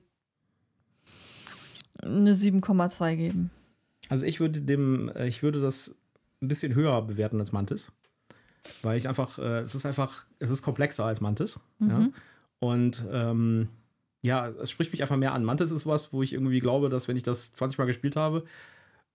eine 2.03 2.35
7,2 2.35 3.17
geben. 3.17 3.51
Also 4.09 4.25
ich 4.25 4.41
würde 4.41 4.61
dem, 4.61 5.11
äh, 5.15 5.27
ich 5.27 5.43
würde 5.43 5.61
das 5.61 5.97
ein 6.41 6.49
bisschen 6.49 6.75
höher 6.75 7.03
bewerten 7.03 7.41
als 7.41 7.53
Mantis. 7.53 7.91
Weil 8.83 8.97
ich 8.97 9.09
einfach, 9.09 9.39
äh, 9.39 9.61
es 9.61 9.75
ist 9.75 9.87
einfach, 9.87 10.25
es 10.39 10.51
ist 10.51 10.63
komplexer 10.63 11.05
als 11.05 11.21
Mantis. 11.21 11.61
Ja? 11.81 12.09
Und 12.59 13.05
ähm, 13.13 13.69
ja, 14.23 14.49
es 14.49 14.71
spricht 14.71 14.93
mich 14.93 15.03
einfach 15.03 15.17
mehr 15.17 15.33
an. 15.33 15.45
Mantis 15.45 15.71
ist 15.71 15.87
was, 15.87 16.13
wo 16.13 16.23
ich 16.23 16.33
irgendwie 16.33 16.61
glaube, 16.61 16.89
dass 16.89 17.09
wenn 17.09 17.17
ich 17.17 17.23
das 17.23 17.53
20 17.55 17.79
Mal 17.79 17.85
gespielt 17.87 18.17
habe, 18.17 18.45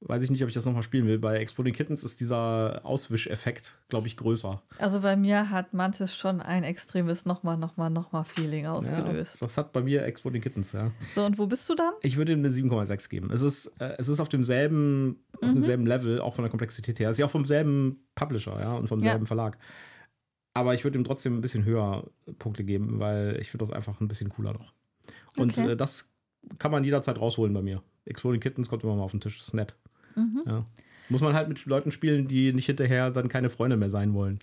weiß 0.02 0.24
ich 0.24 0.32
nicht, 0.32 0.42
ob 0.44 0.50
ich 0.50 0.56
das 0.56 0.66
nochmal 0.66 0.82
spielen 0.84 1.06
will. 1.06 1.20
Bei 1.20 1.38
Exploding 1.38 1.74
Kittens 1.76 2.04
ist 2.04 2.20
dieser 2.20 2.82
Auswischeffekt, 2.84 3.78
glaube 3.90 4.08
ich, 4.08 4.18
größer. 4.18 4.62
Also 4.80 5.02
bei 5.02 5.16
mir 5.16 5.52
hat 5.52 5.74
Mantis 5.74 6.16
schon 6.16 6.42
ein 6.42 6.64
extremes 6.64 7.26
nochmal, 7.26 7.58
nochmal, 7.58 7.90
nochmal 7.92 8.24
Feeling 8.24 8.64
Ja, 8.66 8.74
ausgelöst. 8.74 9.42
das 9.42 9.58
hat 9.58 9.72
bei 9.74 9.82
mir 9.82 10.04
Exploding 10.04 10.42
Kittens, 10.42 10.72
ja. 10.72 10.92
So, 11.14 11.24
und 11.26 11.38
wo 11.38 11.46
bist 11.46 11.70
du 11.70 11.76
dann? 11.76 11.94
Ich 12.02 12.18
würde 12.18 12.32
ihm 12.32 12.40
eine 12.40 12.50
7,6 12.50 13.10
geben. 13.10 13.32
Es 13.32 13.42
ist, 13.42 13.68
äh, 13.80 13.96
es 14.00 14.08
ist 14.08 14.20
auf 14.20 14.30
demselben, 14.30 15.24
auf 15.42 15.50
Mhm. 15.50 15.56
demselben 15.56 15.86
Level, 15.86 16.20
auch 16.20 16.34
von 16.36 16.44
der 16.44 16.50
Komplexität 16.50 17.00
her. 17.00 17.10
Es 17.10 17.16
ist 17.16 17.20
ja 17.20 17.28
auch 17.28 17.32
vom 17.32 17.46
selben 17.46 18.04
Publisher, 18.16 18.60
ja, 18.60 18.76
und 18.76 18.88
vom 18.88 19.02
Ja. 19.02 19.12
selben 19.12 19.28
Verlag. 19.28 19.58
Aber 20.54 20.74
ich 20.74 20.84
würde 20.84 20.98
ihm 20.98 21.04
trotzdem 21.06 21.38
ein 21.38 21.42
bisschen 21.42 21.64
höher 21.64 22.10
Punkte 22.40 22.64
geben, 22.64 23.00
weil 23.00 23.38
ich 23.40 23.52
finde 23.52 23.64
das 23.64 23.72
einfach 23.72 24.02
ein 24.02 24.08
bisschen 24.08 24.30
cooler 24.30 24.54
noch. 24.54 24.74
Und 25.38 25.52
Okay. 25.58 25.72
äh, 25.72 25.76
das 25.78 26.10
kann 26.60 26.72
man 26.72 26.84
jederzeit 26.84 27.20
rausholen 27.20 27.54
bei 27.54 27.62
mir. 27.62 27.82
Exploding 28.06 28.42
Kittens 28.42 28.68
kommt 28.68 28.84
immer 28.84 28.96
mal 28.96 29.04
auf 29.04 29.12
den 29.12 29.22
Tisch, 29.22 29.38
das 29.38 29.50
ist 29.50 29.54
nett. 29.54 29.76
Mhm. 30.16 30.44
Ja. 30.46 30.64
Muss 31.10 31.22
man 31.22 31.34
halt 31.34 31.50
mit 31.50 31.66
Leuten 31.66 31.92
spielen, 31.92 32.28
die 32.28 32.54
nicht 32.54 32.68
hinterher 32.68 33.12
dann 33.12 33.28
keine 33.28 33.50
Freunde 33.50 33.78
mehr 33.78 33.90
sein 33.90 34.14
wollen. 34.14 34.40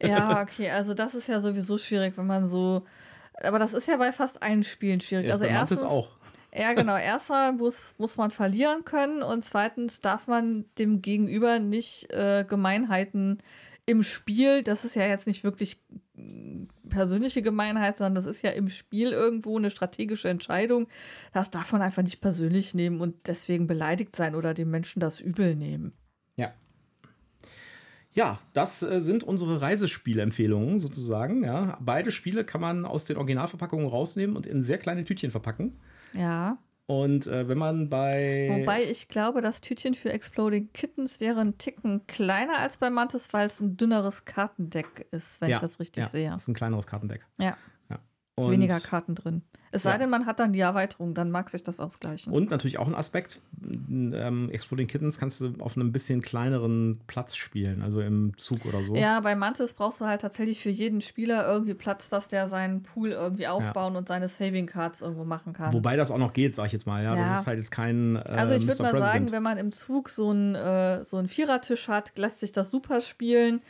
Ja, 0.00 0.40
okay, 0.42 0.70
also 0.70 0.94
das 0.94 1.14
ist 1.14 1.28
ja 1.28 1.40
sowieso 1.40 1.78
schwierig, 1.78 2.16
wenn 2.16 2.26
man 2.26 2.46
so. 2.46 2.84
Aber 3.42 3.58
das 3.58 3.74
ist 3.74 3.86
ja 3.86 3.96
bei 3.96 4.12
fast 4.12 4.42
allen 4.42 4.62
Spielen 4.62 5.00
schwierig. 5.00 5.26
Erst 5.26 5.42
also 5.42 5.52
erstens, 5.52 5.82
auch. 5.82 6.10
Ja, 6.54 6.72
genau. 6.72 6.96
Erstmal 6.96 7.52
muss, 7.52 7.94
muss 7.98 8.16
man 8.16 8.30
verlieren 8.30 8.84
können 8.84 9.22
und 9.22 9.42
zweitens 9.42 10.00
darf 10.00 10.26
man 10.26 10.64
dem 10.78 11.02
Gegenüber 11.02 11.58
nicht 11.58 12.10
äh, 12.12 12.44
Gemeinheiten 12.48 13.38
im 13.84 14.02
Spiel, 14.02 14.62
das 14.62 14.84
ist 14.84 14.96
ja 14.96 15.06
jetzt 15.06 15.26
nicht 15.28 15.44
wirklich 15.44 15.78
persönliche 16.88 17.42
Gemeinheit, 17.42 17.96
sondern 17.96 18.14
das 18.14 18.26
ist 18.26 18.42
ja 18.42 18.50
im 18.50 18.68
Spiel 18.68 19.12
irgendwo 19.12 19.58
eine 19.58 19.70
strategische 19.70 20.28
Entscheidung. 20.28 20.88
Das 21.32 21.50
darf 21.50 21.72
man 21.72 21.82
einfach 21.82 22.02
nicht 22.02 22.20
persönlich 22.20 22.74
nehmen 22.74 23.00
und 23.00 23.26
deswegen 23.26 23.66
beleidigt 23.66 24.16
sein 24.16 24.34
oder 24.34 24.54
dem 24.54 24.70
Menschen 24.70 25.00
das 25.00 25.20
übel 25.20 25.54
nehmen. 25.54 25.92
Ja. 26.36 26.52
Ja, 28.12 28.38
das 28.54 28.82
äh, 28.82 29.00
sind 29.00 29.24
unsere 29.24 29.60
Reisespielempfehlungen 29.60 30.80
sozusagen. 30.80 31.44
Ja. 31.44 31.76
Beide 31.80 32.10
Spiele 32.10 32.44
kann 32.44 32.60
man 32.60 32.86
aus 32.86 33.04
den 33.04 33.18
Originalverpackungen 33.18 33.86
rausnehmen 33.86 34.36
und 34.36 34.46
in 34.46 34.62
sehr 34.62 34.78
kleine 34.78 35.04
Tütchen 35.04 35.30
verpacken. 35.30 35.78
Ja. 36.14 36.58
Und 36.86 37.26
äh, 37.26 37.48
wenn 37.48 37.58
man 37.58 37.88
bei. 37.88 38.48
Wobei 38.50 38.84
ich 38.84 39.08
glaube, 39.08 39.40
das 39.40 39.60
Tütchen 39.60 39.94
für 39.94 40.12
Exploding 40.12 40.72
Kittens 40.72 41.18
wäre 41.18 41.40
ein 41.40 41.58
Ticken 41.58 42.06
kleiner 42.06 42.58
als 42.60 42.76
bei 42.76 42.90
Mantis, 42.90 43.32
weil 43.32 43.48
es 43.48 43.60
ein 43.60 43.76
dünneres 43.76 44.24
Kartendeck 44.24 45.08
ist, 45.10 45.40
wenn 45.40 45.50
ja, 45.50 45.56
ich 45.56 45.62
das 45.62 45.80
richtig 45.80 46.04
ja, 46.04 46.08
sehe. 46.08 46.30
Das 46.30 46.42
ist 46.42 46.48
ein 46.48 46.54
kleineres 46.54 46.86
Kartendeck. 46.86 47.26
Ja, 47.38 47.56
Und, 48.38 48.50
weniger 48.50 48.80
Karten 48.80 49.14
drin. 49.14 49.42
Es 49.72 49.82
sei 49.82 49.92
Ja. 49.92 49.98
denn, 49.98 50.10
man 50.10 50.26
hat 50.26 50.38
dann 50.40 50.52
die 50.52 50.60
Erweiterung, 50.60 51.14
dann 51.14 51.30
mag 51.30 51.48
sich 51.50 51.62
das 51.62 51.80
ausgleichen. 51.80 52.32
Und 52.32 52.50
natürlich 52.50 52.78
auch 52.78 52.86
ein 52.86 52.94
Aspekt: 52.94 53.40
ähm, 53.90 54.50
Exploding 54.50 54.86
Kittens 54.86 55.18
kannst 55.18 55.40
du 55.40 55.54
auf 55.58 55.76
einem 55.76 55.90
bisschen 55.92 56.20
kleineren 56.22 57.00
Platz 57.06 57.34
spielen, 57.36 57.82
also 57.82 58.00
im 58.00 58.36
Zug 58.36 58.64
oder 58.66 58.82
so. 58.82 58.94
Ja, 58.94 59.20
bei 59.20 59.34
Mantis 59.34 59.72
brauchst 59.72 60.00
du 60.00 60.04
halt 60.06 60.20
tatsächlich 60.20 60.60
für 60.60 60.70
jeden 60.70 61.00
Spieler 61.00 61.46
irgendwie 61.46 61.74
Platz, 61.74 62.08
dass 62.08 62.28
der 62.28 62.46
seinen 62.48 62.82
Pool 62.82 63.10
irgendwie 63.10 63.48
aufbauen 63.48 63.96
und 63.96 64.06
seine 64.08 64.28
Saving 64.28 64.66
Cards 64.66 65.00
irgendwo 65.02 65.24
machen 65.24 65.52
kann. 65.52 65.72
Wobei 65.72 65.96
das 65.96 66.10
auch 66.10 66.18
noch 66.18 66.32
geht, 66.32 66.54
sag 66.54 66.66
ich 66.66 66.72
jetzt 66.72 66.86
mal. 66.86 67.02
Ja, 67.02 67.14
Ja. 67.16 67.28
das 67.30 67.40
ist 67.40 67.46
halt 67.46 67.58
jetzt 67.58 67.70
kein. 67.70 68.16
Äh, 68.16 68.20
Also 68.20 68.54
ich 68.54 68.66
würde 68.66 68.82
mal 68.82 68.92
sagen, 68.92 69.02
President. 69.02 69.32
wenn 69.32 69.42
man 69.42 69.56
im 69.58 69.72
Zug 69.72 70.10
so 70.10 70.30
einen 70.30 70.54
äh, 70.54 71.04
so 71.04 71.16
einen 71.16 71.28
Vierertisch 71.28 71.88
hat, 71.88 72.16
lässt 72.18 72.40
sich 72.40 72.52
das 72.52 72.70
super 72.70 73.00
spielen. 73.00 73.60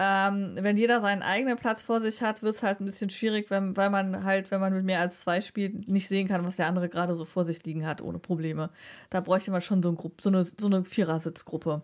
Ähm, 0.00 0.56
wenn 0.60 0.76
jeder 0.76 1.00
seinen 1.00 1.22
eigenen 1.22 1.56
Platz 1.56 1.82
vor 1.82 2.00
sich 2.00 2.20
hat, 2.20 2.42
wird 2.42 2.56
es 2.56 2.62
halt 2.64 2.80
ein 2.80 2.84
bisschen 2.84 3.10
schwierig, 3.10 3.48
wenn, 3.50 3.76
weil 3.76 3.90
man 3.90 4.24
halt, 4.24 4.50
wenn 4.50 4.60
man 4.60 4.72
mit 4.72 4.84
mehr 4.84 5.00
als 5.00 5.20
zwei 5.20 5.40
spielt, 5.40 5.86
nicht 5.88 6.08
sehen 6.08 6.26
kann, 6.26 6.44
was 6.46 6.56
der 6.56 6.66
andere 6.66 6.88
gerade 6.88 7.14
so 7.14 7.24
vor 7.24 7.44
sich 7.44 7.64
liegen 7.64 7.86
hat, 7.86 8.02
ohne 8.02 8.18
Probleme. 8.18 8.70
Da 9.10 9.20
bräuchte 9.20 9.52
man 9.52 9.60
schon 9.60 9.82
so, 9.84 9.90
ein 9.90 9.96
Grupp, 9.96 10.20
so 10.20 10.30
eine, 10.30 10.42
so 10.42 10.66
eine 10.66 10.84
Vierersitzgruppe. 10.84 11.82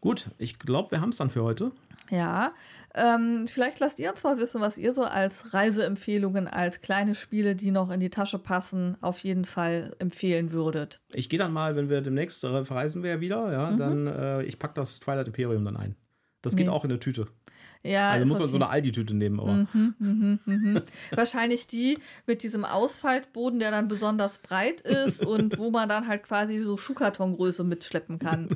Gut, 0.00 0.30
ich 0.38 0.58
glaube, 0.60 0.92
wir 0.92 1.00
haben 1.00 1.10
es 1.10 1.16
dann 1.16 1.30
für 1.30 1.42
heute. 1.42 1.72
Ja, 2.10 2.52
ähm, 2.94 3.46
vielleicht 3.48 3.80
lasst 3.80 3.98
ihr 3.98 4.10
uns 4.10 4.22
mal 4.22 4.36
wissen, 4.38 4.60
was 4.60 4.76
ihr 4.76 4.92
so 4.92 5.02
als 5.02 5.54
Reiseempfehlungen, 5.54 6.46
als 6.46 6.80
kleine 6.80 7.14
Spiele, 7.14 7.56
die 7.56 7.70
noch 7.70 7.90
in 7.90 8.00
die 8.00 8.10
Tasche 8.10 8.38
passen, 8.38 8.96
auf 9.00 9.20
jeden 9.20 9.44
Fall 9.44 9.94
empfehlen 9.98 10.52
würdet. 10.52 11.00
Ich 11.12 11.28
gehe 11.30 11.38
dann 11.38 11.52
mal, 11.52 11.74
wenn 11.74 11.88
wir 11.88 12.02
demnächst 12.02 12.44
äh, 12.44 12.64
verreisen 12.64 13.02
wir 13.02 13.10
ja 13.10 13.20
wieder, 13.20 13.52
ja, 13.52 13.70
Mhm. 13.70 13.76
dann 13.78 14.06
äh, 14.06 14.42
ich 14.42 14.58
packe 14.58 14.74
das 14.74 15.00
Twilight 15.00 15.28
Imperium 15.28 15.64
dann 15.64 15.76
ein. 15.76 15.96
Das 16.42 16.56
geht 16.56 16.68
auch 16.68 16.84
in 16.84 16.90
der 16.90 17.00
Tüte. 17.00 17.26
Ja, 17.84 18.10
Also 18.10 18.26
muss 18.26 18.38
man 18.38 18.48
so 18.48 18.56
eine 18.56 18.68
Aldi-Tüte 18.68 19.14
nehmen, 19.14 19.40
aber 19.40 19.66
Wahrscheinlich 21.14 21.66
die 21.66 21.98
mit 22.26 22.42
diesem 22.42 22.64
Ausfaltboden, 22.64 23.58
der 23.58 23.70
dann 23.70 23.88
besonders 23.88 24.38
breit 24.38 24.80
ist 24.82 25.24
und 25.26 25.58
wo 25.58 25.70
man 25.70 25.88
dann 25.88 26.06
halt 26.06 26.22
quasi 26.22 26.58
so 26.58 26.76
Schuhkartongröße 26.76 27.64
mitschleppen 27.64 28.18
kann. 28.18 28.48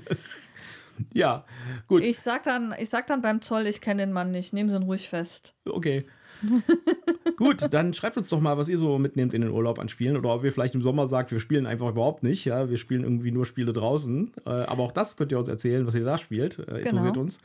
ja, 1.12 1.44
gut, 1.88 2.03
Ich 2.05 2.20
sag 2.20 2.44
dann, 2.44 2.75
ich 2.79 2.88
sag 2.88 3.07
dann 3.07 3.22
beim 3.22 3.42
Zoll, 3.42 3.66
ich 3.66 3.81
kenne 3.81 4.03
den 4.03 4.12
Mann 4.12 4.31
nicht, 4.31 4.53
nehmen 4.53 4.70
Sie 4.70 4.77
ihn 4.77 4.85
ruhig 4.85 5.09
fest. 5.09 5.55
okay. 5.68 6.05
gut, 7.38 7.72
dann 7.72 7.94
schreibt 7.94 8.18
uns 8.18 8.29
doch 8.29 8.40
mal, 8.40 8.59
was 8.59 8.68
ihr 8.68 8.77
so 8.77 8.99
mitnehmt 8.99 9.33
in 9.33 9.40
den 9.40 9.51
Urlaub 9.51 9.79
an 9.79 9.88
Spielen 9.88 10.18
oder 10.18 10.35
ob 10.35 10.44
ihr 10.44 10.53
vielleicht 10.53 10.75
im 10.75 10.83
Sommer 10.83 11.07
sagt, 11.07 11.31
wir 11.31 11.40
spielen 11.40 11.64
einfach 11.66 11.88
überhaupt 11.88 12.22
nicht, 12.22 12.44
ja, 12.44 12.68
wir 12.68 12.77
spielen 12.77 13.05
irgendwie 13.05 13.31
nur 13.31 13.46
Spiele 13.46 13.72
draußen. 13.72 14.33
Äh, 14.44 14.51
aber 14.51 14.83
auch 14.83 14.92
das 14.92 15.16
könnt 15.16 15.33
ihr 15.33 15.38
uns 15.38 15.49
erzählen, 15.49 15.87
was 15.87 15.94
ihr 15.94 16.05
da 16.05 16.18
spielt, 16.18 16.59
äh, 16.59 16.81
interessiert 16.81 17.14
Genau. 17.14 17.20
uns. 17.20 17.38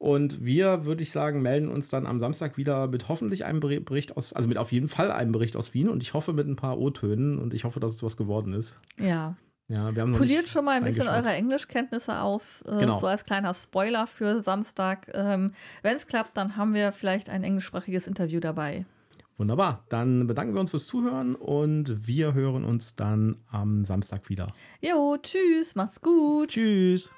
Und 0.00 0.42
wir, 0.42 0.86
würde 0.86 1.02
ich 1.02 1.12
sagen, 1.12 1.42
melden 1.42 1.68
uns 1.68 1.90
dann 1.90 2.06
am 2.06 2.18
Samstag 2.18 2.56
wieder 2.56 2.88
mit 2.88 3.08
hoffentlich 3.10 3.44
einem 3.44 3.60
Beri- 3.60 3.80
Bericht 3.80 4.16
aus, 4.16 4.32
also 4.32 4.48
mit 4.48 4.56
auf 4.56 4.72
jeden 4.72 4.88
Fall 4.88 5.12
einem 5.12 5.30
Bericht 5.30 5.56
aus 5.56 5.74
Wien 5.74 5.90
und 5.90 6.02
ich 6.02 6.14
hoffe 6.14 6.32
mit 6.32 6.48
ein 6.48 6.56
paar 6.56 6.78
O-Tönen 6.78 7.38
und 7.38 7.52
ich 7.52 7.64
hoffe, 7.64 7.80
dass 7.80 7.92
es 7.96 8.02
was 8.02 8.16
geworden 8.16 8.54
ist. 8.54 8.78
Ja. 8.98 9.36
Ja, 9.68 9.94
wir 9.94 10.00
haben 10.02 10.12
Poliert 10.12 10.48
schon 10.48 10.64
mal 10.64 10.72
ein 10.78 10.84
bisschen 10.84 11.06
eure 11.06 11.28
Englischkenntnisse 11.32 12.22
auf, 12.22 12.64
äh, 12.66 12.78
Genau. 12.78 12.94
so 12.94 13.06
als 13.08 13.24
kleiner 13.24 13.52
Spoiler 13.52 14.06
für 14.06 14.40
Samstag. 14.40 15.08
Ähm, 15.12 15.52
Wenn 15.82 15.96
es 15.96 16.06
klappt, 16.06 16.34
dann 16.36 16.56
haben 16.56 16.72
wir 16.72 16.92
vielleicht 16.92 17.28
ein 17.28 17.44
englischsprachiges 17.44 18.06
Interview 18.06 18.40
dabei. 18.40 18.86
Wunderbar. 19.36 19.84
Dann 19.90 20.26
bedanken 20.26 20.54
wir 20.54 20.60
uns 20.62 20.70
fürs 20.70 20.86
Zuhören 20.86 21.34
und 21.34 22.06
wir 22.06 22.32
hören 22.32 22.64
uns 22.64 22.96
dann 22.96 23.36
am 23.50 23.84
Samstag 23.84 24.30
wieder. 24.30 24.46
Jo, 24.80 25.18
tschüss, 25.22 25.74
macht's 25.76 26.00
gut. 26.00 26.48
Tschüss. 26.48 27.12